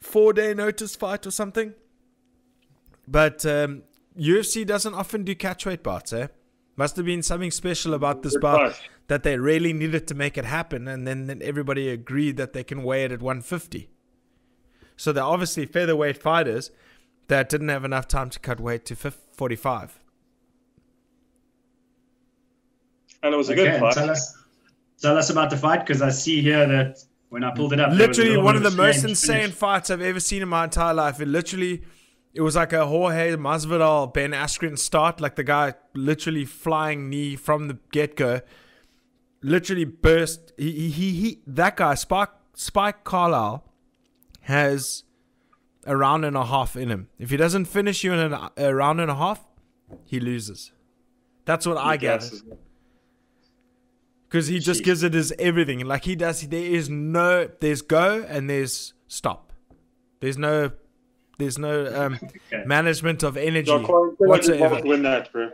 four 0.00 0.32
day 0.32 0.52
notice 0.52 0.94
fight 0.94 1.26
or 1.26 1.30
something. 1.30 1.74
But 3.06 3.46
um, 3.46 3.84
UFC 4.18 4.66
doesn't 4.66 4.92
often 4.94 5.24
do 5.24 5.34
catchweight 5.34 5.82
bouts, 5.82 6.12
eh? 6.12 6.26
Must 6.76 6.96
have 6.96 7.06
been 7.06 7.22
something 7.22 7.50
special 7.50 7.94
about 7.94 8.22
this 8.22 8.36
bout 8.38 8.78
that 9.08 9.22
they 9.22 9.38
really 9.38 9.72
needed 9.72 10.06
to 10.08 10.14
make 10.14 10.36
it 10.36 10.44
happen, 10.44 10.86
and 10.86 11.08
then, 11.08 11.26
then 11.26 11.40
everybody 11.42 11.88
agreed 11.88 12.36
that 12.36 12.52
they 12.52 12.62
can 12.62 12.82
weigh 12.82 13.04
it 13.04 13.12
at 13.12 13.22
150. 13.22 13.88
So 14.98 15.12
they're 15.12 15.24
obviously 15.24 15.64
featherweight 15.64 16.18
fighters 16.20 16.70
that 17.28 17.48
didn't 17.48 17.68
have 17.70 17.84
enough 17.86 18.06
time 18.08 18.28
to 18.30 18.38
cut 18.40 18.60
weight 18.60 18.84
to 18.86 18.96
45. 18.96 20.00
and 23.22 23.34
it 23.34 23.36
was 23.36 23.50
a 23.50 23.54
Okay, 23.54 23.64
good 23.64 23.68
and 23.68 23.80
fight. 23.80 23.94
tell 23.94 24.10
us 24.10 24.34
tell 25.00 25.16
us 25.16 25.30
about 25.30 25.50
the 25.50 25.56
fight 25.56 25.80
because 25.86 26.02
I 26.02 26.10
see 26.10 26.40
here 26.42 26.66
that 26.66 26.98
when 27.30 27.44
I 27.44 27.52
pulled 27.54 27.72
it 27.72 27.80
up, 27.80 27.96
there 27.96 28.08
was 28.08 28.20
a 28.20 28.24
Literally 28.24 28.36
one 28.36 28.56
of 28.56 28.62
the 28.62 28.70
most 28.70 29.04
insane 29.04 29.52
finish. 29.52 29.54
fights 29.54 29.90
I've 29.90 30.00
ever 30.02 30.20
seen 30.20 30.42
in 30.42 30.48
my 30.48 30.64
entire 30.64 30.94
life. 30.94 31.20
It 31.20 31.28
literally, 31.28 31.82
it 32.32 32.40
was 32.40 32.56
like 32.56 32.72
a 32.72 32.86
Jorge 32.86 33.36
Masvidal, 33.36 34.12
Ben 34.14 34.32
Askren 34.32 34.78
start, 34.78 35.20
like 35.20 35.36
the 35.36 35.44
guy 35.44 35.74
literally 35.94 36.44
flying 36.44 37.10
knee 37.10 37.36
from 37.36 37.68
the 37.68 37.78
get 37.92 38.16
go. 38.16 38.40
Literally 39.42 39.84
burst. 39.84 40.52
He, 40.56 40.72
he, 40.72 40.90
he, 40.90 41.10
he 41.12 41.42
that 41.46 41.76
guy, 41.76 41.94
Spike, 41.94 42.30
Spike 42.54 43.04
Carlyle, 43.04 43.64
has 44.48 45.04
a 45.84 45.94
round 45.96 46.24
and 46.24 46.36
a 46.36 46.44
half 46.46 46.74
in 46.74 46.88
him. 46.88 47.08
If 47.18 47.28
he 47.30 47.36
doesn't 47.36 47.66
finish 47.66 48.02
you 48.02 48.12
in 48.14 48.18
an, 48.32 48.48
a 48.56 48.74
round 48.74 48.98
and 49.00 49.10
a 49.10 49.14
half, 49.14 49.44
he 50.04 50.18
loses. 50.20 50.72
That's 51.44 51.66
what 51.66 51.76
I 51.76 51.96
guess. 51.98 52.42
Because 54.28 54.46
he 54.48 54.58
just 54.58 54.80
Jeez. 54.82 54.84
gives 54.84 55.02
it 55.02 55.14
his 55.14 55.32
everything. 55.38 55.80
Like 55.86 56.04
he 56.04 56.16
does, 56.16 56.46
there 56.48 56.62
is 56.62 56.88
no, 56.90 57.48
there's 57.60 57.82
go 57.82 58.24
and 58.28 58.48
there's 58.48 58.94
stop. 59.06 59.52
There's 60.20 60.36
no, 60.38 60.70
there's 61.38 61.58
no 61.58 61.86
um, 61.94 62.18
Okay. 62.52 62.64
management 62.66 63.22
of 63.22 63.36
energy 63.36 63.70
Yeah, 63.70 63.82
Corey, 63.82 63.86
Corey 63.86 64.16
did 64.18 64.28
whatsoever. 64.28 64.80
win 64.84 65.02
that, 65.02 65.32
bro. 65.32 65.50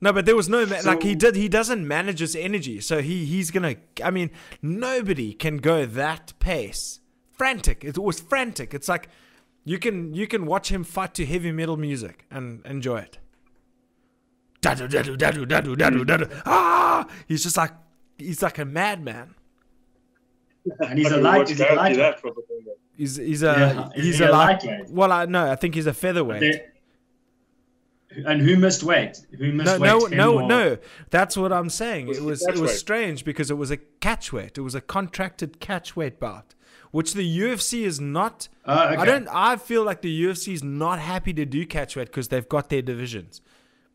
No, 0.00 0.12
but 0.12 0.26
there 0.26 0.36
was 0.36 0.48
no 0.48 0.64
ma- 0.64 0.80
like 0.84 1.02
he 1.02 1.14
did. 1.16 1.34
He 1.34 1.48
doesn't 1.48 1.86
manage 1.86 2.20
his 2.20 2.36
energy, 2.36 2.80
so 2.80 3.02
he 3.02 3.24
he's 3.24 3.50
gonna. 3.50 3.74
I 4.02 4.12
mean, 4.12 4.30
nobody 4.62 5.32
can 5.34 5.56
go 5.56 5.84
that 5.86 6.34
pace. 6.38 7.00
Frantic. 7.38 7.84
It 7.84 7.96
was 7.96 8.20
frantic. 8.20 8.74
It's 8.74 8.88
like 8.88 9.08
you 9.64 9.78
can 9.78 10.12
you 10.12 10.26
can 10.26 10.44
watch 10.44 10.70
him 10.70 10.84
fight 10.84 11.14
to 11.14 11.24
heavy 11.24 11.52
metal 11.52 11.76
music 11.76 12.26
and 12.30 12.64
enjoy 12.66 12.98
it. 12.98 13.18
Dadu 14.60 14.88
dadu 14.88 15.16
dadu 15.16 15.46
dadu 15.46 15.76
dadu 15.76 16.04
dadu. 16.04 16.42
Ah! 16.44 17.06
He's 17.28 17.42
just 17.44 17.56
like 17.56 17.72
he's 18.18 18.42
like 18.42 18.58
a 18.58 18.64
madman. 18.64 19.34
and 20.80 20.98
he's 20.98 21.06
I 21.06 21.10
a 21.10 21.14
can 21.14 21.22
light. 21.22 21.48
He's 21.48 21.60
a 21.60 21.64
Gareth 21.64 21.76
light. 21.78 21.96
that 21.96 22.20
for 22.20 22.28
a 22.28 22.34
bit. 22.34 22.44
He's 22.96 23.16
he's 23.16 23.42
a 23.44 23.46
Yeah, 23.94 24.02
he's 24.02 24.20
a, 24.20 24.28
a 24.28 24.32
light. 24.32 24.64
lightweight? 24.64 24.90
Well, 24.90 25.12
I 25.12 25.26
no, 25.26 25.50
I 25.52 25.54
think 25.54 25.76
he's 25.76 25.86
a 25.86 25.94
featherweight. 25.94 26.40
There- 26.40 26.72
And 28.26 28.40
who 28.42 28.56
missed 28.56 28.82
weight? 28.82 29.18
Who 29.38 29.52
missed 29.52 29.78
No, 29.78 29.98
weight? 29.98 30.10
no, 30.10 30.16
no, 30.16 30.40
or- 30.40 30.48
no. 30.48 30.78
That's 31.10 31.36
what 31.36 31.52
I'm 31.52 31.70
saying. 31.70 32.06
Was 32.08 32.18
It 32.18 32.22
it 32.22 32.24
was 32.24 32.42
it 32.42 32.52
was 32.52 32.60
weight? 32.62 32.70
strange 32.78 33.24
because 33.24 33.48
it 33.50 33.54
was 33.54 33.70
a 33.70 33.76
catch 33.76 34.32
weight. 34.32 34.58
It 34.58 34.62
was 34.62 34.74
a 34.74 34.80
contracted 34.80 35.60
catch 35.60 35.94
weight 35.94 36.18
bout, 36.18 36.54
which 36.90 37.14
the 37.14 37.38
UFC 37.40 37.82
is 37.84 38.00
not. 38.00 38.48
Oh, 38.64 38.88
okay. 38.88 38.96
I 38.96 39.04
don't. 39.04 39.28
I 39.30 39.56
feel 39.56 39.84
like 39.84 40.02
the 40.02 40.22
UFC 40.24 40.52
is 40.54 40.62
not 40.64 40.98
happy 40.98 41.32
to 41.34 41.44
do 41.44 41.66
catch 41.66 41.96
weight 41.96 42.08
because 42.08 42.28
they've 42.28 42.48
got 42.48 42.68
their 42.70 42.82
divisions. 42.82 43.40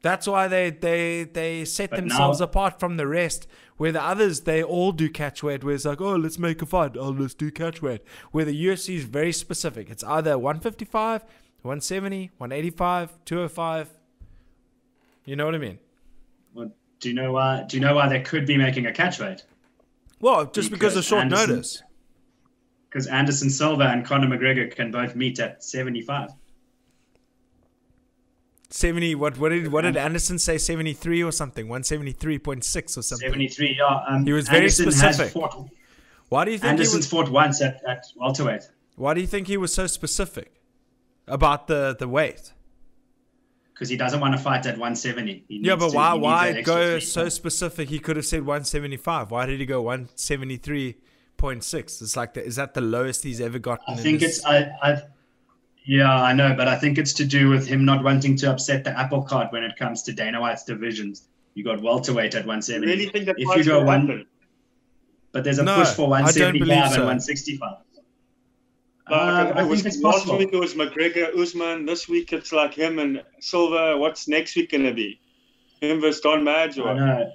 That's 0.02 0.28
why 0.28 0.48
they 0.48 0.70
they 0.70 1.24
they 1.24 1.64
set 1.66 1.90
But 1.92 1.98
themselves 2.02 2.40
now- 2.40 2.46
apart 2.46 2.80
from 2.80 2.98
the 2.98 3.08
rest. 3.08 3.48
Where 3.78 3.92
the 3.92 4.04
others 4.04 4.42
they 4.42 4.62
all 4.62 4.92
do 4.92 5.10
catch 5.10 5.42
weight. 5.42 5.64
Where 5.64 5.74
it's 5.74 5.86
like, 5.86 6.00
oh, 6.00 6.16
let's 6.16 6.38
make 6.38 6.62
a 6.62 6.66
fight. 6.66 6.96
Oh, 6.96 7.10
let's 7.10 7.34
do 7.34 7.50
catch 7.52 7.82
weight. 7.82 8.02
Where 8.32 8.46
the 8.46 8.66
UFC 8.66 8.96
is 8.98 9.06
very 9.06 9.32
specific. 9.34 9.90
It's 9.90 10.04
either 10.04 10.38
155, 10.38 11.22
170, 11.64 12.32
185, 12.38 13.18
205. 13.26 13.90
You 15.26 15.36
know 15.36 15.46
what 15.46 15.56
I 15.56 15.58
mean? 15.58 15.80
Well, 16.54 16.72
do 17.00 17.10
you 17.10 17.16
know 17.16 17.32
why? 17.32 17.64
Do 17.68 17.78
you 17.78 17.82
know 17.82 17.96
why 17.96 18.10
they 18.10 18.20
could 18.22 18.46
be 18.46 18.58
making 18.58 18.86
a 18.86 18.92
catch 18.94 19.20
weight? 19.20 19.44
Well, 20.20 20.46
just 20.46 20.70
because, 20.70 20.96
of 20.96 21.04
short 21.04 21.24
Anderson- 21.24 21.50
notice. 21.50 21.84
Because 22.94 23.08
Anderson 23.08 23.50
Silva 23.50 23.86
and 23.86 24.06
Conor 24.06 24.28
McGregor 24.28 24.74
can 24.74 24.92
both 24.92 25.16
meet 25.16 25.40
at 25.40 25.64
75. 25.64 26.30
70 28.70 29.16
what 29.16 29.38
what 29.38 29.50
did 29.50 29.72
what 29.72 29.82
did 29.82 29.98
Anderson 29.98 30.40
say 30.40 30.58
73 30.58 31.22
or 31.24 31.32
something 31.32 31.68
173.6 31.68 32.98
or 32.98 33.02
something 33.04 33.30
73, 33.30 33.78
yeah. 33.78 34.04
Um, 34.08 34.26
He 34.26 34.32
was 34.32 34.48
very 34.48 34.62
Anderson 34.62 34.92
specific. 34.92 35.32
Fought, 35.34 35.70
why 36.30 36.46
do 36.46 36.52
you 36.52 36.58
think 36.58 36.66
he 36.66 36.70
Anderson's 36.72 37.06
was, 37.06 37.10
fought 37.10 37.30
once 37.30 37.62
at, 37.62 37.84
at 37.88 38.06
welterweight. 38.16 38.64
why 38.96 39.14
do 39.14 39.22
you 39.22 39.28
think 39.28 39.48
he 39.48 39.58
was 39.58 39.72
so 39.74 39.86
specific 39.86 40.54
about 41.28 41.68
the 41.68 41.96
the 41.98 42.08
weight 42.08 42.54
Because 43.74 43.90
he 43.90 43.98
doesn't 43.98 44.20
want 44.20 44.36
to 44.36 44.40
fight 44.40 44.66
at 44.66 44.74
170. 44.74 45.46
He 45.48 45.60
yeah 45.64 45.76
but 45.76 45.90
to- 45.90 45.96
why 45.96 46.16
he 46.16 46.20
why 46.20 46.62
go 46.62 46.98
so 47.00 47.30
specific 47.30 47.90
he 47.90 48.00
could 48.00 48.18
have 48.18 48.26
said 48.26 48.42
175 48.42 49.30
why 49.32 49.46
did 49.46 49.60
he 49.60 49.66
go 49.68 49.82
173.6 51.44 52.02
it's 52.02 52.16
like 52.16 52.34
the, 52.34 52.44
is 52.44 52.56
that 52.56 52.74
the 52.74 52.82
lowest 52.82 53.24
he's 53.24 53.42
ever 53.42 53.60
gotten 53.60 53.84
I 53.88 53.96
think 53.98 54.22
it's 54.22 54.44
I, 54.46 54.70
I 54.82 55.02
yeah 55.86 56.12
I 56.24 56.34
know, 56.34 56.54
but 56.56 56.68
I 56.68 56.78
think 56.78 56.98
it's 56.98 57.14
to 57.14 57.26
do 57.26 57.50
with 57.50 57.68
him 57.68 57.84
not 57.86 58.04
wanting 58.04 58.36
to 58.38 58.50
upset 58.52 58.84
the 58.84 58.98
apple 58.98 59.22
cart 59.24 59.52
when 59.52 59.64
it 59.64 59.76
comes 59.76 60.04
to 60.04 60.14
Dana 60.14 60.40
White's 60.40 60.64
divisions. 60.64 61.28
You 61.56 61.64
got 61.66 61.82
welterweight 61.82 62.34
at 62.36 62.46
170. 62.46 62.88
really 62.88 63.10
think 63.10 63.26
that 63.26 63.36
if 63.38 63.48
you 63.58 63.64
go 63.66 63.84
one, 63.84 64.02
happen? 64.08 64.26
but 65.34 65.44
there's 65.44 65.60
a 65.60 65.64
No, 65.64 65.76
push 65.76 65.90
for 65.90 66.04
I 66.14 66.32
don't 66.32 66.58
175 66.58 66.60
believe 66.60 66.84
and 66.84 66.92
165. 67.04 67.72
Like, 69.10 69.20
Uh, 69.20 69.54
I 69.56 69.62
it 69.62 69.68
was, 69.68 69.82
think 69.82 69.94
it's 69.94 70.02
last 70.04 70.14
possible. 70.20 70.38
week 70.38 70.54
it 70.54 70.58
was 70.58 70.74
McGregor, 70.76 71.38
Usman. 71.38 71.86
This 71.86 72.08
week 72.08 72.32
it's 72.32 72.54
like 72.54 72.74
him 72.74 73.00
and 73.00 73.22
Silva. 73.42 73.98
What's 73.98 74.28
next 74.30 74.56
week 74.56 74.72
gonna 74.72 74.94
be? 74.94 75.20
Him 75.82 76.00
versus 76.00 76.22
Don 76.22 76.44
Madge 76.46 76.80
I 76.80 76.94
know. 76.94 77.32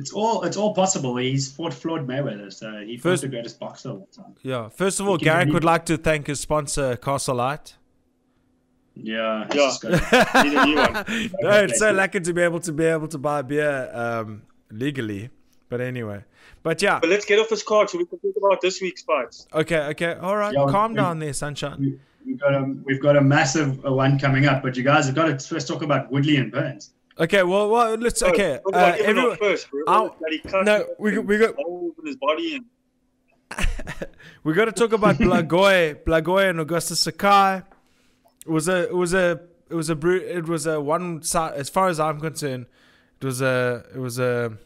It's 0.00 0.12
all 0.12 0.42
it's 0.44 0.56
all 0.56 0.72
possible. 0.74 1.16
He's 1.16 1.50
fought 1.52 1.74
Floyd 1.74 2.06
Mayweather, 2.08 2.52
so 2.52 2.66
he 2.86 2.96
fought 2.96 3.10
First- 3.10 3.22
the 3.22 3.28
greatest 3.28 3.60
boxer 3.60 3.90
of 3.90 3.96
all 3.96 4.08
time. 4.16 4.34
Yeah. 4.42 4.68
First 4.70 4.98
of 5.00 5.06
all, 5.08 5.16
Give 5.18 5.26
me- 5.26 5.30
Garrick 5.32 5.52
would 5.52 5.64
like 5.64 5.84
to 5.86 5.96
thank 5.98 6.26
his 6.26 6.40
sponsor, 6.40 6.96
Castle 6.96 7.36
Lite. 7.36 7.76
Yeah. 8.94 9.44
it's 9.46 9.54
Yeah. 9.54 9.62
just 9.66 9.82
got- 9.82 10.44
need 10.44 10.54
a 10.54 10.66
new 10.66 10.76
one. 10.76 10.92
no, 11.42 11.50
it's 11.64 11.78
so 11.78 11.92
lucky 11.92 12.20
to 12.20 12.32
be 12.32 12.42
able 12.42 12.60
to 12.60 12.72
be 12.72 12.84
able 12.84 13.08
to 13.08 13.18
buy 13.18 13.42
beer 13.42 13.90
um, 13.92 14.42
legally. 14.70 15.30
But 15.68 15.80
anyway, 15.80 16.24
but 16.64 16.82
yeah, 16.82 16.98
But 16.98 17.10
let's 17.10 17.24
get 17.24 17.38
off 17.38 17.48
this 17.48 17.62
card 17.62 17.88
so 17.90 17.98
we 17.98 18.04
can 18.06 18.18
talk 18.18 18.34
about 18.36 18.60
this 18.60 18.80
week's 18.80 19.02
fights. 19.02 19.46
okay, 19.54 19.82
okay, 19.92 20.14
all 20.14 20.36
right, 20.36 20.52
Yeah, 20.52 20.66
calm 20.68 20.92
we- 20.92 20.96
down 20.96 21.18
there, 21.20 21.32
sunshine. 21.32 21.76
we- 21.80 21.98
We've 22.26 22.38
got 22.38 22.52
a 22.54 22.74
we've 22.84 23.00
got 23.00 23.16
a 23.16 23.20
massive 23.22 23.82
one 23.82 24.18
coming 24.18 24.44
up, 24.44 24.62
but 24.62 24.76
you 24.76 24.82
guys 24.82 25.06
have 25.06 25.14
got 25.14 25.24
to 25.38 25.38
first 25.48 25.66
talk 25.66 25.80
about 25.82 26.12
Woodley 26.12 26.36
and 26.36 26.52
Burns. 26.52 26.90
Okay, 27.18 27.42
well, 27.42 27.68
well, 27.68 27.94
let's 27.96 28.22
okay. 28.22 28.60
Talk 28.64 28.74
Uh, 28.74 28.96
everyone, 28.98 29.36
first, 29.36 29.70
bro. 29.70 29.82
I'll- 29.86 30.16
That 30.20 30.32
he 30.32 30.38
cut 30.38 30.64
no, 30.64 30.86
we 30.98 31.12
got- 31.12 31.24
we 31.26 31.38
got- 31.38 31.54
his 32.04 32.16
body 32.16 32.56
and 32.56 32.64
we 34.44 34.54
got 34.54 34.66
to 34.66 34.72
talk 34.72 34.92
about 34.92 35.16
Blagoy, 35.16 36.02
Blagoy 36.04 36.48
and 36.50 36.60
Augusto 36.60 36.94
Sakai. 36.94 37.62
It 38.46 38.50
was 38.50 38.68
a, 38.68 38.84
it 38.84 38.94
was 38.94 39.12
a, 39.12 39.40
it 39.68 39.74
was 39.74 39.90
a, 39.90 39.96
bru- 39.96 40.20
it 40.20 40.46
was 40.48 40.66
a 40.66 40.80
one 40.80 41.22
side. 41.22 41.54
As 41.54 41.68
far 41.68 41.88
as 41.88 41.98
I'm 42.00 42.20
concerned, 42.20 42.66
it 43.20 43.24
was 43.26 43.42
a, 43.42 43.84
it 43.94 43.98
was 43.98 44.18
a. 44.18 44.56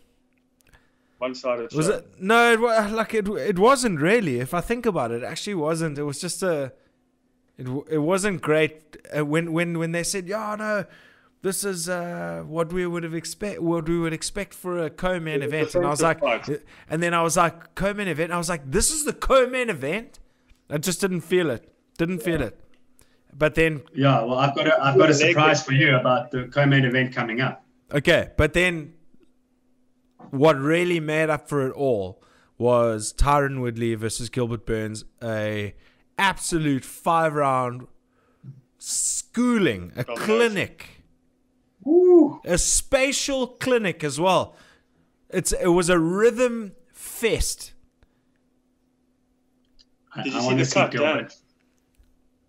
one-sided. 1.19 1.73
Was 1.75 1.87
show. 1.87 1.93
it? 1.95 2.07
No, 2.21 2.53
it 2.53 2.61
was 2.61 2.93
like 2.93 3.15
it. 3.15 3.27
It 3.29 3.59
wasn't 3.59 4.01
really. 4.01 4.39
If 4.39 4.53
I 4.55 4.61
think 4.61 4.87
about 4.87 5.11
it, 5.11 5.23
it 5.23 5.27
actually 5.27 5.55
wasn't. 5.57 5.99
It 5.99 6.05
was 6.05 6.21
just 6.21 6.43
a. 6.43 6.73
It 7.57 7.67
it 7.91 7.99
wasn't 7.99 8.43
great 8.43 8.97
uh, 9.17 9.25
when 9.25 9.53
when 9.53 9.79
when 9.79 9.93
they 9.93 10.03
said, 10.03 10.29
"Yeah, 10.29 10.57
no, 10.59 10.85
this 11.45 11.63
is 11.63 11.89
uh, 11.89 12.43
what 12.47 12.73
we 12.73 12.87
would 12.87 13.03
have 13.05 13.15
expect 13.15 13.61
what 13.61 13.87
we 13.89 13.99
would 13.99 14.15
expect 14.21 14.53
for 14.55 14.73
a 14.87 14.91
co-main 14.91 15.43
It 15.43 15.45
was 15.45 15.53
a 15.53 15.57
event," 15.57 15.75
and 15.77 15.87
I 15.87 15.91
was 15.91 16.03
like, 16.03 16.21
fight. 16.21 16.49
and 16.91 17.03
then 17.03 17.13
I 17.15 17.23
was 17.23 17.37
like, 17.37 17.75
co-main 17.75 18.09
event. 18.09 18.33
I 18.33 18.39
was 18.39 18.49
like, 18.49 18.63
this 18.79 18.91
is 18.91 19.05
the 19.05 19.13
co-main 19.13 19.69
event. 19.71 20.19
I 20.71 20.79
just 20.79 21.01
didn't 21.03 21.21
feel 21.21 21.51
it. 21.51 21.63
Didn't 21.99 22.23
feel 22.23 22.41
it. 22.43 22.59
But 23.37 23.55
then 23.57 23.83
Yeah, 23.95 24.23
well, 24.25 24.39
I've 24.39 24.55
got 24.57 24.67
a 24.69 24.83
I've 24.85 24.97
got 24.99 25.11
a 25.11 25.15
surprise 25.15 25.63
for 25.63 25.73
you 25.73 25.95
about 25.97 26.31
the 26.31 26.45
co-main 26.49 26.85
event 26.85 27.15
coming 27.15 27.41
up. 27.41 27.65
Okay, 27.93 28.31
but 28.39 28.55
then 28.55 28.95
what 30.31 30.57
really 30.59 30.99
made 31.01 31.29
up 31.31 31.49
for 31.49 31.67
it 31.69 31.73
all 31.75 32.23
was 32.57 33.13
Tyron 33.13 33.61
Woodley 33.61 33.95
versus 33.97 34.31
Gilbert 34.31 34.65
Burns, 34.65 35.05
a 35.23 35.75
absolute 36.17 36.85
five 36.85 37.35
round 37.35 37.87
schooling, 38.79 39.93
a 39.97 40.05
Domination. 40.05 40.25
clinic, 40.25 40.94
a 42.45 42.59
spatial 42.59 43.47
clinic 43.47 44.03
as 44.05 44.19
well. 44.21 44.57
It's 45.31 45.53
it 45.53 45.69
was 45.69 45.89
a 45.89 45.99
rhythm 45.99 46.73
fest. 46.93 47.73
I, 50.15 50.23
Did 50.23 50.33
you 50.33 50.39
I 50.39 50.41
see 50.41 50.47
want 50.47 50.59
the 50.59 50.65
to 50.65 50.71
see 50.71 50.75
cut, 50.75 50.91
Dan? 50.93 51.01
Gilbert. 51.01 51.37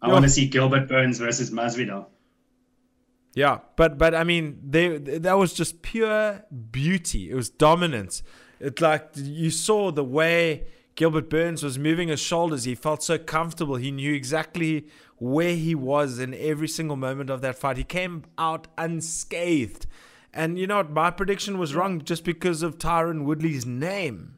I 0.02 0.08
Yeah. 0.08 0.14
want 0.14 0.24
to 0.24 0.30
see 0.30 0.48
Gilbert 0.48 0.88
Burns 0.88 1.18
versus 1.20 1.52
Masvidal. 1.52 2.08
Yeah, 3.34 3.60
but 3.76 3.98
but 3.98 4.16
I 4.16 4.24
mean, 4.24 4.60
they 4.64 4.98
that 4.98 5.34
was 5.38 5.54
just 5.54 5.82
pure 5.82 6.46
beauty. 6.72 7.30
It 7.32 7.36
was 7.36 7.50
dominance. 7.50 8.24
It's 8.60 8.82
like 8.82 9.10
you 9.16 9.50
saw 9.50 9.92
the 9.92 10.04
way 10.06 10.68
Gilbert 10.96 11.30
Burns 11.30 11.62
was 11.62 11.78
moving 11.78 12.08
his 12.08 12.22
shoulders. 12.22 12.64
He 12.64 12.76
felt 12.76 13.04
so 13.04 13.18
comfortable. 13.18 13.76
He 13.76 13.92
knew 13.92 14.14
exactly 14.14 14.88
where 15.18 15.56
he 15.56 15.74
was 15.76 16.20
in 16.20 16.34
every 16.34 16.68
single 16.68 16.98
moment 16.98 17.30
of 17.30 17.42
that 17.42 17.58
fight. 17.58 17.78
He 17.78 17.84
came 17.84 18.24
out 18.38 18.68
unscathed. 18.78 19.88
And 20.34 20.60
you 20.60 20.68
know 20.68 20.78
what? 20.78 20.92
My 20.92 21.12
prediction 21.12 21.58
was 21.58 21.74
wrong 21.74 22.02
just 22.02 22.26
because 22.26 22.62
of 22.62 22.78
Tyron 22.78 23.24
Woodley's 23.24 23.66
name. 23.66 24.36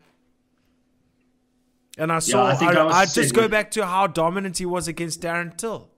And 1.97 2.11
I 2.11 2.19
saw, 2.19 2.45
I 2.45 2.51
I, 2.51 2.55
think 2.55 2.71
I 2.75 2.83
was 2.83 2.95
I, 2.95 3.05
just 3.05 3.33
go 3.33 3.47
back 3.47 3.71
to 3.71 3.85
how 3.87 4.05
dominant 4.05 4.59
he 4.59 4.65
was 4.67 4.87
against 4.87 5.21
Darren 5.21 5.57
Till. 5.57 5.89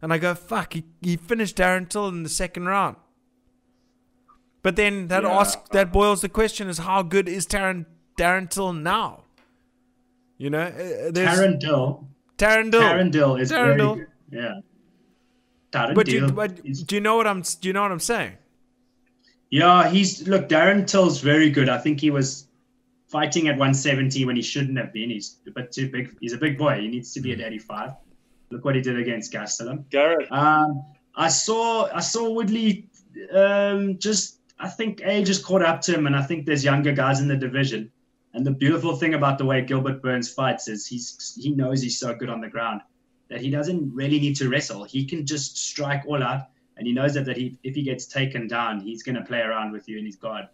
And 0.00 0.12
I 0.12 0.18
go, 0.18 0.34
fuck, 0.34 0.74
he, 0.74 0.84
he 1.00 1.16
finished 1.16 1.56
Darren 1.56 1.88
Till 1.88 2.06
in 2.08 2.22
the 2.22 2.28
second 2.28 2.66
round. 2.66 2.96
But 4.62 4.76
then 4.76 5.08
that 5.08 5.24
Yeah. 5.24 5.40
asks 5.40 5.68
that 5.70 5.92
boils 5.92 6.20
the 6.20 6.28
question 6.28 6.68
is 6.68 6.78
how 6.78 7.02
good 7.02 7.28
is 7.28 7.46
Darren 7.46 7.86
Darren 8.16 8.48
Till 8.48 8.72
now? 8.72 9.24
You 10.38 10.50
know, 10.50 10.60
uh, 10.62 11.10
there's 11.10 11.38
Taron 11.38 11.58
Dill. 11.58 12.08
Darren 12.38 12.70
Till. 12.70 12.80
Taron 12.80 13.10
Dill 13.10 13.36
is 13.36 13.50
Taron 13.50 13.64
very 13.64 13.76
Dill. 13.76 14.00
Good. 14.32 14.42
Yeah. 14.42 14.60
Taron 15.72 15.94
But 15.94 16.06
Dill. 16.06 16.26
you, 16.28 16.32
but 16.32 16.60
is- 16.64 16.82
do 16.82 16.94
you 16.96 17.00
know 17.00 17.16
what 17.16 17.26
I'm 17.26 17.42
do 17.42 17.68
you 17.68 17.72
know 17.72 17.82
what 17.82 17.92
I'm 17.92 18.00
saying? 18.00 18.32
yeah, 19.50 19.88
he's 19.88 20.26
look. 20.26 20.48
Darren 20.48 20.86
Till's 20.86 21.20
very 21.20 21.50
good. 21.50 21.68
I 21.68 21.78
think 21.78 22.00
he 22.00 22.10
was 22.10 22.48
fighting 23.08 23.48
at 23.48 23.52
170 23.58 24.24
when 24.24 24.36
he 24.36 24.42
shouldn't 24.42 24.78
have 24.78 24.92
been. 24.92 25.10
He's 25.10 25.36
a 25.46 25.50
bit 25.50 25.72
too 25.72 25.90
big. 25.90 26.16
He's 26.20 26.32
a 26.32 26.38
big 26.38 26.56
boy. 26.58 26.80
He 26.80 26.88
needs 26.88 27.12
to 27.14 27.20
be 27.20 27.32
at 27.32 27.40
85. 27.40 27.92
Look 28.50 28.64
what 28.64 28.74
he 28.74 28.80
did 28.80 28.98
against 28.98 29.32
Gastelum. 29.32 29.88
Garrett. 29.90 30.30
Um, 30.32 30.82
I 31.14 31.28
saw 31.28 31.90
I 31.94 32.00
saw 32.00 32.30
Woodley 32.30 32.88
um, 33.32 33.98
just 33.98 34.38
I 34.58 34.68
think 34.68 35.02
age 35.04 35.26
just 35.26 35.44
caught 35.44 35.62
up 35.62 35.80
to 35.82 35.94
him, 35.94 36.06
and 36.06 36.16
I 36.16 36.22
think 36.22 36.46
there's 36.46 36.64
younger 36.64 36.92
guys 36.92 37.20
in 37.20 37.28
the 37.28 37.36
division. 37.36 37.90
And 38.34 38.46
the 38.46 38.50
beautiful 38.50 38.96
thing 38.96 39.12
about 39.12 39.36
the 39.36 39.44
way 39.44 39.60
Gilbert 39.60 40.00
Burns 40.02 40.32
fights 40.32 40.66
is 40.68 40.86
he's 40.86 41.34
he 41.38 41.50
knows 41.50 41.82
he's 41.82 41.98
so 41.98 42.14
good 42.14 42.30
on 42.30 42.40
the 42.40 42.48
ground 42.48 42.80
that 43.32 43.40
he 43.40 43.50
doesn't 43.50 43.94
really 43.94 44.20
need 44.20 44.36
to 44.36 44.50
wrestle. 44.50 44.84
He 44.84 45.06
can 45.06 45.24
just 45.24 45.56
strike 45.56 46.02
all 46.06 46.22
out, 46.22 46.42
and 46.76 46.86
he 46.86 46.92
knows 46.92 47.14
that, 47.14 47.24
that 47.24 47.36
he 47.38 47.56
if 47.62 47.74
he 47.74 47.82
gets 47.82 48.04
taken 48.06 48.46
down, 48.46 48.78
he's 48.78 49.02
going 49.02 49.14
to 49.16 49.22
play 49.22 49.40
around 49.40 49.72
with 49.72 49.88
you 49.88 49.98
in 49.98 50.04
his 50.04 50.16
guard, 50.16 50.48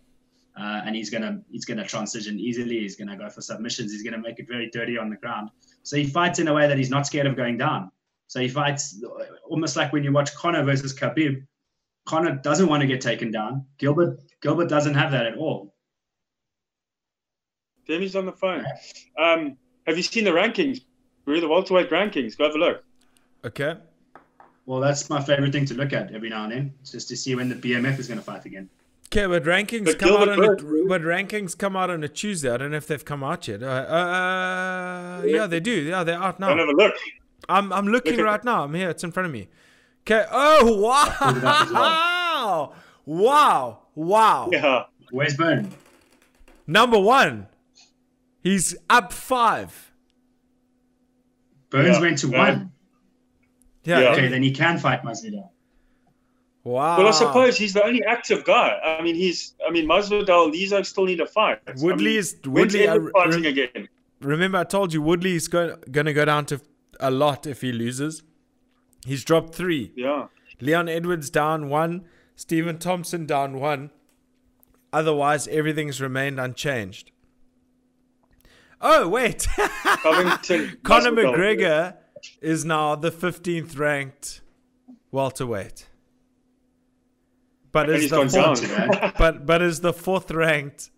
uh, 0.57 0.83
and 0.85 0.95
he's 0.95 1.11
gonna 1.11 1.43
he's 1.51 1.65
gonna 1.65 1.85
transition 1.85 2.39
easily. 2.39 2.79
He's 2.79 2.95
gonna 2.95 3.17
go 3.17 3.29
for 3.29 3.41
submissions. 3.41 3.91
He's 3.91 4.05
gonna 4.05 4.23
make 4.23 4.39
it 4.39 4.47
very 4.47 4.71
dirty 4.71 4.97
on 4.97 5.11
the 5.11 5.17
ground. 5.17 5.51
So 5.83 5.97
he 5.97 6.07
fights 6.07 6.39
in 6.39 6.47
a 6.47 6.55
way 6.55 6.69
that 6.69 6.79
he's 6.79 6.89
not 6.89 7.05
scared 7.05 7.27
of 7.27 7.35
going 7.35 7.59
down. 7.59 7.91
So 8.29 8.39
he 8.41 8.49
fights 8.49 9.03
almost 9.49 9.75
like 9.75 9.93
when 9.93 10.05
you 10.05 10.13
watch 10.13 10.33
Conor 10.37 10.63
versus 10.63 10.95
Khabib. 10.95 11.45
Conor 12.07 12.37
doesn't 12.37 12.69
want 12.69 12.81
to 12.83 12.87
get 12.87 13.01
taken 13.01 13.33
down. 13.33 13.67
Gilbert 13.79 14.21
Gilbert 14.41 14.69
doesn't 14.69 14.95
have 14.95 15.11
that 15.11 15.27
at 15.27 15.37
all. 15.37 15.75
Demi's 17.89 18.15
on 18.15 18.27
the 18.27 18.33
phone. 18.33 18.65
Um, 19.19 19.57
have 19.87 19.97
you 19.97 20.03
seen 20.05 20.25
the 20.25 20.31
rankings? 20.31 20.83
We're 21.29 21.43
the 21.43 21.49
welterweight 21.49 21.91
rankings. 21.91 22.39
Go 22.39 22.45
have 22.45 22.55
a 22.55 22.59
look. 22.59 22.85
Okay. 23.45 23.75
Well, 24.65 24.81
that's 24.81 25.11
my 25.11 25.23
favorite 25.23 25.53
thing 25.53 25.67
to 25.67 25.75
look 25.75 25.93
at 25.93 26.11
every 26.15 26.31
now 26.31 26.45
and 26.45 26.53
then, 26.53 26.75
just 26.83 27.07
to 27.11 27.17
see 27.19 27.35
when 27.35 27.51
the 27.51 27.55
BMF 27.55 27.99
is 27.99 28.09
going 28.09 28.19
to 28.19 28.25
fight 28.25 28.47
again. 28.47 28.71
Okay, 29.09 29.27
but 29.27 29.45
rankings 29.45 29.85
But 29.85 29.99
come 29.99 30.13
out 30.13 30.35
Gilbert 30.35 30.63
on 30.63 30.85
a, 30.85 30.89
but 30.89 31.03
rankings 31.03 31.57
come 31.57 31.77
out 31.77 31.91
on 31.91 32.03
a 32.03 32.09
Tuesday. 32.09 32.51
I 32.51 32.57
don't 32.57 32.71
know 32.71 32.79
if 32.79 32.87
they've 32.87 33.05
come 33.05 33.23
out 33.23 33.47
yet. 33.47 33.63
Uh, 33.63 33.67
uh, 33.67 35.23
yeah, 35.27 35.47
they 35.47 35.61
do. 35.61 35.71
Yeah, 35.71 36.03
they're 36.03 36.19
out 36.19 36.41
Go 36.41 36.47
and 36.49 36.57
now. 36.57 36.67
have 36.67 36.75
a 36.75 36.77
look. 36.77 36.95
I'm 37.47 37.75
I'm 37.75 37.89
looking 37.89 38.17
Look 38.17 38.25
right 38.25 38.45
now. 38.45 38.65
I'm 38.65 38.73
here. 38.73 38.89
It's 38.89 39.05
in 39.05 39.13
front 39.13 39.27
of 39.27 39.33
me. 39.33 39.49
Okay. 40.05 40.25
Oh 40.33 41.13
pulled 41.19 41.37
it 41.37 41.45
up 41.45 41.63
as 41.63 41.73
wow! 41.73 42.73
Wow! 43.05 43.79
Wow! 43.95 44.49
Yeah. 44.51 44.85
Where's 45.11 45.37
Byrne? 45.37 45.71
Number 46.67 46.99
one, 46.99 47.49
he's 48.43 48.75
up 48.89 49.13
five. 49.13 49.88
Burns 51.71 51.97
Yeah, 51.97 52.01
went 52.01 52.19
to 52.19 52.29
Byrne. 52.29 52.39
one. 52.39 52.73
Yeah. 53.85 54.01
Yeah. 54.01 54.09
Okay, 54.11 54.29
then 54.29 54.43
he 54.43 54.51
can 54.51 54.79
fight 54.79 55.03
Masvidal. 55.03 55.51
Wow. 56.65 56.99
Well, 56.99 57.09
I 57.09 57.13
suppose 57.13 57.57
he's 57.57 57.73
the 57.73 57.85
only 57.85 58.03
active 58.05 58.45
guy. 58.45 58.79
I 58.85 59.01
mean, 59.03 59.15
he's. 59.15 59.55
I 59.67 59.71
mean, 59.71 59.87
Masvidal 59.87 60.45
and 60.47 60.55
Lizzo 60.55 60.85
still 60.85 61.05
need 61.07 61.21
a 61.21 61.27
fight. 61.27 61.61
I 61.67 61.73
Woodley 61.77 62.05
mean, 62.11 62.19
is 62.19 62.37
when's 62.45 62.75
Woodley. 62.75 62.87
Edwards 62.89 63.13
I- 63.17 63.25
fighting 63.25 63.43
rem- 63.45 63.53
again? 63.53 63.89
remember, 64.21 64.59
I 64.59 64.65
told 64.65 64.93
you 64.93 65.01
Woodley's 65.01 65.49
going 65.49 65.77
going 65.91 66.07
to 66.07 66.13
go 66.13 66.25
down 66.25 66.45
to 66.47 66.61
a 67.01 67.11
lot 67.11 67.47
if 67.47 67.61
he 67.63 67.73
loses. 67.73 68.23
He's 69.07 69.25
dropped 69.25 69.55
three. 69.55 69.93
Yeah. 69.97 70.27
Leon 70.61 70.89
Edwards 70.89 71.31
down 71.31 71.69
one. 71.69 72.05
Stephen 72.35 72.79
Thompson 72.79 73.25
down 73.27 73.59
one. 73.61 73.91
Otherwise, 74.93 75.47
everything's 75.49 76.01
remained 76.01 76.39
unchanged. 76.41 77.11
Oh 78.81 79.09
wait, 79.09 79.47
Covington. 80.03 80.79
Conor 80.83 81.11
McGregor 81.11 81.97
is 82.41 82.65
now 82.65 82.95
the 82.95 83.11
15th 83.11 83.79
ranked 83.79 84.41
welterweight, 85.11 85.89
but 87.73 87.91
is 87.91 88.11
the 88.11 88.17
gone 88.17 88.29
down. 88.29 88.57
fourth, 88.57 89.15
but 89.19 89.47
but 89.47 89.63
is 89.63 89.81
the 89.81 89.93
fourth 89.93 90.31
ranked 90.31 90.91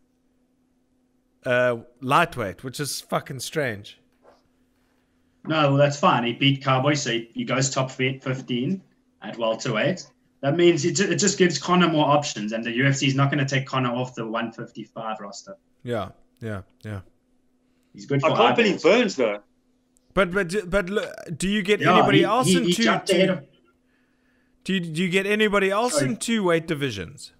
uh, 1.46 1.76
lightweight, 2.00 2.62
which 2.64 2.80
is 2.80 3.00
fucking 3.00 3.40
strange. 3.40 3.98
No, 5.46 5.68
well, 5.68 5.76
that's 5.76 5.98
fine. 5.98 6.24
He 6.24 6.34
beat 6.34 6.62
Cowboy, 6.62 6.94
so 6.94 7.12
he, 7.12 7.30
he 7.32 7.44
goes 7.44 7.70
top 7.70 7.90
15 7.90 8.82
at 9.22 9.38
welterweight. 9.38 10.06
That 10.42 10.56
means 10.56 10.84
it, 10.84 11.00
it 11.00 11.16
just 11.16 11.38
gives 11.38 11.58
Conor 11.58 11.88
more 11.88 12.06
options, 12.06 12.52
and 12.52 12.64
the 12.64 12.70
UFC 12.70 13.08
is 13.08 13.14
not 13.14 13.30
going 13.30 13.44
to 13.44 13.54
take 13.54 13.66
Conor 13.66 13.90
off 13.90 14.14
the 14.14 14.24
155 14.24 15.20
roster. 15.20 15.56
Yeah, 15.82 16.10
yeah, 16.40 16.62
yeah. 16.82 17.00
He's 17.92 18.06
good 18.06 18.20
for 18.20 18.30
I 18.32 18.36
can't 18.36 18.56
believe. 18.56 18.82
Burns 18.82 19.16
though. 19.16 19.40
But 20.14 20.32
but 20.32 20.70
but 20.70 20.90
look, 20.90 21.08
do 21.36 21.48
you 21.48 21.62
get 21.62 21.80
Yeah, 21.80 21.94
anybody 21.98 22.18
he- 22.18 22.24
else 22.24 22.46
he- 22.48 22.56
in 22.58 22.64
he 22.64 22.72
two? 22.72 22.84
two 23.06 23.30
of- 23.32 23.44
do 24.64 24.74
you, 24.74 24.80
do 24.80 25.02
you 25.02 25.08
get 25.08 25.26
anybody 25.26 25.70
else 25.70 25.94
Sorry. 25.94 26.10
in 26.10 26.16
two 26.16 26.44
weight 26.44 26.66
divisions? 26.66 27.32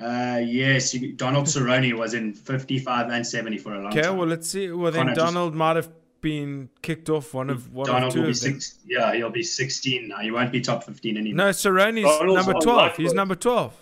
Uh, 0.00 0.40
yes, 0.44 0.94
you, 0.94 1.12
Donald 1.12 1.46
Cerrone 1.46 1.92
was 1.98 2.14
in 2.14 2.32
55 2.32 3.08
and 3.10 3.26
70 3.26 3.58
for 3.58 3.74
a 3.74 3.78
long 3.82 3.86
Okay, 3.88 4.02
time. 4.02 4.16
well 4.16 4.28
let's 4.28 4.48
see. 4.48 4.70
Well 4.70 4.92
then 4.92 5.02
Conor 5.06 5.14
just- 5.14 5.26
Donald 5.26 5.54
might 5.54 5.76
have 5.76 5.88
been 6.20 6.68
kicked 6.82 7.08
off 7.10 7.34
one 7.34 7.50
of 7.50 7.72
one 7.72 7.86
Donald 7.86 8.08
of 8.08 8.12
two 8.14 8.20
will 8.20 8.26
be 8.26 8.30
of 8.32 8.40
them. 8.40 8.60
six. 8.60 8.78
Yeah, 8.86 9.12
he'll 9.14 9.30
be 9.30 9.42
16 9.42 10.08
now. 10.08 10.18
He 10.18 10.30
won't 10.30 10.52
be 10.52 10.60
top 10.60 10.84
15 10.84 11.16
anymore. 11.16 11.46
No, 11.46 11.50
Cerrone's 11.50 12.02
Donald's 12.02 12.46
number 12.46 12.60
twelve. 12.60 12.96
He's 12.96 13.14
number 13.14 13.34
twelve 13.34 13.74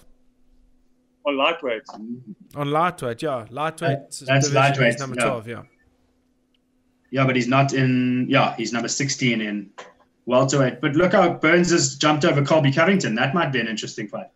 On 1.26 1.36
lightweight. 1.36 1.82
on 2.54 2.70
lightweight. 2.70 3.20
Yeah, 3.20 3.46
lightweight. 3.50 3.98
that's 4.24 4.52
lightweight, 4.52 4.98
number 5.00 5.16
yeah. 5.18 5.24
twelve. 5.24 5.48
Yeah. 5.48 5.62
Yeah, 7.10 7.26
but 7.26 7.34
he's 7.36 7.48
not 7.48 7.72
in. 7.72 8.26
Yeah, 8.28 8.54
he's 8.56 8.72
number 8.72 8.88
16 8.88 9.40
in 9.40 9.70
welterweight. 10.26 10.80
But 10.80 10.94
look 10.94 11.12
how 11.12 11.32
Burns 11.34 11.70
has 11.70 11.96
jumped 11.96 12.24
over 12.24 12.44
Colby 12.44 12.72
Covington. 12.72 13.14
That 13.14 13.32
might 13.34 13.52
be 13.52 13.60
an 13.60 13.68
interesting 13.68 14.08
fight. 14.08 14.26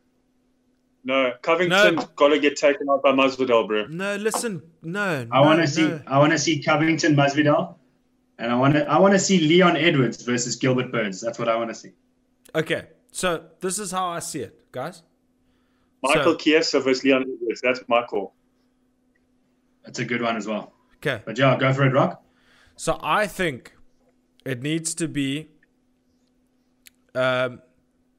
No, 1.05 1.32
Covington's 1.43 1.97
No. 1.97 2.09
got 2.16 2.28
to 2.28 2.38
get 2.38 2.57
taken 2.57 2.88
out 2.91 3.03
by 3.03 3.12
Masvidal, 3.12 3.66
bro. 3.66 3.86
No, 3.86 4.16
listen. 4.16 4.62
No, 4.82 5.26
I 5.30 5.41
no, 5.41 5.47
want 5.47 5.61
to 5.61 5.66
see. 5.66 5.99
I 6.07 6.18
want 6.18 6.32
to 6.32 6.38
see 6.38 6.62
Covington 6.62 7.16
Masvidal, 7.16 7.74
and 8.38 8.53
I 8.53 8.57
want 8.57 8.74
to. 8.74 8.88
I 8.91 8.99
want 8.99 9.14
to 9.14 9.18
see 9.18 9.41
Leon 9.41 9.76
Edwards 9.76 10.22
versus 10.22 10.57
Gilbert 10.57 10.93
Burns. 10.93 11.20
That's 11.20 11.38
what 11.38 11.49
I 11.49 11.57
want 11.57 11.70
to 11.70 11.74
see. 11.74 11.93
Okay, 12.55 12.88
so 13.12 13.45
this 13.61 13.78
is 13.78 13.91
how 13.93 14.09
I 14.09 14.18
see 14.18 14.41
it, 14.41 14.70
guys. 14.72 15.03
Michael 16.03 16.32
So- 16.32 16.36
Chiesa 16.36 16.80
versus 16.80 17.05
Leon 17.05 17.22
Edwards. 17.22 17.61
That's 17.61 17.80
my 17.88 18.03
call. 18.05 18.32
That's 19.84 19.98
a 19.98 20.05
good 20.05 20.22
one 20.22 20.36
as 20.36 20.46
well. 20.46 20.72
Okay, 20.96 21.22
But 21.24 21.38
yeah, 21.38 21.57
go 21.59 21.72
for 21.72 21.84
it, 21.86 21.92
Rock. 21.94 22.22
so 22.76 22.98
I 23.03 23.26
think 23.26 23.74
it 24.44 24.62
needs 24.62 24.94
to 24.96 25.09
be 25.09 25.48
um, 27.14 27.62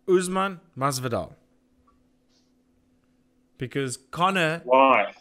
Usman 0.07 0.59
Masvidal 0.77 1.33
because 3.57 3.97
Conor. 3.97 4.61
Why? 4.65 5.13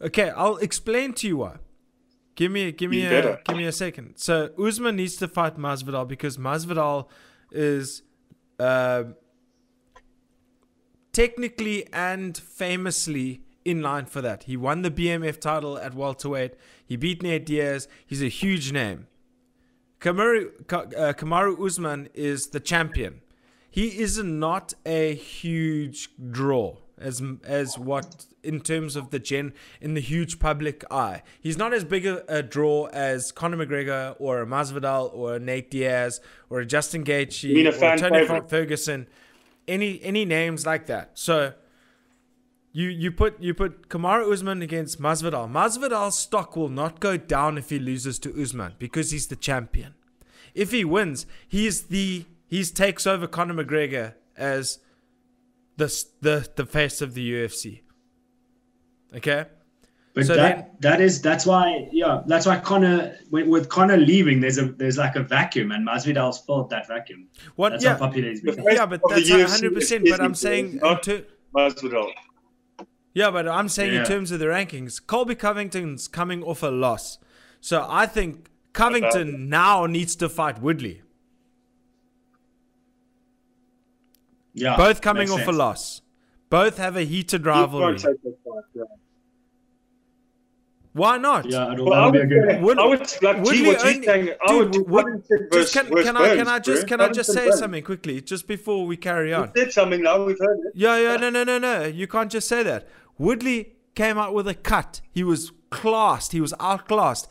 Okay, 0.00 0.30
I'll 0.30 0.56
explain 0.58 1.12
to 1.14 1.26
you 1.26 1.38
why. 1.38 1.56
Give 2.36 2.52
me, 2.52 2.70
give 2.70 2.90
me 2.92 3.00
You 3.02 3.08
a, 3.08 3.10
better. 3.10 3.40
give 3.44 3.56
me 3.56 3.64
a 3.66 3.72
second. 3.72 4.14
So 4.16 4.50
Usman 4.56 4.94
needs 4.94 5.16
to 5.16 5.26
fight 5.26 5.56
Masvidal 5.56 6.06
because 6.06 6.36
Masvidal 6.36 7.08
is 7.50 8.02
um 8.60 9.16
technically 11.18 11.84
and 11.92 12.38
famously 12.38 13.42
in 13.64 13.82
line 13.82 14.06
for 14.06 14.22
that. 14.22 14.44
He 14.44 14.56
won 14.56 14.82
the 14.82 14.90
BMF 14.90 15.40
title 15.40 15.76
at 15.76 15.92
welterweight. 15.92 16.54
He 16.86 16.94
beat 16.94 17.24
Nate 17.24 17.44
Diaz. 17.44 17.88
He's 18.06 18.22
a 18.22 18.28
huge 18.28 18.70
name. 18.70 19.08
Kamaru, 19.98 20.68
Ka- 20.68 20.86
uh, 20.96 21.12
Kamaru 21.12 21.58
Usman 21.66 22.08
is 22.14 22.50
the 22.50 22.60
champion. 22.60 23.20
He 23.68 23.98
is 23.98 24.22
not 24.22 24.74
a 24.86 25.16
huge 25.16 26.10
draw 26.30 26.76
as 26.96 27.20
as 27.42 27.76
what 27.76 28.26
in 28.44 28.60
terms 28.60 28.94
of 28.94 29.10
the 29.10 29.18
gen 29.18 29.54
in 29.80 29.94
the 29.94 30.00
huge 30.00 30.38
public 30.38 30.84
eye. 30.88 31.22
He's 31.40 31.58
not 31.58 31.74
as 31.74 31.82
big 31.82 32.06
a, 32.06 32.22
a 32.28 32.44
draw 32.44 32.86
as 32.92 33.32
Conor 33.32 33.66
McGregor 33.66 34.14
or 34.20 34.40
a 34.40 34.46
Masvidal 34.46 35.12
or 35.12 35.40
Nate 35.40 35.70
Diaz 35.72 36.20
or 36.48 36.60
a 36.60 36.66
Justin 36.66 37.04
Gaethje 37.04 37.66
or 37.66 37.96
Tony? 37.96 38.48
Ferguson. 38.48 39.08
Any 39.68 40.02
any 40.02 40.24
names 40.24 40.66
like 40.66 40.86
that. 40.86 41.10
So 41.14 41.52
you 42.72 42.88
you 42.88 43.12
put 43.12 43.40
you 43.40 43.54
put 43.54 43.88
Kamaru 43.88 44.32
Usman 44.32 44.62
against 44.62 45.00
Masvidal. 45.00 45.50
Masvidal's 45.50 46.18
stock 46.18 46.56
will 46.56 46.68
not 46.68 47.00
go 47.00 47.16
down 47.16 47.58
if 47.58 47.70
he 47.70 47.78
loses 47.78 48.18
to 48.20 48.42
Usman 48.42 48.74
because 48.78 49.10
he's 49.10 49.26
the 49.26 49.36
champion. 49.36 49.94
If 50.54 50.72
he 50.72 50.84
wins, 50.84 51.26
he's 51.46 51.84
the 51.84 52.24
he's 52.46 52.70
takes 52.70 53.06
over 53.06 53.26
Conor 53.26 53.62
McGregor 53.62 54.14
as 54.36 54.78
the 55.76 55.86
the 56.20 56.48
the 56.56 56.66
face 56.66 57.00
of 57.00 57.14
the 57.14 57.32
UFC. 57.32 57.82
Okay. 59.14 59.46
But 60.18 60.26
So 60.26 60.34
that 60.34 60.56
then- 60.56 60.66
that 60.80 61.00
is 61.00 61.22
that's 61.22 61.46
why 61.46 61.88
yeah 61.92 62.22
that's 62.26 62.44
why 62.44 62.58
Conor 62.58 63.16
with, 63.30 63.46
with 63.46 63.68
Conor 63.68 63.96
leaving 63.96 64.40
there's 64.40 64.58
a 64.58 64.64
there's 64.72 64.98
like 64.98 65.14
a 65.14 65.22
vacuum 65.22 65.70
and 65.70 65.86
Masvidal's 65.86 66.40
filled 66.40 66.70
that 66.70 66.88
vacuum. 66.88 67.28
What? 67.54 67.68
That's 67.70 67.84
yeah. 67.84 67.92
how 67.92 67.98
popular 67.98 68.28
he's 68.30 68.40
become. 68.40 68.64
Yeah, 68.68 68.86
but 68.86 69.00
that's 69.08 69.30
hundred 69.30 69.74
percent. 69.74 70.06
But 70.10 70.20
I'm 70.20 70.34
saying, 70.34 70.72
in 70.72 70.76
not 70.78 71.04
ter- 71.04 71.24
Masvidal. 71.54 72.10
yeah, 73.14 73.30
but 73.30 73.46
I'm 73.46 73.68
saying 73.68 73.94
in 73.94 74.04
terms 74.04 74.32
of 74.32 74.40
the 74.40 74.46
rankings, 74.46 75.00
Colby 75.06 75.36
Covington's 75.36 76.08
coming 76.08 76.42
off 76.42 76.64
a 76.64 76.66
loss, 76.68 77.18
so 77.60 77.86
I 77.88 78.06
think 78.06 78.50
Covington 78.72 79.48
now 79.48 79.86
needs 79.86 80.16
to 80.16 80.28
fight 80.28 80.60
Woodley. 80.60 81.02
Yeah, 84.54 84.76
Both 84.76 85.00
coming 85.00 85.30
off 85.30 85.38
sense. 85.44 85.48
a 85.48 85.52
loss. 85.52 86.02
Both 86.50 86.78
have 86.78 86.96
a 86.96 87.02
heated 87.02 87.42
You 87.44 87.50
rivalry. 87.50 87.98
can't 87.98 88.02
take 88.02 88.22
that 88.24 88.36
fight, 88.44 88.64
yeah. 88.74 88.82
Why 90.94 91.16
not? 91.18 91.44
Yeah, 91.46 91.72
it'll, 91.72 91.86
Well, 91.86 91.94
I 91.94 92.10
that'll 92.10 92.12
be 92.12 92.18
a 92.18 92.20
would, 92.22 92.48
good. 92.48 92.62
Would- 92.62 92.78
I 92.78 92.86
would 92.86 93.00
like 93.22 93.36
Woodley 93.38 93.56
G, 93.58 93.66
what 93.66 93.86
only- 93.86 94.04
saying. 94.04 94.30
I 94.46 94.54
would 94.56 94.70
Dude, 94.72 94.84
do 94.84 94.90
would- 94.90 95.22
versus, 95.52 95.72
can, 95.72 95.86
versus 95.86 96.04
can 96.06 96.16
I 96.16 96.36
can 96.36 96.48
I 96.48 96.58
just 96.58 96.86
bro. 96.86 96.88
can 96.88 97.00
I 97.00 97.12
just 97.12 97.32
say 97.32 97.46
Burns. 97.48 97.58
something 97.58 97.82
quickly 97.84 98.20
just 98.20 98.46
before 98.48 98.86
we 98.86 98.96
carry 98.96 99.32
on? 99.34 99.52
You 99.54 99.64
said 99.64 99.72
something 99.72 100.02
now. 100.02 100.24
We've 100.24 100.38
heard 100.38 100.58
it. 100.58 100.72
Yeah, 100.74 100.98
yeah, 100.98 101.16
no, 101.16 101.30
no, 101.30 101.44
no, 101.44 101.58
no. 101.58 101.84
You 101.84 102.06
can't 102.06 102.30
just 102.30 102.48
say 102.48 102.62
that. 102.64 102.88
Woodley 103.18 103.74
came 103.94 104.18
out 104.18 104.34
with 104.34 104.48
a 104.48 104.54
cut. 104.54 105.00
He 105.10 105.22
was 105.22 105.52
classed. 105.70 106.32
He 106.32 106.40
was 106.40 106.54
outclassed. 106.58 107.28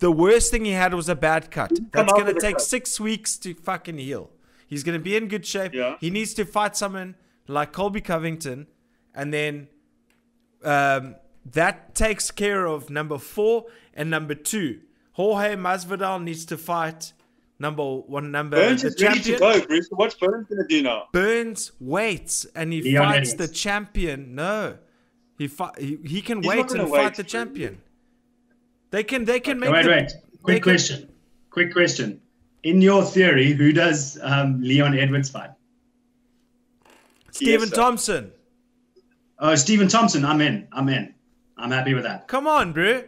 The 0.00 0.12
worst 0.12 0.50
thing 0.50 0.64
he 0.64 0.72
had 0.72 0.92
was 0.94 1.08
a 1.08 1.14
bad 1.14 1.50
cut. 1.50 1.72
That's 1.92 2.12
going 2.12 2.26
to 2.26 2.40
take 2.40 2.56
cut. 2.56 2.60
six 2.62 3.00
weeks 3.00 3.36
to 3.38 3.54
fucking 3.54 3.98
heal. 3.98 4.30
He's 4.66 4.82
going 4.84 4.98
to 4.98 5.02
be 5.02 5.16
in 5.16 5.28
good 5.28 5.46
shape. 5.46 5.72
Yeah. 5.74 5.96
He 6.00 6.10
needs 6.10 6.34
to 6.34 6.44
fight 6.44 6.76
someone 6.76 7.16
like 7.46 7.72
Colby 7.72 8.02
Covington, 8.02 8.66
and 9.14 9.32
then 9.32 9.68
um, 10.62 11.14
that 11.52 11.94
takes 11.94 12.30
care 12.30 12.66
of 12.66 12.90
number 12.90 13.18
four 13.18 13.66
and 13.94 14.10
number 14.10 14.34
two. 14.34 14.80
Jorge 15.12 15.56
Masvidal 15.56 16.22
needs 16.22 16.44
to 16.46 16.56
fight 16.56 17.12
number 17.58 17.82
one, 17.82 18.30
number 18.30 18.56
Burns 18.56 18.82
the 18.82 18.88
is 18.88 19.02
ready 19.02 19.20
to 19.20 19.38
go, 19.38 19.60
Bruce. 19.66 19.88
What's 19.90 20.14
Burns 20.14 20.46
going 20.48 20.62
to 20.62 20.66
do 20.68 20.82
now? 20.82 21.04
Burns 21.12 21.72
waits 21.80 22.46
and 22.54 22.72
he 22.72 22.82
Leon 22.82 23.04
fights 23.04 23.32
Edwards. 23.32 23.50
the 23.50 23.54
champion. 23.56 24.34
No, 24.34 24.78
he 25.36 25.48
fi- 25.48 25.72
he, 25.78 25.98
he 26.04 26.20
can 26.22 26.38
He's 26.42 26.46
wait 26.48 26.70
and 26.70 26.88
wait. 26.90 27.02
fight 27.02 27.14
the 27.16 27.24
champion. 27.24 27.80
They 28.90 29.02
can 29.02 29.24
they 29.24 29.40
can 29.40 29.58
make 29.58 29.70
wait, 29.72 29.82
the, 29.84 29.90
wait. 29.90 30.12
Quick 30.42 30.54
they 30.56 30.60
can- 30.60 30.62
question. 30.72 31.08
Quick 31.50 31.72
question. 31.72 32.20
In 32.62 32.80
your 32.82 33.02
theory, 33.04 33.52
who 33.52 33.72
does 33.72 34.18
um, 34.22 34.60
Leon 34.60 34.96
Edwards 34.98 35.30
fight? 35.30 35.50
Stephen 37.30 37.68
Yes. 37.68 37.76
Thompson. 37.76 38.32
Oh, 39.38 39.54
Stephen 39.54 39.88
Thompson. 39.88 40.24
I'm 40.24 40.40
in. 40.40 40.66
I'm 40.72 40.88
in. 40.88 41.14
I'm 41.58 41.70
happy 41.70 41.94
with 41.94 42.04
that. 42.04 42.28
Come 42.28 42.46
on, 42.46 42.72
bro. 42.72 43.04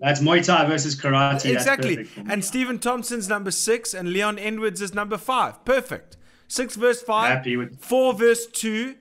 That's 0.00 0.20
Muay 0.20 0.44
Thai 0.44 0.66
versus 0.66 1.00
karate. 1.00 1.52
Exactly. 1.52 2.08
And 2.28 2.44
Stephen 2.44 2.78
Thompson's 2.78 3.28
number 3.28 3.50
six, 3.50 3.94
and 3.94 4.12
Leon 4.12 4.38
Edwards 4.38 4.80
is 4.82 4.92
number 4.94 5.16
five. 5.18 5.64
Perfect. 5.64 6.16
Six 6.48 6.76
verse 6.76 7.02
five. 7.02 7.30
Happy 7.30 7.56
with- 7.56 7.80
four 7.80 8.12
verse 8.14 8.46
two. 8.46 8.96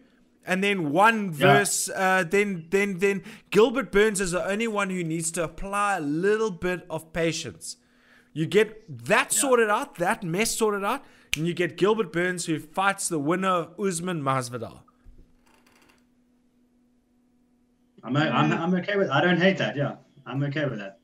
And 0.45 0.61
then 0.61 0.91
one 0.91 1.27
Yeah. 1.27 1.31
verse, 1.31 1.89
uh, 1.89 2.25
then 2.29 2.65
then 2.69 2.99
then 2.99 3.23
Gilbert 3.49 3.91
Burns 3.91 4.19
is 4.19 4.31
the 4.31 4.45
only 4.45 4.67
one 4.67 4.89
who 4.89 5.01
needs 5.03 5.31
to 5.31 5.43
apply 5.43 5.97
a 5.97 6.01
little 6.01 6.51
bit 6.51 6.85
of 6.89 7.13
patience. 7.13 7.77
You 8.33 8.45
get 8.45 9.05
that 9.07 9.31
sorted 9.31 9.69
out, 9.69 9.95
that 9.95 10.21
mess 10.23 10.51
sorted 10.57 10.83
out, 10.83 11.03
and 11.37 11.47
you 11.47 11.53
get 11.53 11.77
Gilbert 11.77 12.11
Burns 12.11 12.45
who 12.47 12.59
fights 12.59 13.07
the 13.07 13.19
winner 13.19 13.47
of 13.47 13.79
Usman 13.79 14.21
Masvidal. 14.21 14.81
I'm, 18.03 18.17
I'm, 18.17 18.51
I'm 18.51 18.73
okay 18.75 18.97
with 18.97 19.09
I 19.09 19.21
don't 19.21 19.39
hate 19.39 19.57
that. 19.57 19.75
Yeah, 19.75 19.95
I'm 20.25 20.43
okay 20.43 20.65
with 20.65 20.79
that. 20.79 20.99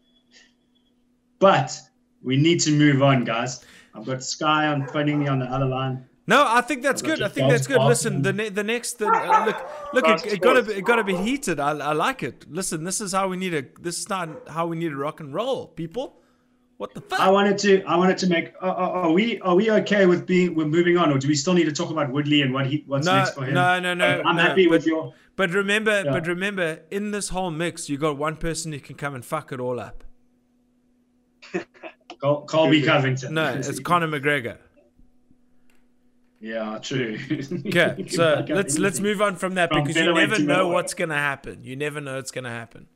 But 1.39 1.79
we 2.21 2.35
need 2.35 2.59
to 2.61 2.71
move 2.71 3.01
on, 3.01 3.23
guys. 3.23 3.63
I've 3.95 4.05
got 4.05 4.23
Sky 4.23 4.67
on 4.67 4.87
phoning 4.87 5.19
me 5.19 5.27
on 5.27 5.39
the 5.39 5.45
other 5.45 5.65
line. 5.65 6.05
No, 6.27 6.45
I 6.47 6.61
think 6.61 6.83
that's 6.83 7.01
good. 7.01 7.23
I 7.23 7.27
think 7.27 7.49
that's 7.49 7.65
good. 7.65 7.81
Listen, 7.81 8.21
the 8.21 8.31
ne- 8.31 8.49
the 8.49 8.63
next 8.63 8.99
the, 8.99 9.07
uh, 9.07 9.45
look 9.47 9.57
look 9.93 10.07
it, 10.07 10.33
it 10.33 10.41
got 10.41 10.63
be 10.63 10.73
it 10.73 10.85
got 10.85 10.97
to 10.97 11.03
be 11.03 11.15
heated. 11.15 11.59
I, 11.59 11.71
I 11.71 11.93
like 11.93 12.21
it. 12.21 12.45
Listen, 12.51 12.83
this 12.83 13.01
is 13.01 13.13
how 13.13 13.29
we 13.29 13.37
need 13.37 13.49
to 13.51 13.65
this 13.81 13.97
is 13.97 14.09
not 14.09 14.47
how 14.47 14.67
we 14.67 14.77
need 14.77 14.89
to 14.89 14.95
rock 14.97 15.21
and 15.21 15.33
roll, 15.33 15.67
people. 15.67 16.19
What 16.77 16.93
the 16.93 17.01
fuck? 17.01 17.19
I 17.19 17.29
wanted 17.29 17.57
to 17.59 17.83
I 17.85 17.95
wanted 17.97 18.19
to 18.19 18.27
make. 18.27 18.53
Uh, 18.61 18.67
uh, 18.67 18.69
are 18.69 19.11
we 19.11 19.41
are 19.41 19.55
we 19.55 19.71
okay 19.71 20.05
with 20.05 20.27
being 20.27 20.53
we're 20.53 20.65
moving 20.67 20.97
on, 20.97 21.11
or 21.11 21.17
do 21.17 21.27
we 21.27 21.35
still 21.35 21.55
need 21.55 21.65
to 21.65 21.71
talk 21.71 21.89
about 21.89 22.11
Woodley 22.11 22.43
and 22.43 22.53
what 22.53 22.67
he 22.67 22.83
what's 22.85 23.07
No, 23.07 23.17
next 23.17 23.31
for 23.31 23.43
him? 23.43 23.55
no, 23.55 23.79
no, 23.79 23.95
no, 23.95 24.05
I'm, 24.05 24.27
I'm 24.27 24.35
no, 24.35 24.43
happy 24.43 24.67
with 24.67 24.85
your. 24.85 25.13
But 25.39 25.51
remember, 25.53 26.01
Yeah. 26.03 26.11
but 26.11 26.27
remember, 26.27 26.81
in 26.91 27.11
this 27.11 27.29
whole 27.29 27.49
mix, 27.49 27.87
you 27.87 27.97
got 27.97 28.17
one 28.17 28.35
person 28.35 28.73
who 28.73 28.79
can 28.81 28.97
come 28.97 29.15
and 29.15 29.23
fuck 29.23 29.53
it 29.53 29.59
all 29.61 29.79
up. 29.79 30.03
Col- 32.19 32.45
Colby 32.45 32.81
Covington. 32.81 33.33
No, 33.35 33.53
it's 33.55 33.79
Conor 33.79 34.09
McGregor. 34.09 34.57
Yeah, 36.41 36.77
true. 36.81 37.17
Okay, 37.67 38.05
so 38.09 38.43
let's 38.49 38.77
let's 38.77 38.99
move 38.99 39.21
on 39.21 39.37
from 39.37 39.55
that 39.55 39.69
From 39.71 39.83
because 39.85 39.95
you 39.95 40.13
never 40.13 40.39
know 40.39 40.67
what's 40.67 40.93
gonna 40.93 41.15
happen. 41.15 41.63
You 41.63 41.77
never 41.77 42.01
know 42.01 42.15
what's 42.17 42.31
gonna 42.31 42.49
happen. 42.49 42.87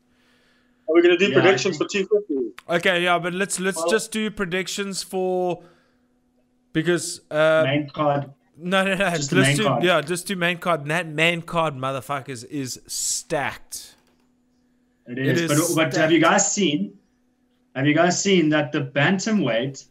Are 0.89 0.95
we 0.95 1.01
going 1.01 1.17
to 1.17 1.25
do 1.25 1.31
Yeah, 1.31 1.37
I 1.39 1.41
predictions 1.43 1.77
for 1.77 1.87
think- 1.87 2.09
250? 2.09 2.75
Okay, 2.75 3.03
yeah, 3.05 3.17
but 3.19 3.33
let's 3.33 3.57
let's 3.61 3.77
Well- 3.77 3.89
just 3.89 4.11
do 4.11 4.29
predictions 4.29 5.01
for 5.01 5.63
because 6.73 7.21
uh 7.31 7.63
Main 7.65 7.87
card. 7.89 8.31
No 8.57 8.83
no 8.83 8.95
no 8.95 9.09
just 9.11 9.29
the 9.31 9.37
let's 9.37 9.47
main 9.49 9.57
do 9.57 9.63
card. 9.63 9.83
yeah 9.83 10.01
just 10.01 10.27
do 10.27 10.35
main 10.35 10.57
card. 10.57 10.81
And 10.81 10.91
that 10.91 11.07
main 11.07 11.41
card 11.41 11.73
motherfuckers 11.75 12.45
is 12.45 12.79
stacked. 12.87 13.95
It 15.07 15.17
is. 15.17 15.41
is 15.51 15.75
but, 15.75 15.91
but 15.91 15.95
have 15.99 16.11
you 16.11 16.19
guys 16.19 16.51
seen? 16.51 16.97
Have 17.75 17.87
you 17.87 17.93
guys 17.95 18.21
seen 18.21 18.49
that 18.49 18.71
the 18.71 18.81
bantamweight 18.81 19.85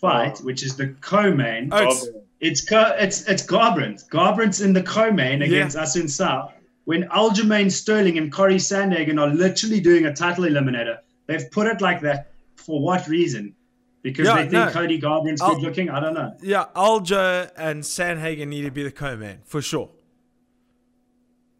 fight, 0.00 0.38
Oh. 0.40 0.44
which 0.44 0.62
is 0.64 0.76
the 0.76 0.88
co-main, 1.00 1.68
Oh, 1.72 1.86
it's, 1.88 2.08
it's 2.40 2.68
co- 2.68 2.94
it's 2.98 3.28
it's 3.28 3.46
Garbrandt. 3.46 4.08
Garbrandt's 4.10 4.60
in 4.60 4.72
the 4.72 4.82
co-main 4.82 5.42
against 5.42 5.76
Assunção. 5.76 6.50
When 6.84 7.04
Aljamain 7.10 7.70
Sterling 7.70 8.18
and 8.18 8.32
Corey 8.32 8.56
Sandhagen 8.56 9.20
are 9.20 9.28
literally 9.32 9.80
doing 9.80 10.06
a 10.06 10.12
title 10.12 10.44
eliminator, 10.44 10.98
they've 11.28 11.48
put 11.52 11.68
it 11.68 11.80
like 11.80 12.00
that 12.00 12.32
for 12.56 12.80
what 12.82 13.06
reason? 13.06 13.54
Because 14.02 14.26
Yeah, 14.26 14.34
they 14.36 14.42
think 14.42 14.52
no. 14.52 14.70
Cody 14.70 15.00
Garbrandt's 15.00 15.40
good 15.40 15.58
looking. 15.62 15.88
I 15.88 16.00
don't 16.00 16.14
know. 16.14 16.36
yeah, 16.42 16.64
Aljo 16.74 17.50
and 17.56 17.82
Sandhagen 17.84 18.48
need 18.48 18.62
to 18.62 18.70
be 18.72 18.82
the 18.82 18.90
co-main 18.90 19.38
for 19.44 19.62
sure. 19.62 19.90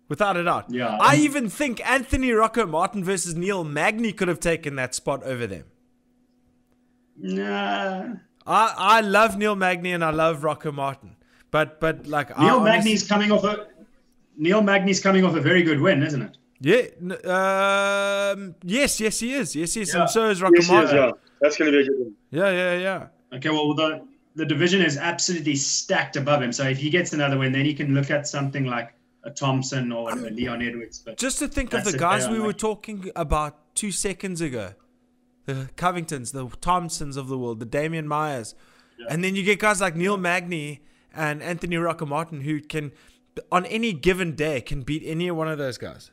Without 0.08 0.36
a 0.36 0.42
doubt. 0.44 0.66
Yeah, 0.68 0.98
I 1.00 1.14
and- 1.14 1.22
even 1.24 1.48
think 1.48 1.80
Anthony 1.88 2.32
Rocco 2.32 2.66
Martin 2.66 3.04
versus 3.04 3.34
Neil 3.36 3.62
Magny 3.64 4.12
could 4.12 4.28
have 4.28 4.40
taken 4.40 4.74
that 4.76 4.94
spot 4.94 5.22
over 5.22 5.46
them. 5.46 5.64
Nah. 7.16 8.14
I, 8.46 8.74
I 8.76 9.00
love 9.00 9.36
Neil 9.38 9.54
Magny 9.54 9.92
and 9.92 10.04
I 10.04 10.10
love 10.10 10.42
Rocco 10.44 10.72
Martin. 10.72 11.16
But 11.50 11.80
but 11.80 12.06
like 12.06 12.36
I 12.36 12.44
Neil 12.44 12.56
honestly- 12.56 12.70
Magny's 12.78 13.06
coming 13.06 13.30
off 13.30 13.44
a 13.44 13.66
Neil 14.36 14.62
Magny's 14.62 15.00
coming 15.00 15.24
off 15.24 15.36
a 15.36 15.40
very 15.40 15.62
good 15.62 15.80
win, 15.80 16.02
isn't 16.02 16.22
it? 16.22 16.38
Yeah. 16.60 16.82
Um, 18.32 18.54
yes, 18.64 18.98
yes, 19.00 19.20
he 19.20 19.34
is. 19.34 19.54
Yes, 19.54 19.76
yes, 19.76 19.94
Yeah. 19.94 20.00
and 20.02 20.10
so 20.10 20.28
is 20.30 20.40
Rocco 20.42 20.54
Yes, 20.56 20.68
yes, 20.68 20.72
Martin. 20.92 20.96
yeah. 20.96 21.10
That's 21.42 21.56
going 21.58 21.70
to 21.70 21.76
be 21.78 21.82
a 21.84 21.86
good 21.86 21.98
one. 21.98 22.14
Yeah, 22.30 22.50
yeah, 22.50 22.78
yeah. 22.78 23.36
Okay, 23.36 23.50
well 23.50 23.74
the 23.74 24.06
the 24.34 24.46
division 24.46 24.80
is 24.80 24.96
absolutely 24.96 25.56
stacked 25.56 26.16
above 26.16 26.40
him. 26.40 26.52
So 26.52 26.64
if 26.66 26.78
he 26.78 26.88
gets 26.88 27.12
another 27.12 27.36
win, 27.36 27.52
then 27.52 27.66
he 27.66 27.74
can 27.74 27.92
look 27.94 28.10
at 28.10 28.26
something 28.26 28.64
like 28.64 28.94
a 29.24 29.30
Thompson 29.30 29.92
or 29.92 30.10
a 30.10 30.14
Leon 30.14 30.62
Edwards. 30.62 31.00
But 31.04 31.18
Just 31.18 31.38
to 31.40 31.48
think 31.48 31.74
of 31.74 31.84
the 31.84 31.98
guys 31.98 32.28
we 32.28 32.38
are 32.38 32.42
were 32.42 32.52
talking 32.54 33.10
about 33.14 33.74
two 33.74 33.92
seconds 33.92 34.40
ago. 34.40 34.72
The 35.44 35.68
Covingtons, 35.76 36.32
the 36.32 36.48
Thompsons 36.60 37.16
of 37.16 37.28
the 37.28 37.36
world, 37.36 37.60
the 37.60 37.66
Demian 37.66 38.06
Maias. 38.06 38.54
And 39.10 39.22
then 39.24 39.34
you 39.36 39.42
get 39.42 39.58
guys 39.58 39.80
like 39.80 39.96
Neil 39.96 40.16
Magny 40.16 40.80
and 41.12 41.42
Anthony 41.42 41.76
Rocco 41.76 42.06
Martin 42.06 42.40
who 42.42 42.60
can 42.60 42.92
on 43.50 43.66
any 43.66 43.92
given 43.92 44.34
day 44.36 44.60
can 44.60 44.82
beat 44.82 45.02
any 45.04 45.30
one 45.30 45.48
of 45.48 45.58
those 45.58 45.76
guys. 45.78 46.10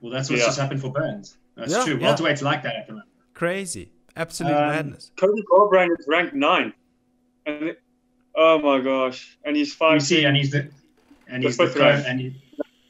well, 0.00 0.12
that's 0.12 0.28
what's 0.28 0.40
Yeah. 0.40 0.46
just 0.46 0.58
happened 0.58 0.80
for 0.80 0.90
Burns. 0.90 1.36
That's 1.56 1.72
Yeah, 1.72 1.84
true. 1.84 1.94
yeah. 1.98 2.06
Welterweight's 2.08 2.42
like 2.42 2.62
that 2.64 2.74
at 2.76 2.86
the 2.86 2.94
moment. 2.94 3.08
Crazy. 3.42 3.90
Absolute 4.14 4.52
Um, 4.52 4.68
madness. 4.68 5.10
Cody 5.16 5.42
Garbrandt 5.50 5.98
is 5.98 6.06
ranked 6.06 6.32
nine. 6.32 6.72
And 7.44 7.70
it- 7.70 7.82
oh 8.36 8.60
my 8.60 8.78
gosh. 8.80 9.36
And 9.44 9.56
he's 9.56 9.70
You 9.70 9.74
fighting. 9.74 9.98
see, 10.00 10.24
and 10.24 10.36
he's 10.36 10.52
the 10.52 10.68
and 11.26 11.42
he's 11.42 11.56
the 11.56 11.66
fifth 11.66 11.74
co 11.76 11.88
and, 11.88 12.20
he, 12.20 12.36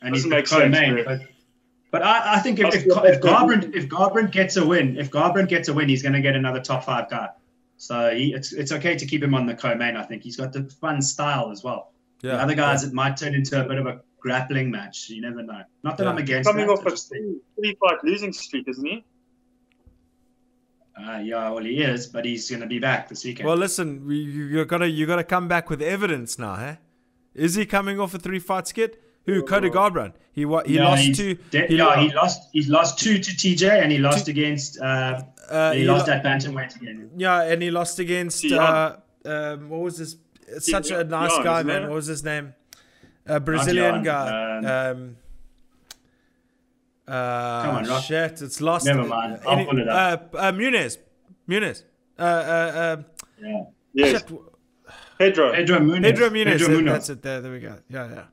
and 0.03 0.15
he's 0.15 0.25
the 0.29 0.43
co-main. 0.43 1.05
But, 1.07 1.21
but 1.91 2.03
I, 2.03 2.35
I 2.35 2.39
think 2.41 2.59
if, 2.59 2.67
if, 2.75 2.85
That's- 2.87 3.17
if 3.17 3.23
Garbrandt 3.23 3.75
if 3.75 3.89
Garbrandt 3.89 4.31
gets 4.31 4.59
a 4.59 4.67
win, 4.67 4.99
if 4.99 5.11
Garbrandt 5.11 5.49
gets 5.49 5.69
a 5.69 5.73
win, 5.73 5.89
he's 5.89 6.03
going 6.03 6.13
to 6.13 6.21
get 6.21 6.37
another 6.37 6.61
top 6.61 6.85
five 6.85 7.09
guy. 7.09 7.31
So 7.79 8.15
he, 8.15 8.35
it's 8.35 8.53
it's 8.53 8.73
okay 8.73 8.95
to 8.95 9.07
keep 9.07 9.23
him 9.23 9.35
on 9.35 9.47
the 9.47 9.55
co-main. 9.55 9.97
I 9.97 10.03
think 10.03 10.23
he's 10.23 10.37
got 10.37 10.53
the 10.53 10.65
fun 10.83 11.01
style 11.01 11.51
as 11.51 11.65
well. 11.65 11.93
Yeah. 12.21 12.33
The 12.33 12.43
other 12.43 12.55
guys, 12.55 12.85
it 12.85 12.93
might 12.93 13.17
turn 13.17 13.35
into 13.35 13.59
a 13.59 13.67
bit 13.67 13.79
of 13.79 13.87
a 13.87 14.03
grappling 14.21 14.71
match. 14.71 15.09
You 15.09 15.23
never 15.23 15.43
know. 15.43 15.63
Not 15.83 15.97
that 15.97 16.05
Yeah. 16.05 16.11
I'm 16.11 16.19
against 16.19 16.47
coming 16.51 16.67
that. 16.67 16.73
off 16.75 16.81
I 16.87 16.89
a 16.89 16.91
just 16.91 17.09
think, 17.09 17.23
three, 17.57 17.71
three 17.71 17.77
fight 17.81 18.05
losing 18.05 18.35
streak, 18.35 18.69
isn't 18.69 18.85
he? 18.85 19.03
Uh, 20.97 21.19
yeah, 21.25 21.49
well, 21.51 21.65
he 21.65 21.83
is, 21.83 22.07
but 22.07 22.25
he's 22.25 22.49
going 22.51 22.61
to 22.61 22.67
be 22.67 22.79
back 22.79 23.09
this 23.09 23.25
weekend. 23.25 23.47
Well, 23.49 23.57
listen, 23.57 24.09
you, 24.09 24.15
you 24.15 24.65
gotta 24.65 24.89
you 24.89 25.07
gotta 25.07 25.25
come 25.25 25.49
back 25.49 25.71
with 25.71 25.81
evidence 25.83 26.39
now, 26.39 26.55
eh? 26.57 26.77
Is 27.35 27.55
he 27.55 27.65
coming 27.67 27.99
off 27.99 28.13
a 28.15 28.19
three 28.19 28.39
fight 28.39 28.67
skit? 28.69 29.03
Who? 29.25 29.43
Cody 29.45 29.71
Garbrandt. 29.71 30.15
He 30.33 30.45
wa- 30.45 30.65
he 30.67 30.77
No, 30.77 30.85
lost 30.91 31.15
two. 31.15 31.35
de- 31.51 31.67
he 31.69 31.77
yeah, 31.77 31.85
lo- 31.87 31.97
he 31.97 32.13
lost. 32.13 32.49
He's 32.53 32.69
lost 32.69 32.99
two 32.99 33.19
to 33.19 33.31
TJ, 33.31 33.83
and 33.83 33.93
he 33.93 33.99
lost 33.99 34.29
against. 34.29 34.81
Uh, 34.81 35.23
uh, 35.49 35.73
he, 35.73 35.81
he 35.81 35.85
lost 35.87 36.09
lo- 36.09 36.15
that 36.15 36.25
bantamweight 36.25 36.75
again. 36.77 37.11
Yeah, 37.17 37.43
and 37.43 37.63
he 37.63 37.71
lost 37.71 37.99
against 38.01 38.45
uh, 38.51 38.97
um, 39.25 39.69
what 39.69 39.81
was 39.81 39.99
this? 39.99 40.17
Such 40.59 40.91
a 40.91 41.05
nice 41.05 41.37
guy, 41.43 41.63
man. 41.63 41.83
What 41.83 41.93
was 41.95 42.07
his 42.07 42.25
name? 42.25 42.55
A 43.27 43.39
Brazilian 43.39 44.03
guy. 44.03 44.89
Um, 44.91 45.17
uh, 47.09 47.63
Come 47.65 47.77
on, 47.77 47.85
Rock. 47.87 48.05
shit, 48.05 48.43
it's 48.43 48.61
lost. 48.61 48.87
Never 48.87 49.05
mind, 49.05 49.41
I'll 49.47 49.65
pull 49.65 49.79
it 49.79 49.89
up. 49.89 50.35
Uh, 50.35 50.39
uh, 50.39 50.53
Munhoz, 50.53 50.99
Munhoz. 51.49 51.83
Uh, 52.19 52.23
uh, 52.23 52.97
um, 52.99 53.05
Yeah. 53.41 53.63
Yes. 53.95 54.11
shit. 54.23 54.33
Pedro. 55.19 55.53
Pedro 55.53 55.79
Munhoz. 55.81 56.03
Pedro 56.03 56.31
Munhoz. 56.31 56.45
Pedro 56.59 56.69
that- 56.77 56.85
That's 56.85 57.09
it. 57.11 57.23
There, 57.23 57.41
there 57.41 57.53
we 57.53 57.61
go. 57.61 57.77
Yeah, 57.89 58.09
yeah, 58.15 58.25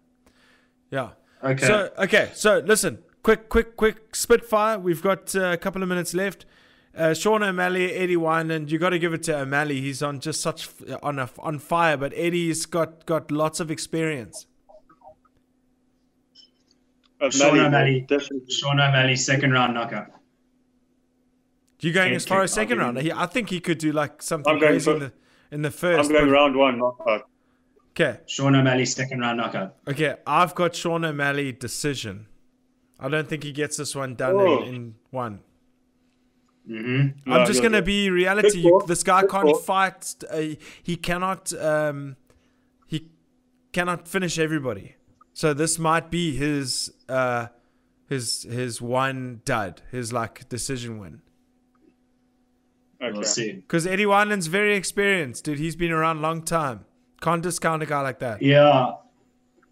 yeah. 0.92 1.10
Okay. 1.52 1.66
So 1.68 1.90
okay, 1.98 2.32
so 2.34 2.60
listen, 2.66 3.00
quick, 3.24 3.50
quick, 3.50 3.76
quick 3.76 4.16
spitfire. 4.16 4.78
We've 4.80 5.02
got 5.02 5.36
uh, 5.36 5.52
a 5.52 5.58
couple 5.58 5.82
of 5.84 5.90
minutes 5.90 6.14
left. 6.14 6.46
Uh, 6.98 7.14
Sean 7.14 7.44
O'Malley, 7.44 7.94
Eddie 7.94 8.16
Wineland. 8.18 8.70
You 8.72 8.80
got 8.80 8.90
to 8.90 9.00
give 9.00 9.14
it 9.14 9.24
to 9.24 9.40
O'Malley. 9.40 9.80
He's 9.80 10.02
on 10.04 10.20
just 10.20 10.42
such 10.42 10.68
f- 10.68 10.98
on 11.04 11.20
a, 11.20 11.30
on 11.40 11.60
fire, 11.60 11.96
but 11.96 12.12
Eddie's 12.16 12.66
got 12.66 13.06
got 13.06 13.32
lots 13.32 13.60
of 13.60 13.70
experience. 13.72 14.48
Sean 17.30 17.50
O'Malley, 17.50 17.66
O'Malley. 17.68 18.00
Definitely. 18.02 18.52
Sean 18.54 18.80
O'Malley, 18.80 19.16
second 19.16 19.52
round 19.52 19.74
knockout. 19.74 20.08
You 21.82 21.94
going 21.94 22.08
Can't 22.08 22.16
as 22.18 22.26
far 22.26 22.42
as 22.44 22.52
second 22.54 22.78
round? 22.80 22.98
He, 23.00 23.12
I 23.12 23.26
think 23.26 23.50
he 23.50 23.60
could 23.62 23.78
do 23.78 23.92
like 23.92 24.22
something 24.22 24.52
I'm 24.52 24.60
going 24.60 24.74
crazy 24.74 24.92
in 24.92 25.00
the 25.00 25.12
in 25.52 25.62
the 25.62 25.72
first. 25.72 25.98
I'm 25.98 26.04
first. 26.06 26.12
going 26.12 26.26
but- 26.26 26.32
round 26.32 26.56
one 26.56 26.78
knockout. 26.78 27.28
okay, 27.92 28.20
Sean 28.28 28.56
O'Malley, 28.56 28.86
second 28.86 29.20
round 29.20 29.38
knockout. 29.38 29.76
okay. 29.88 30.16
I've 30.28 30.56
got 30.56 30.76
Sean 30.76 31.06
O'Malley 31.06 31.52
decision. 31.54 32.28
I 33.00 33.08
don't 33.08 33.28
think 33.30 33.44
he 33.44 33.54
gets 33.54 33.78
this 33.78 33.96
one 33.96 34.16
done 34.16 34.36
Oh. 34.36 34.62
in, 34.64 34.76
in 34.76 34.96
one. 35.10 35.40
Mm-hmm. 36.70 37.32
I'm 37.32 37.40
Yeah, 37.42 37.46
just 37.46 37.62
gonna 37.64 37.82
be 37.82 38.10
reality. 38.10 38.60
You, 38.60 38.82
this 38.86 39.02
guy 39.04 39.22
Good 39.22 39.30
can't 39.32 39.46
call. 39.46 39.56
fight. 39.56 40.16
Uh, 40.30 40.42
he 40.84 40.96
cannot. 40.98 41.52
Um, 41.54 42.18
he 42.88 43.08
cannot 43.72 44.08
finish 44.08 44.38
everybody. 44.38 44.96
So 45.34 45.54
this 45.54 45.80
might 45.80 46.10
be 46.12 46.36
his 46.36 46.92
uh, 47.08 47.48
his 48.08 48.44
his 48.44 48.82
one 48.82 49.42
dud. 49.46 49.82
His 49.92 50.12
like 50.12 50.50
decision 50.50 51.00
win. 51.00 51.22
Okay. 53.02 53.14
We'll 53.14 53.24
see. 53.24 53.54
Because 53.54 53.88
Eddie 53.88 54.06
Wineland's 54.06 54.48
very 54.48 54.76
experienced, 54.76 55.46
dude. 55.46 55.60
He's 55.60 55.76
been 55.76 55.92
around 55.92 56.18
a 56.18 56.22
long 56.22 56.42
time. 56.44 56.86
Can't 57.22 57.42
discount 57.42 57.82
a 57.84 57.86
guy 57.86 58.02
like 58.02 58.20
that. 58.20 58.42
Yeah. 58.42 58.94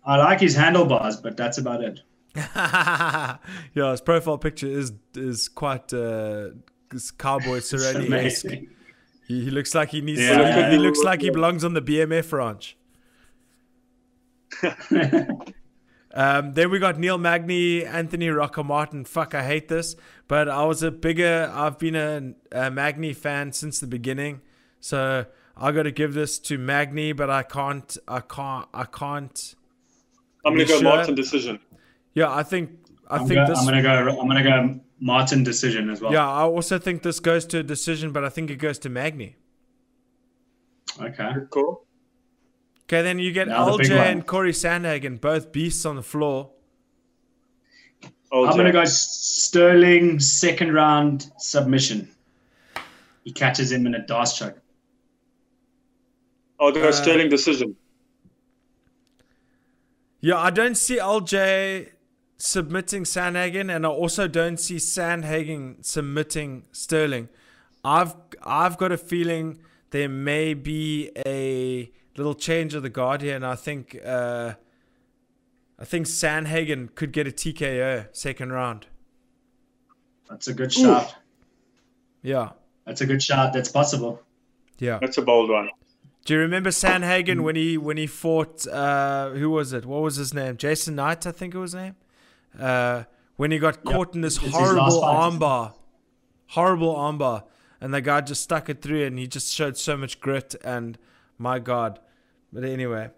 I 0.05 0.17
like 0.17 0.39
his 0.39 0.55
handlebars, 0.55 1.17
but 1.17 1.35
that's 1.35 1.57
about 1.57 1.83
it. 1.83 1.99
yeah, 2.35 3.37
his 3.73 3.99
profile 3.99 4.37
picture 4.37 4.67
is 4.67 4.93
is 5.15 5.49
quite 5.49 5.91
uh, 5.91 6.49
this 6.91 7.11
cowboy 7.11 7.57
It's 7.57 7.73
Cerrone 7.73 8.05
amazing. 8.07 8.69
He, 9.27 9.43
he 9.45 9.49
looks 9.49 9.75
like 9.75 9.89
he 9.89 10.01
needs. 10.01 10.21
Yeah. 10.21 10.69
he, 10.69 10.75
he 10.75 10.77
looks 10.77 10.99
like 11.03 11.21
he 11.21 11.29
belongs 11.29 11.65
on 11.65 11.73
the 11.73 11.81
BMF 11.81 12.31
ranch. 12.31 12.77
Um, 16.17 16.53
then 16.53 16.71
we 16.71 16.79
got 16.79 16.97
Neil 16.97 17.19
Magny, 17.19 17.85
Anthony 17.85 18.29
Rocco 18.29 18.63
Martin. 18.63 19.05
Fuck, 19.05 19.35
I 19.35 19.43
hate 19.43 19.67
this, 19.67 19.95
but 20.27 20.49
I 20.49 20.65
was 20.65 20.81
a 20.81 20.89
bigger. 20.89 21.51
I've 21.53 21.77
been 21.77 21.95
a, 21.95 22.33
a 22.51 22.71
Magny 22.71 23.13
fan 23.13 23.53
since 23.53 23.79
the 23.79 23.85
beginning, 23.85 24.41
so 24.79 25.27
I 25.55 25.71
got 25.71 25.83
to 25.83 25.91
give 25.91 26.15
this 26.15 26.39
to 26.39 26.57
Magny. 26.57 27.11
But 27.13 27.29
I 27.29 27.43
can't. 27.43 27.95
I 28.07 28.21
can't. 28.21 28.67
I 28.73 28.85
can't. 28.85 29.55
I'm 30.43 30.53
gonna 30.53 30.65
go 30.65 30.79
sure? 30.79 30.83
Martin 30.83 31.13
decision. 31.13 31.59
Yeah, 32.15 32.33
I 32.33 32.41
think. 32.41 32.71
I 33.07 33.17
I'm, 33.17 33.27
think 33.27 33.35
go- 33.37 33.45
this. 33.45 33.59
I'm 33.59 33.65
gonna 33.65 33.83
go. 33.83 34.19
I'm 34.19 34.27
gonna 34.27 34.43
go 34.43 34.79
Martin 34.99 35.43
decision 35.43 35.87
as 35.91 36.01
well. 36.01 36.11
yeah, 36.11 36.27
I 36.27 36.41
also 36.41 36.79
think 36.79 37.03
this 37.03 37.19
goes 37.19 37.45
to 37.45 37.59
a 37.59 37.63
decision, 37.63 38.11
but 38.11 38.25
I 38.25 38.29
think 38.29 38.49
it 38.49 38.55
goes 38.55 38.79
to 38.79 38.89
Magny. 38.89 39.35
Okay. 40.99 41.29
Cool. 41.51 41.83
Okay, 42.87 43.01
then 43.01 43.19
you 43.19 43.33
get 43.33 43.49
Now 43.49 43.67
LJ 43.67 43.91
and 43.91 44.25
Corey 44.25 44.53
Sandhagen, 44.53 45.19
both 45.19 45.51
beasts 45.51 45.85
on 45.85 45.97
the 45.97 46.01
floor. 46.01 46.51
OJ. 48.31 48.49
I'm 48.49 48.57
gonna 48.57 48.71
go 48.71 48.85
Sterling 48.85 50.21
second 50.21 50.73
round 50.73 51.29
submission. 51.37 52.09
He 53.25 53.33
catches 53.33 53.71
him 53.73 53.85
in 53.87 53.95
a 53.95 54.05
D'Arce 54.05 54.37
choke. 54.37 54.61
I'll 56.59 56.71
go 56.71 56.87
Uh, 56.87 56.91
Sterling 56.93 57.29
decision. 57.29 57.75
Yeah, 60.21 60.37
I 60.37 60.49
don't 60.49 60.75
see 60.75 60.97
LJ 60.97 61.89
submitting 62.37 63.03
Sandhagen, 63.03 63.73
and 63.73 63.85
I 63.85 63.89
also 63.89 64.27
don't 64.29 64.57
see 64.57 64.77
Sandhagen 64.77 65.83
submitting 65.85 66.63
Sterling. 66.71 67.27
I've 67.83 68.15
I've 68.43 68.77
got 68.77 68.93
a 68.93 68.97
feeling 68.97 69.59
there 69.91 70.09
may 70.09 70.53
be 70.53 71.11
a 71.25 71.91
little 72.17 72.35
change 72.35 72.73
of 72.73 72.83
the 72.83 72.89
guard 72.89 73.21
here, 73.21 73.35
and 73.35 73.45
I 73.45 73.55
think 73.55 73.97
uh, 74.05 74.53
I 75.79 75.85
think 75.85 76.07
Sandhagen 76.07 76.93
could 76.95 77.11
get 77.11 77.27
a 77.27 77.31
TKO 77.31 78.07
second 78.11 78.51
round. 78.51 78.87
That's 80.29 80.47
a 80.47 80.53
good 80.53 80.73
shot. 80.73 81.15
Yeah, 82.21 82.49
That's 82.85 83.01
a 83.01 83.05
good 83.05 83.23
shot. 83.23 83.53
That's 83.53 83.69
possible. 83.69 84.21
yeah. 84.79 84.97
That's 84.99 85.17
a 85.17 85.21
bold 85.21 85.49
one. 85.49 85.69
Do 86.25 86.33
you 86.33 86.39
remember 86.41 86.71
Sandhagen 86.71 87.41
when 87.41 87.55
he 87.55 87.77
when 87.77 87.95
he 87.95 88.07
fought? 88.07 88.67
Uh, 88.67 89.29
who 89.29 89.49
was 89.49 89.71
it? 89.71 89.85
What 89.85 90.01
was 90.01 90.17
his 90.17 90.33
name? 90.33 90.57
Jason 90.57 90.95
Knight, 90.95 91.25
I 91.25 91.31
think 91.31 91.55
it 91.55 91.57
was 91.57 91.71
his 91.71 91.81
name. 91.81 91.95
Uh, 92.59 93.03
when 93.37 93.51
he 93.51 93.59
got 93.59 93.83
caught 93.85 94.13
in 94.15 94.21
this 94.21 94.37
It's 94.43 94.53
horrible 94.53 95.01
armbar, 95.03 95.73
horrible 96.47 96.93
armbar, 96.95 97.43
and 97.79 97.93
the 97.93 98.01
guy 98.01 98.19
just 98.21 98.41
stuck 98.43 98.67
it 98.67 98.81
through, 98.81 99.05
and 99.05 99.17
he 99.17 99.27
just 99.27 99.53
showed 99.53 99.77
so 99.77 99.95
much 99.95 100.19
grit. 100.19 100.55
And 100.65 100.97
my 101.37 101.59
God, 101.59 101.99
but 102.53 102.63
anyway, 102.63 103.09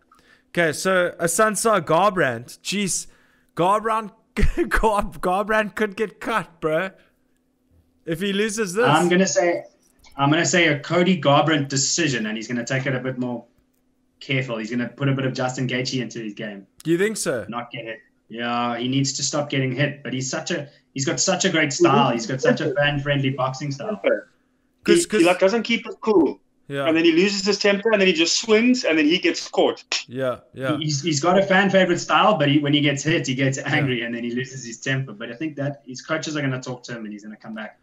okay. 0.50 0.74
So 0.74 1.12
Assunção 1.20 1.82
Garbrandt, 1.82 2.60
jeez, 2.62 3.08
Garbrandt, 3.56 4.12
Gar- 4.36 5.04
Garbrandt 5.20 5.76
could 5.76 5.96
get 5.96 6.20
cut, 6.20 6.60
bro. 6.62 6.92
If 8.06 8.22
he 8.22 8.34
loses 8.34 8.74
this, 8.74 8.86
I'm 8.86 9.08
gonna 9.10 9.28
say, 9.28 9.64
I'm 10.18 10.30
gonna 10.30 10.46
say 10.46 10.68
a 10.68 10.80
Cody 10.80 11.20
Garbrandt 11.22 11.68
decision, 11.68 12.26
and 12.26 12.36
he's 12.38 12.48
gonna 12.48 12.66
take 12.66 12.86
it 12.86 12.96
a 12.96 13.00
bit 13.00 13.18
more 13.20 13.46
careful. 14.20 14.58
He's 14.58 14.70
gonna 14.72 14.90
put 14.90 15.10
a 15.10 15.14
bit 15.14 15.26
of 15.26 15.34
Justin 15.34 15.68
Gaethje 15.68 16.02
into 16.02 16.20
his 16.20 16.34
game, 16.34 16.66
do 16.84 16.92
you 16.92 16.98
think 16.98 17.18
so? 17.18 17.46
not 17.50 17.72
get 17.72 17.86
hit. 17.86 18.00
Yeah, 18.32 18.78
he 18.78 18.88
needs 18.88 19.14
to 19.14 19.24
stop 19.24 19.50
getting 19.50 19.72
hit. 19.76 20.04
But 20.04 20.14
he's 20.14 20.30
such 20.30 20.52
a, 20.52 20.70
he's 20.94 21.04
got 21.06 21.20
such 21.20 21.46
a 21.46 21.50
great 21.50 21.74
style. 21.74 22.12
He's 22.12 22.28
got 22.28 22.42
such 22.42 22.62
a 22.62 22.74
fan-friendly 22.76 23.32
boxing 23.32 23.72
style. 23.72 24.00
He, 24.04 24.10
'Cause- 24.84 25.06
'cause- 25.08 25.22
he 25.22 25.26
like 25.26 25.40
doesn't 25.40 25.64
keep 25.64 25.86
it 25.88 25.96
cool, 26.02 26.40
Yeah, 26.70 26.86
and 26.86 26.96
then 26.96 27.04
he 27.04 27.12
loses 27.12 27.46
his 27.46 27.58
temper, 27.58 27.92
and 27.92 28.00
then 28.00 28.08
he 28.08 28.14
just 28.14 28.40
swings, 28.40 28.84
and 28.84 28.96
then 28.96 29.06
he 29.06 29.18
gets 29.18 29.48
caught. 29.48 29.84
yeah, 30.08 30.42
yeah. 30.54 30.78
He's, 30.78 31.02
he's 31.02 31.20
got 31.20 31.38
a 31.38 31.42
fan 31.42 31.72
favorite 31.72 31.98
style, 31.98 32.38
but 32.38 32.48
he, 32.48 32.60
when 32.60 32.74
he 32.74 32.80
gets 32.80 33.02
hit, 33.04 33.26
he 33.26 33.34
gets 33.34 33.58
angry 33.58 34.04
and 34.04 34.14
then 34.14 34.24
he 34.24 34.30
loses 34.30 34.64
his 34.64 34.78
temper. 34.80 35.14
But 35.14 35.32
I 35.32 35.34
think 35.34 35.56
that 35.56 35.82
his 35.88 36.04
coaches 36.04 36.38
are 36.38 36.42
going 36.42 36.54
to 36.54 36.62
talk 36.62 36.84
to 36.84 36.92
him 36.96 37.06
and 37.06 37.12
he's 37.12 37.24
going 37.24 37.36
to 37.36 37.42
come 37.42 37.56
back. 37.56 37.80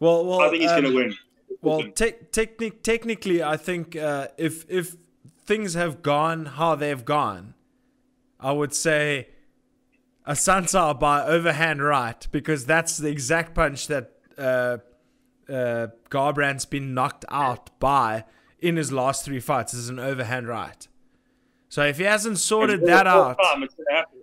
Well, 0.00 0.24
well, 0.24 0.40
I 0.40 0.48
think 0.48 0.62
he's 0.62 0.70
um, 0.70 0.82
gonna 0.82 0.94
win. 0.94 1.14
Well, 1.60 1.82
te- 1.82 2.14
technic- 2.32 2.82
technically, 2.82 3.42
I 3.42 3.58
think 3.58 3.94
uh, 3.94 4.28
if 4.38 4.64
if 4.70 4.96
things 5.44 5.74
have 5.74 6.00
gone 6.00 6.46
how 6.46 6.74
they've 6.74 7.04
gone, 7.04 7.52
I 8.40 8.52
would 8.52 8.72
say 8.72 9.28
a 10.24 10.32
Sansa 10.32 10.98
by 10.98 11.22
overhand 11.26 11.82
right 11.82 12.26
because 12.32 12.64
that's 12.64 12.96
the 12.96 13.08
exact 13.08 13.54
punch 13.54 13.88
that 13.88 14.12
uh, 14.38 14.78
uh, 15.50 15.88
Garbrandt's 16.10 16.64
been 16.64 16.94
knocked 16.94 17.24
out 17.30 17.78
by 17.80 18.24
in 18.60 18.76
his 18.76 18.92
last 18.92 19.24
three 19.24 19.40
fights 19.40 19.74
is 19.74 19.88
an 19.88 19.98
overhand 19.98 20.46
right. 20.48 20.86
So 21.68 21.84
if 21.84 21.98
he 21.98 22.04
hasn't 22.04 22.38
sorted 22.38 22.84
that 22.86 23.06
out, 23.06 23.38
Time, 23.42 23.62
it's 23.62 23.74
gonna 23.74 23.96
happen. 23.98 24.18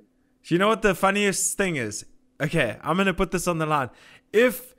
you 0.45 0.57
know 0.57 0.67
what 0.67 0.82
the 0.82 0.93
funniest 0.95 1.57
thing 1.57 1.75
is? 1.75 2.05
Okay, 2.41 2.78
I'm 2.84 2.97
gonna 2.97 3.13
put 3.13 3.32
this 3.32 3.47
on 3.47 3.57
the 3.57 3.65
line. 3.65 3.89
If 4.34 4.75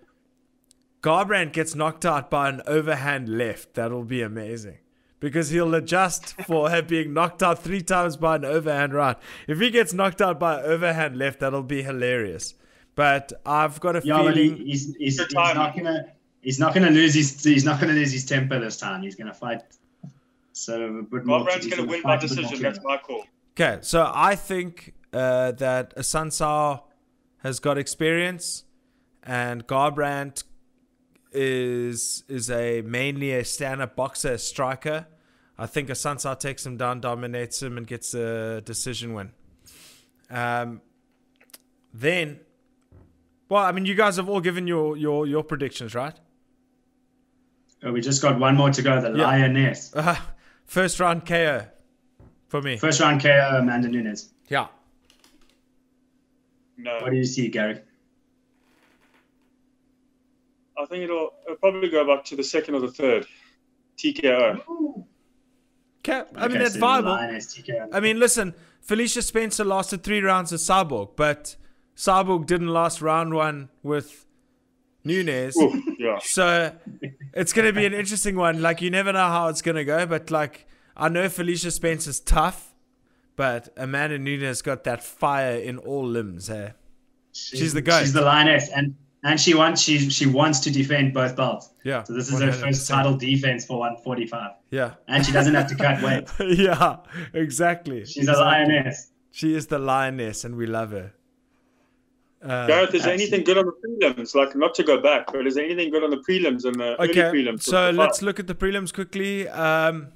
Garbrandt 1.02 1.52
gets 1.52 1.74
knocked 1.74 2.04
out 2.04 2.30
by 2.30 2.48
an 2.48 2.62
overhand 2.66 3.28
left, 3.28 3.74
that'll 3.74 4.04
be 4.04 4.22
amazing. 4.22 4.78
Because 5.20 5.50
he'll 5.50 5.74
adjust 5.74 6.40
for 6.42 6.70
have 6.70 6.86
being 6.86 7.12
knocked 7.12 7.42
out 7.42 7.62
three 7.62 7.80
times 7.82 8.16
by 8.16 8.36
an 8.36 8.44
overhand 8.44 8.94
right. 8.94 9.16
If 9.48 9.58
he 9.58 9.70
gets 9.70 9.92
knocked 9.92 10.22
out 10.22 10.38
by 10.38 10.60
an 10.60 10.64
overhand 10.66 11.16
left, 11.16 11.40
that'll 11.40 11.62
be 11.64 11.82
hilarious. 11.82 12.54
But 12.94 13.32
I've 13.46 13.80
got 13.80 13.96
a 13.96 14.02
Yeah, 14.04 14.22
but 14.22 14.36
he, 14.36 14.50
feeling. 14.50 14.66
he's, 14.66 14.94
he's, 14.96 15.18
Good 15.18 15.28
he's 15.28 15.34
not 15.34 15.72
going 15.74 15.86
to 15.86 16.06
he's 16.48 16.58
not 16.58 16.72
going 16.72 16.86
to 16.86 16.90
lose 16.90 17.12
his 17.12 17.44
he's 17.44 17.64
not 17.64 17.78
going 17.78 17.92
to 17.92 18.00
lose 18.00 18.10
his 18.10 18.24
temper 18.24 18.58
this 18.58 18.78
time. 18.78 19.02
He's 19.02 19.14
going 19.14 19.26
to 19.26 19.34
fight 19.34 19.60
sort 20.54 20.80
of 20.80 20.96
a 20.96 21.02
bit. 21.02 21.24
Garbrandt's 21.24 21.66
gonna 21.66 21.84
win 21.84 22.00
by 22.00 22.16
fight 22.16 22.24
a 22.24 22.28
bit 22.28 22.36
more 22.36 22.42
decision. 22.42 22.58
clear. 22.58 22.72
That's 22.72 22.84
my 22.84 22.96
call. 22.96 23.24
Okay, 23.52 23.78
so 23.82 24.10
I 24.14 24.34
think 24.34 24.94
uh, 25.12 25.52
that 25.52 25.94
Assunção 25.94 26.80
has 27.42 27.60
got 27.60 27.76
experience, 27.76 28.64
and 29.22 29.66
Garbrandt 29.66 30.44
is 31.32 32.24
is 32.28 32.50
a 32.50 32.80
mainly 32.80 33.32
a 33.32 33.44
stand-up 33.44 33.94
boxer, 33.94 34.32
a 34.32 34.38
striker. 34.38 35.06
I 35.58 35.66
think 35.66 35.90
Assunção 35.90 36.38
takes 36.38 36.64
him 36.64 36.78
down, 36.78 37.00
dominates 37.00 37.62
him, 37.62 37.76
and 37.76 37.86
gets 37.86 38.14
a 38.14 38.62
decision 38.62 39.12
win. 39.12 39.32
Um, 40.30 40.80
then, 41.92 42.40
well, 43.50 43.64
I 43.64 43.72
mean, 43.72 43.84
you 43.84 43.94
guys 43.94 44.16
have 44.16 44.30
all 44.30 44.40
given 44.40 44.66
your 44.66 44.96
your 44.96 45.26
your 45.26 45.44
predictions, 45.44 45.94
right? 45.94 46.18
Oh, 47.84 47.92
we 47.92 48.00
just 48.00 48.20
got 48.22 48.38
one 48.38 48.56
more 48.56 48.70
to 48.70 48.82
go. 48.82 49.00
The 49.00 49.16
Yeah. 49.16 49.26
Lioness. 49.26 49.94
Uh, 49.94 50.16
first 50.66 50.98
round 51.00 51.24
KO 51.26 51.64
for 52.48 52.60
me. 52.62 52.76
First 52.76 53.00
round 53.00 53.22
KO, 53.22 53.58
Amanda 53.60 53.88
Nunes. 53.88 54.30
Yeah. 54.48 54.66
No, 56.76 56.98
What 57.00 57.10
do 57.10 57.16
you 57.16 57.24
see, 57.24 57.48
Gary? 57.48 57.80
I 60.80 60.84
think 60.86 61.04
it'll, 61.04 61.30
it'll 61.44 61.56
probably 61.56 61.88
go 61.90 62.06
back 62.06 62.24
to 62.26 62.36
the 62.36 62.44
second 62.44 62.74
or 62.76 62.80
the 62.80 62.90
third 62.92 63.26
TKO. 63.96 65.04
Okay, 66.00 66.22
I 66.36 66.46
mean 66.46 66.56
Okay, 66.56 66.58
that's 66.58 66.70
so 66.74 66.74
the 66.74 66.78
viable. 66.78 67.10
Lioness, 67.10 67.56
TKO. 67.58 67.88
I 67.92 67.98
mean, 68.00 68.20
listen, 68.20 68.54
Felicia 68.80 69.22
Spencer 69.22 69.64
lasted 69.64 70.04
three 70.04 70.20
rounds 70.20 70.52
with 70.52 70.60
Cyborg, 70.60 71.16
but 71.16 71.56
Cyborg 71.96 72.46
didn't 72.46 72.68
last 72.68 73.02
round 73.02 73.34
one 73.34 73.70
with 73.82 74.24
Nunes. 75.04 75.56
Oof, 75.56 75.74
yeah. 75.98 76.18
So 76.22 76.72
it's 77.40 77.52
going 77.52 77.66
to 77.66 77.72
be 77.72 77.86
an 77.86 77.94
interesting 77.94 78.36
one. 78.36 78.60
Like, 78.60 78.82
you 78.82 78.90
never 78.90 79.12
know 79.12 79.28
how 79.28 79.48
it's 79.48 79.62
going 79.62 79.76
to 79.76 79.84
go, 79.84 80.06
but 80.06 80.30
like, 80.30 80.66
I 80.96 81.08
know 81.08 81.28
Felicia 81.28 81.70
Spence 81.70 82.06
is 82.06 82.20
tough, 82.20 82.74
but 83.36 83.68
Amanda 83.76 84.18
Nunes 84.18 84.62
got 84.62 84.84
that 84.84 85.02
fire 85.04 85.56
in 85.56 85.78
all 85.78 86.04
limbs, 86.06 86.50
eh? 86.50 86.72
She's 87.32 87.72
the 87.72 87.82
goat. 87.82 88.00
She's 88.00 88.12
the 88.12 88.22
lioness, 88.22 88.68
and 88.74 88.96
and 89.22 89.40
she 89.40 89.54
wants 89.54 89.80
she 89.80 90.10
she 90.10 90.26
wants 90.26 90.60
to 90.60 90.70
defend 90.70 91.14
both 91.14 91.36
belts. 91.36 91.70
Yeah. 91.84 92.02
So 92.02 92.14
this 92.14 92.32
is 92.32 92.40
her 92.40 92.52
first 92.52 92.88
title 92.88 93.16
defense 93.16 93.64
for 93.64 93.78
145, 93.78 94.52
Yeah. 94.70 94.94
and 95.06 95.24
she 95.24 95.30
doesn't 95.32 95.54
have 95.54 95.68
to 95.68 95.76
cut 95.76 96.02
weight. 96.02 96.28
yeah, 96.58 96.96
exactly. 97.32 98.04
She's 98.06 98.26
a 98.28 98.32
lioness. 98.32 99.12
She 99.30 99.54
is 99.54 99.68
the 99.68 99.78
lioness, 99.78 100.44
and 100.44 100.56
we 100.56 100.66
love 100.66 100.90
her. 100.90 101.12
Uh, 102.42 102.66
Gareth, 102.68 102.94
is 102.94 103.02
there 103.02 103.12
anything 103.12 103.42
good 103.42 103.58
on 103.58 103.66
the 103.66 103.72
prelims? 103.72 104.34
Like, 104.34 104.54
not 104.54 104.74
to 104.76 104.84
go 104.84 105.00
back, 105.00 105.32
but 105.32 105.46
is 105.46 105.56
there 105.56 105.64
anything 105.64 105.90
good 105.90 106.04
on 106.04 106.10
the 106.10 106.18
prelims 106.18 106.64
and 106.64 106.76
the 106.78 106.96
early 107.00 107.10
Okay, 107.10 107.22
prelims? 107.22 107.62
so 107.62 107.88
of 107.88 107.94
the 107.96 108.00
let's 108.00 108.22
look 108.22 108.38
at 108.38 108.46
the 108.46 108.54
prelims 108.54 108.94
quickly. 108.94 109.48
Um, 109.48 110.08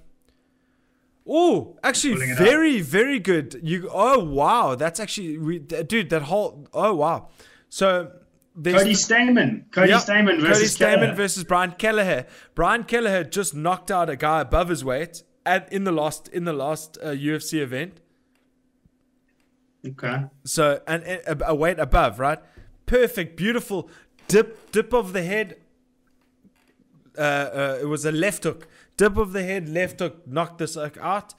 oh, 1.26 1.76
actually, 1.82 2.14
Pulling 2.14 2.30
it 2.30 2.38
very, 2.38 2.80
very 2.80 3.18
good. 3.18 3.60
You, 3.62 3.88
oh 3.92 4.22
wow, 4.24 4.74
that's 4.74 5.00
actually, 5.00 5.38
we, 5.38 5.58
dude, 5.58 6.10
that 6.10 6.22
whole, 6.22 6.68
oh 6.72 6.94
wow. 6.94 7.28
So 7.68 8.12
there's 8.54 8.76
Cody 8.82 8.90
the- 8.92 8.98
Stamann. 8.98 9.70
Cody 9.72 9.90
Yep, 9.90 10.00
Stamann 10.02 10.26
Cody 10.36 10.40
versus 10.42 10.76
Stamann 10.76 10.94
Kelleher. 10.98 11.14
versus 11.14 11.44
Brian 11.44 11.72
Kelleher. 11.72 12.26
Brian 12.54 12.84
Kelleher 12.84 13.24
just 13.24 13.54
knocked 13.54 13.90
out 13.90 14.10
a 14.10 14.16
guy 14.16 14.40
above 14.42 14.68
his 14.68 14.84
weight 14.84 15.22
at 15.46 15.72
in 15.72 15.84
the 15.84 15.92
last 15.92 16.28
in 16.28 16.44
the 16.44 16.52
last 16.52 16.98
uh, 17.02 17.06
UFC 17.08 17.60
event. 17.60 18.00
Okay. 19.86 20.24
So 20.44 20.80
and 20.86 21.02
a, 21.04 21.50
a 21.50 21.54
weight 21.54 21.78
above, 21.78 22.18
right? 22.18 22.38
Perfect, 22.86 23.36
beautiful 23.36 23.88
dip, 24.28 24.70
dip 24.72 24.92
of 24.92 25.12
the 25.12 25.22
head. 25.22 25.56
Uh, 27.16 27.20
uh, 27.20 27.78
it 27.82 27.86
was 27.86 28.04
a 28.04 28.12
left 28.12 28.44
hook, 28.44 28.68
dip 28.96 29.16
of 29.16 29.32
the 29.32 29.42
head, 29.42 29.68
left 29.68 30.00
hook, 30.00 30.26
knocked 30.26 30.58
this 30.58 30.76
out. 30.76 31.34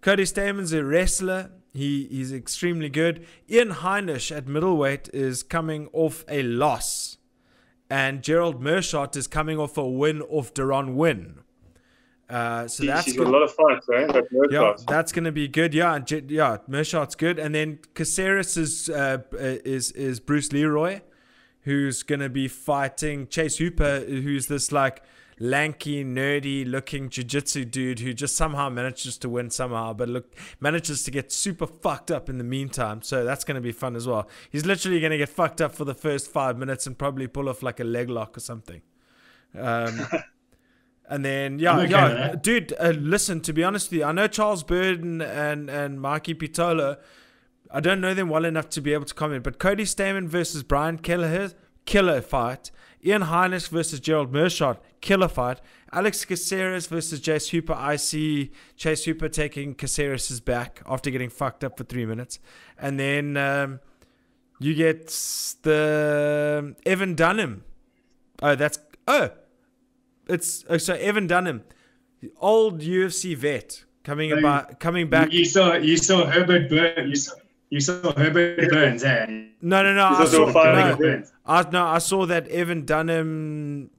Cody 0.00 0.24
Stamann's 0.24 0.72
a 0.72 0.84
wrestler. 0.84 1.50
He 1.72 2.06
he's 2.10 2.32
extremely 2.32 2.88
good. 2.88 3.26
Ian 3.50 3.70
Heinisch 3.70 4.34
at 4.36 4.46
middleweight 4.46 5.08
is 5.12 5.42
coming 5.42 5.88
off 5.92 6.24
a 6.28 6.42
loss, 6.42 7.16
and 7.88 8.22
Gerald 8.22 8.62
Meerschaert 8.62 9.16
is 9.16 9.26
coming 9.26 9.58
off 9.58 9.76
a 9.78 9.88
win 9.88 10.20
off 10.22 10.52
Duran 10.52 10.96
win. 10.96 11.43
Uh, 12.28 12.66
so 12.66 12.82
He's- 12.82 12.94
that's 12.96 13.04
he's 13.06 13.16
good. 13.16 13.24
got 13.24 13.30
a 13.30 13.36
lot 13.38 13.42
of 13.42 13.52
fights, 13.52 13.86
eh? 13.94 14.06
That 14.06 14.48
Yeah, 14.50 14.74
that's 14.88 15.12
going 15.12 15.24
to 15.24 15.32
be 15.32 15.46
good. 15.46 15.74
Yeah, 15.74 15.98
yeah, 16.28 16.56
Meerschaert's 16.68 17.14
good, 17.14 17.38
and 17.38 17.54
then 17.54 17.78
Caceres 17.94 18.56
is 18.56 18.88
uh, 18.88 19.18
uh, 19.34 19.36
is 19.38 19.90
is 19.92 20.20
Bruce 20.20 20.50
Leroy, 20.52 21.00
who's 21.62 22.02
going 22.02 22.20
to 22.20 22.30
be 22.30 22.48
fighting 22.48 23.26
Chase 23.28 23.58
Hooper, 23.58 24.00
who's 24.00 24.46
this 24.46 24.72
like 24.72 25.02
lanky, 25.40 26.04
nerdy 26.04 26.64
looking 26.64 27.08
jiu-jitsu 27.10 27.64
dude 27.64 27.98
who 27.98 28.14
just 28.14 28.36
somehow 28.36 28.68
manages 28.70 29.18
to 29.18 29.28
win 29.28 29.50
somehow, 29.50 29.92
but 29.92 30.08
look 30.08 30.32
manages 30.60 31.02
to 31.02 31.10
get 31.10 31.32
super 31.32 31.66
fucked 31.66 32.10
up 32.10 32.28
in 32.30 32.38
the 32.38 32.44
meantime. 32.44 33.02
So 33.02 33.24
that's 33.24 33.44
going 33.44 33.56
to 33.56 33.60
be 33.60 33.72
fun 33.72 33.96
as 33.96 34.06
well. 34.06 34.28
He's 34.50 34.64
literally 34.64 35.00
going 35.00 35.10
to 35.10 35.18
get 35.18 35.28
fucked 35.28 35.60
up 35.60 35.74
for 35.74 35.84
the 35.84 35.92
first 35.94 36.30
five 36.30 36.56
minutes 36.56 36.86
and 36.86 36.96
probably 36.96 37.26
pull 37.26 37.48
off 37.48 37.62
like 37.64 37.80
a 37.80 37.84
leg 37.84 38.08
lock 38.08 38.36
or 38.36 38.40
something. 38.40 38.80
Um, 39.58 40.06
and 41.08 41.24
then 41.24 41.58
yeah, 41.58 41.78
okay 41.78 41.90
yeah, 41.90 42.34
dude. 42.40 42.74
Uh, 42.78 42.90
listen, 42.90 43.40
to 43.42 43.52
be 43.52 43.62
honest 43.62 43.90
with 43.90 44.00
you, 44.00 44.04
I 44.04 44.12
know 44.12 44.26
Charles 44.26 44.62
Burden 44.62 45.20
and 45.20 45.68
and 45.68 45.98
Maki 45.98 46.34
Pitolo. 46.34 46.98
I 47.70 47.80
don't 47.80 48.00
know 48.00 48.14
them 48.14 48.28
well 48.28 48.44
enough 48.44 48.68
to 48.70 48.80
be 48.80 48.92
able 48.92 49.04
to 49.06 49.14
comment, 49.14 49.42
but 49.42 49.58
Cody 49.58 49.84
Stamann 49.84 50.28
versus 50.28 50.62
Brian 50.62 50.98
Kelleher, 50.98 51.52
killer 51.84 52.20
fight. 52.20 52.70
Ian 53.04 53.22
Heinisch 53.22 53.68
versus 53.68 54.00
Gerald 54.00 54.32
Meerschaert, 54.32 54.78
killer 55.02 55.28
fight. 55.28 55.60
Alex 55.92 56.24
Caceres 56.24 56.86
versus 56.86 57.20
Chase 57.20 57.50
Hooper. 57.50 57.74
I 57.74 57.96
see 57.96 58.50
Chase 58.76 59.04
Hooper 59.04 59.28
taking 59.28 59.74
Caceres' 59.74 60.40
back 60.40 60.82
after 60.86 61.10
getting 61.10 61.28
fucked 61.28 61.62
up 61.62 61.76
for 61.76 61.84
three 61.84 62.06
minutes. 62.06 62.40
And 62.78 62.98
then 62.98 63.36
um, 63.36 63.80
you 64.58 64.74
get 64.74 65.08
the 65.62 66.74
Evan 66.86 67.14
Dunham. 67.14 67.64
Oh, 68.42 68.54
that's. 68.54 68.78
Oh! 69.06 69.30
It's. 70.28 70.64
Oh, 70.68 70.78
so 70.78 70.94
Evan 70.94 71.26
Dunham, 71.26 71.62
the 72.20 72.30
old 72.40 72.80
UFC 72.80 73.36
vet, 73.36 73.84
coming, 74.02 74.30
So 74.30 74.38
about, 74.38 74.80
coming 74.80 75.08
back. 75.10 75.32
You 75.32 75.44
saw 75.44 75.74
you 75.74 75.96
saw 75.96 76.26
Herbert 76.26 76.68
Burns. 76.70 77.08
You 77.10 77.16
saw, 77.16 77.32
you 77.70 77.80
saw 77.80 78.12
Herbert 78.14 78.70
Burns, 78.70 79.02
eh? 79.04 79.26
No, 79.60 79.82
no, 79.82 79.94
no. 79.94 80.04
I 80.04 80.24
saw, 80.26 80.44
a 80.44 80.52
fighter. 80.52 80.96
no, 80.96 81.22
I 81.46 81.70
no, 81.70 81.84
I 81.86 81.98
saw 81.98 82.26
that 82.26 82.46
Evan 82.48 82.84
Dunham 82.84 83.90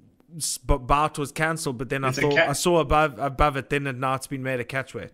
b- 0.65 0.78
bout 0.78 1.17
was 1.19 1.32
cancelled, 1.32 1.78
but 1.78 1.89
then 1.89 2.03
I 2.03 2.09
It's 2.09 2.17
a 2.19 2.21
thought 2.21 2.36
ca- 2.36 2.49
I 2.49 2.53
saw 2.53 2.80
above 2.80 3.19
above 3.19 3.57
it. 3.57 3.69
Then 3.69 3.84
now 3.99 4.13
it's 4.15 4.28
been 4.28 4.43
made 4.43 4.59
a 4.59 4.63
catchweight. 4.65 5.11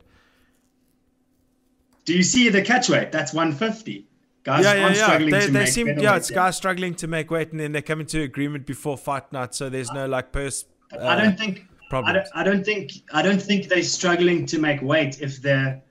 Do 2.06 2.14
you 2.14 2.24
see 2.24 2.50
the 2.50 2.62
catchweight? 2.62 3.12
That's 3.12 3.34
150. 3.34 4.08
Guys 4.44 4.64
Yeah, 4.66 4.74
yeah, 4.74 4.84
aren't 4.84 4.96
yeah. 4.98 5.04
struggling 5.06 5.30
They, 5.32 5.40
to 5.46 5.52
they 5.52 5.60
make 5.60 5.68
seem 5.68 5.88
yeah, 6.00 6.16
it's 6.16 6.32
guys 6.32 6.58
struggling 6.58 6.96
to 6.96 7.08
make 7.08 7.30
weight, 7.30 7.52
and 7.52 7.60
then 7.60 7.74
they 7.74 7.82
come 7.82 8.00
into 8.00 8.22
agreement 8.22 8.66
before 8.66 8.98
fight 8.98 9.32
night, 9.32 9.54
so 9.54 9.70
there's 9.70 9.92
no 9.92 10.08
like 10.08 10.32
purse. 10.32 10.66
Uh, 10.94 11.06
I 11.06 11.16
don't 11.16 11.38
think 11.38 11.66
I 11.92 12.14
don't, 12.14 12.28
I 12.36 12.44
don't 12.44 12.66
think 12.66 12.92
I 13.14 13.22
don't 13.22 13.42
think 13.42 13.68
they're 13.68 13.84
struggling 13.84 14.46
to 14.48 14.60
make 14.60 14.82
weight 14.82 15.22
if 15.22 15.42
the 15.42 15.82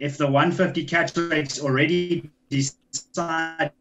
if 0.00 0.18
the 0.18 0.26
150 0.26 0.84
catch 0.84 1.16
weight's 1.16 1.60
already 1.60 2.30
decided 2.48 3.72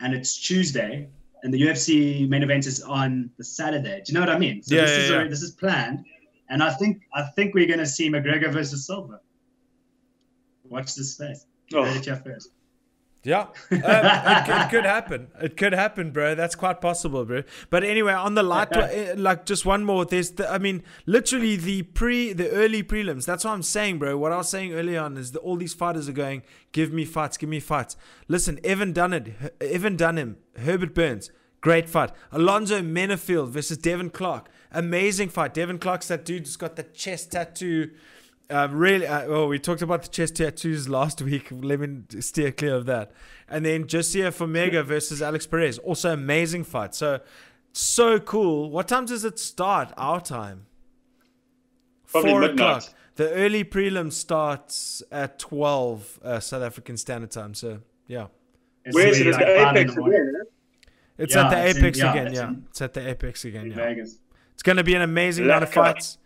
and 0.00 0.14
it's 0.14 0.36
Tuesday 0.38 1.08
and 1.42 1.52
the 1.52 1.60
UFC 1.60 2.28
main 2.28 2.42
event 2.42 2.66
is 2.66 2.82
on 2.82 3.30
the 3.38 3.44
Saturday. 3.44 4.02
Do 4.04 4.12
you 4.12 4.14
know 4.14 4.20
what 4.20 4.30
I 4.30 4.38
mean? 4.38 4.62
So 4.62 4.74
Yeah, 4.74 4.82
this 4.82 4.90
yeah, 4.90 4.96
is 4.96 5.08
yeah. 5.08 5.14
already, 5.14 5.30
this 5.30 5.42
is 5.42 5.52
planned, 5.52 6.04
and 6.48 6.62
I 6.62 6.72
think 6.74 7.02
I 7.14 7.22
think 7.22 7.54
we're 7.54 7.68
gonna 7.68 7.86
see 7.86 8.10
McGregor 8.10 8.52
versus 8.52 8.86
Silva. 8.86 9.20
Watch 10.64 10.94
this 10.94 11.12
space. 11.12 11.46
Oh. 11.74 11.84
Heard 11.84 11.96
it 11.96 12.04
here 12.04 12.16
first. 12.16 12.50
Yeah, 13.26 13.40
um, 13.40 13.48
it, 13.70 14.44
could- 14.46 14.56
it 14.62 14.70
could 14.70 14.84
happen. 14.84 15.26
It 15.42 15.56
could 15.56 15.72
happen, 15.72 16.12
bro. 16.12 16.36
That's 16.36 16.54
quite 16.54 16.80
possible, 16.80 17.24
bro. 17.24 17.42
But 17.70 17.82
anyway, 17.82 18.12
on 18.12 18.34
the 18.36 18.42
light, 18.44 18.68
eh, 18.76 19.14
like 19.16 19.44
just 19.46 19.66
one 19.66 19.84
more. 19.84 20.04
There's, 20.04 20.30
the, 20.30 20.48
I 20.50 20.58
mean, 20.58 20.84
literally 21.06 21.56
the 21.56 21.82
pre, 21.82 22.32
the 22.32 22.48
early 22.50 22.84
prelims. 22.84 23.24
That's 23.26 23.44
what 23.44 23.50
I'm 23.50 23.64
saying, 23.64 23.98
bro. 23.98 24.16
What 24.16 24.30
I 24.30 24.36
was 24.36 24.48
saying 24.48 24.74
earlier 24.74 25.00
on 25.00 25.16
is 25.16 25.32
that 25.32 25.40
all 25.40 25.56
these 25.56 25.74
fighters 25.74 26.08
are 26.08 26.12
going, 26.12 26.42
give 26.70 26.92
me 26.92 27.04
fights, 27.04 27.36
give 27.36 27.48
me 27.48 27.58
fights. 27.58 27.96
Listen, 28.28 28.60
Evan 28.62 28.92
Dunham, 28.92 29.34
Evan 29.60 29.96
Dunham, 29.96 30.36
Herbert 30.58 30.94
Burns, 30.94 31.32
great 31.60 31.88
fight. 31.88 32.12
Alonzo 32.30 32.80
Menifield 32.80 33.48
versus 33.48 33.76
Devin 33.76 34.10
Clark, 34.10 34.48
amazing 34.70 35.30
fight. 35.30 35.52
Devin 35.52 35.78
Clark's 35.80 36.06
that 36.08 36.24
dude 36.24 36.42
who's 36.46 36.56
got 36.56 36.76
the 36.76 36.84
chest 36.84 37.32
tattoo. 37.32 37.90
Um, 38.48 38.76
really, 38.76 39.06
uh, 39.06 39.28
well, 39.28 39.48
we 39.48 39.58
talked 39.58 39.82
about 39.82 40.02
the 40.02 40.08
chest 40.08 40.36
tattoos 40.36 40.88
last 40.88 41.20
week. 41.20 41.48
Let 41.50 41.80
me 41.80 42.02
steer 42.20 42.52
clear 42.52 42.76
of 42.76 42.86
that. 42.86 43.10
And 43.48 43.64
then 43.64 43.84
Jussier 43.86 44.28
Formiga 44.32 44.84
versus 44.86 45.20
Alex 45.20 45.46
Perez, 45.46 45.78
also 45.78 46.12
amazing 46.12 46.62
fight. 46.64 46.94
So, 46.94 47.20
so 47.72 48.20
cool. 48.20 48.70
What 48.70 48.86
time 48.88 49.04
does 49.06 49.24
it 49.24 49.38
start? 49.40 49.92
Our 49.96 50.20
time. 50.20 50.66
Probably 52.08 52.30
Four 52.30 52.40
midnight. 52.42 52.54
o'clock. 52.84 52.94
The 53.16 53.30
early 53.32 53.64
prelim 53.64 54.12
starts 54.12 55.02
at 55.10 55.38
twelve 55.38 56.20
uh, 56.22 56.38
South 56.38 56.62
African 56.62 56.96
Standard 56.96 57.30
Time. 57.30 57.54
So, 57.54 57.80
yeah, 58.06 58.26
It's 58.84 58.94
Where 58.94 59.08
is 59.08 59.18
it? 59.20 59.26
It's 59.26 59.36
like 59.38 59.46
the 59.46 59.68
Apex 59.70 59.92
again. 59.96 60.32
it's 61.18 61.34
Yeah, 61.34 61.44
at 61.44 61.50
the 61.50 61.66
it's 61.66 61.78
in- 61.78 61.84
Apex 61.84 61.98
yeah, 61.98 62.10
again. 62.12 62.26
it's 62.28 62.36
Yeah, 62.36 62.48
in- 62.48 62.64
it's 62.68 62.82
at 62.82 62.92
the 62.94 63.08
Apex 63.08 63.44
again. 63.44 63.66
Yeah. 63.70 63.74
Vegas. 63.76 64.18
It's 64.54 64.62
going 64.62 64.76
to 64.76 64.84
be 64.84 64.94
an 64.94 65.02
amazing 65.02 65.46
night 65.48 65.62
of 65.62 65.70
Lekker. 65.70 65.74
fights. 65.74 66.18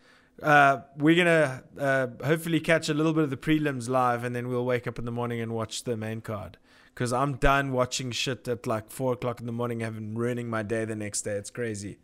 Uh, 0.43 0.81
we're 0.97 1.15
going 1.15 1.27
to 1.27 1.63
uh, 1.79 2.07
hopefully 2.27 2.61
catch 2.61 2.89
a 2.89 2.95
little 2.95 3.13
bit 3.13 3.25
of 3.25 3.31
the 3.31 3.37
prelims 3.37 3.89
live 3.89 4.25
and 4.25 4.35
then 4.35 4.49
we'll 4.49 4.65
wake 4.65 4.87
up 4.87 4.99
in 4.99 5.05
the 5.05 5.11
morning 5.13 5.41
and 5.41 5.53
watch 5.53 5.85
the 5.85 5.97
main 5.97 6.21
card. 6.21 6.57
Because 6.95 7.13
I'm 7.13 7.35
done 7.37 7.73
watching 7.73 8.11
shit 8.11 8.47
at 8.49 8.67
like 8.67 8.91
4 8.91 9.15
o'clock 9.15 9.41
in 9.41 9.47
the 9.47 9.53
morning, 9.53 9.81
having 9.81 10.15
ruining 10.15 10.49
my 10.51 10.63
day 10.63 10.85
the 10.85 10.97
next 10.97 11.23
day. 11.23 11.33
It's 11.33 11.51
crazy. 11.51 11.99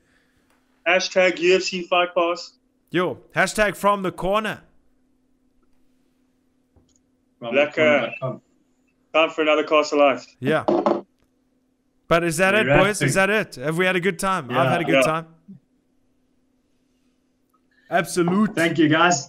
Hashtag 0.87 1.37
UFC 1.39 1.87
Fight 1.87 2.15
Pass. 2.15 2.53
Yo, 2.91 3.19
hashtag 3.35 3.77
from 3.77 4.03
the 4.03 4.13
corner. 4.13 4.63
From 7.39 7.55
Lekker. 7.55 8.13
com. 8.21 8.41
Time 9.13 9.31
for 9.31 9.43
another 9.43 9.65
Castle 9.65 9.99
Lite. 9.99 10.27
Yeah. 10.41 10.65
But 12.09 12.23
is 12.23 12.37
that 12.37 12.55
it, 12.55 12.67
We're 12.67 12.79
boys? 12.85 13.03
Is 13.03 13.15
that 13.15 13.31
it? 13.31 13.57
Have 13.57 13.77
we 13.79 13.85
had 13.87 13.97
a 13.97 14.01
good 14.01 14.19
time? 14.19 14.51
I've 14.51 14.69
had 14.69 14.81
a 14.83 14.85
good 14.85 14.95
Yeah. 14.95 15.01
time. 15.03 15.27
Absolute. 17.91 18.55
Thank 18.55 18.79
you, 18.79 18.89
guys. 18.89 19.29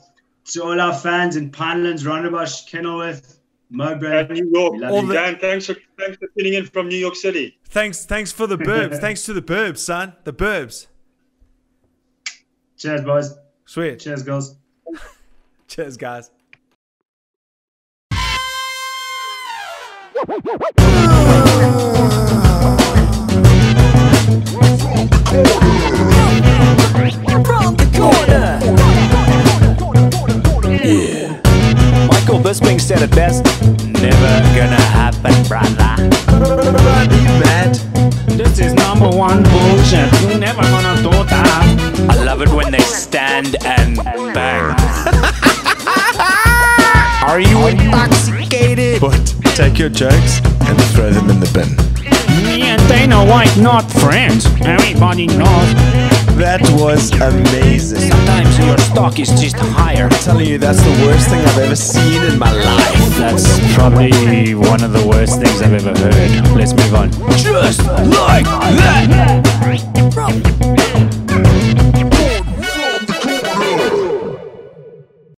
To 0.53 0.63
all 0.63 0.79
our 0.79 0.93
fans 0.93 1.35
in 1.35 1.51
Pinelands, 1.51 2.03
Rondebosch, 2.03 2.67
Kenilworth, 2.67 3.39
And 3.69 3.77
Mowbray. 3.77 4.27
New 4.29 4.49
York. 4.53 4.73
We 4.73 4.79
love 4.79 4.91
All 4.91 5.01
you. 5.01 5.07
the- 5.07 5.13
Dan, 5.13 5.39
thanks 5.39 5.65
for 5.65 5.75
thanks 5.99 6.17
for 6.17 6.27
tuning 6.37 6.53
in 6.53 6.65
from 6.65 6.87
New 6.87 6.95
York 6.97 7.15
City. 7.15 7.57
Thanks, 7.65 8.05
thanks 8.05 8.31
for 8.31 8.47
the 8.47 8.57
burbs. 8.57 8.97
thanks 9.01 9.23
to 9.25 9.33
the 9.33 9.41
burbs, 9.41 9.79
son. 9.79 10.13
The 10.23 10.33
burbs. 10.33 10.87
Cheers, 12.77 13.01
boys. 13.01 13.33
Sweet. 13.65 13.99
Cheers, 13.99 14.23
girls. 14.23 14.55
Cheers, 15.67 15.97
guys. 15.97 16.31
Michael 32.07 32.39
Bisping 32.39 32.79
said 32.79 33.01
it 33.01 33.11
best. 33.11 33.43
Never 34.01 34.41
gonna 34.55 34.81
happen, 34.91 35.33
brother. 35.47 35.95
you 37.15 37.39
mad? 37.39 37.75
This 38.27 38.59
is 38.59 38.73
number 38.73 39.09
one 39.09 39.43
bullshit. 39.43 40.11
Never 40.39 40.61
gonna 40.61 41.01
do 41.01 41.09
that. 41.09 42.07
I 42.09 42.23
love 42.23 42.41
it 42.41 42.49
when 42.49 42.71
they 42.71 42.79
stand 42.79 43.55
and 43.65 43.97
bang. 44.33 44.75
Are 47.27 47.39
you 47.39 47.67
intoxicated? 47.67 49.01
But 49.01 49.35
take 49.55 49.77
your 49.77 49.89
jokes 49.89 50.39
and 50.43 50.81
throw 50.93 51.11
them 51.11 51.29
in 51.29 51.39
the 51.39 51.49
bin. 51.53 52.16
Me 52.57 52.63
and 52.63 52.81
Dana 52.87 53.23
White 53.23 53.55
not 53.57 53.83
friends. 54.01 54.47
Everybody 54.65 55.27
knows. 55.27 55.73
That 56.41 56.59
was 56.71 57.11
amazing. 57.21 58.09
Sometimes 58.09 58.57
your 58.57 58.79
stock 58.79 59.19
is 59.19 59.29
just 59.39 59.57
higher. 59.57 60.05
I'm 60.05 60.19
telling 60.25 60.47
you, 60.47 60.57
that's 60.57 60.81
the 60.81 60.89
worst 61.05 61.29
thing 61.29 61.39
I've 61.39 61.57
ever 61.59 61.75
seen 61.75 62.23
in 62.23 62.39
my 62.39 62.51
life. 62.51 63.17
That's 63.19 63.59
probably 63.75 64.55
one 64.55 64.83
of 64.83 64.91
the 64.91 65.05
worst 65.07 65.39
things 65.39 65.61
I've 65.61 65.73
ever 65.73 65.95
heard. 65.99 66.57
Let's 66.57 66.73
move 66.73 66.95
on. 66.95 67.11
Just 67.37 67.85
like 67.85 68.45
that. 68.45 69.37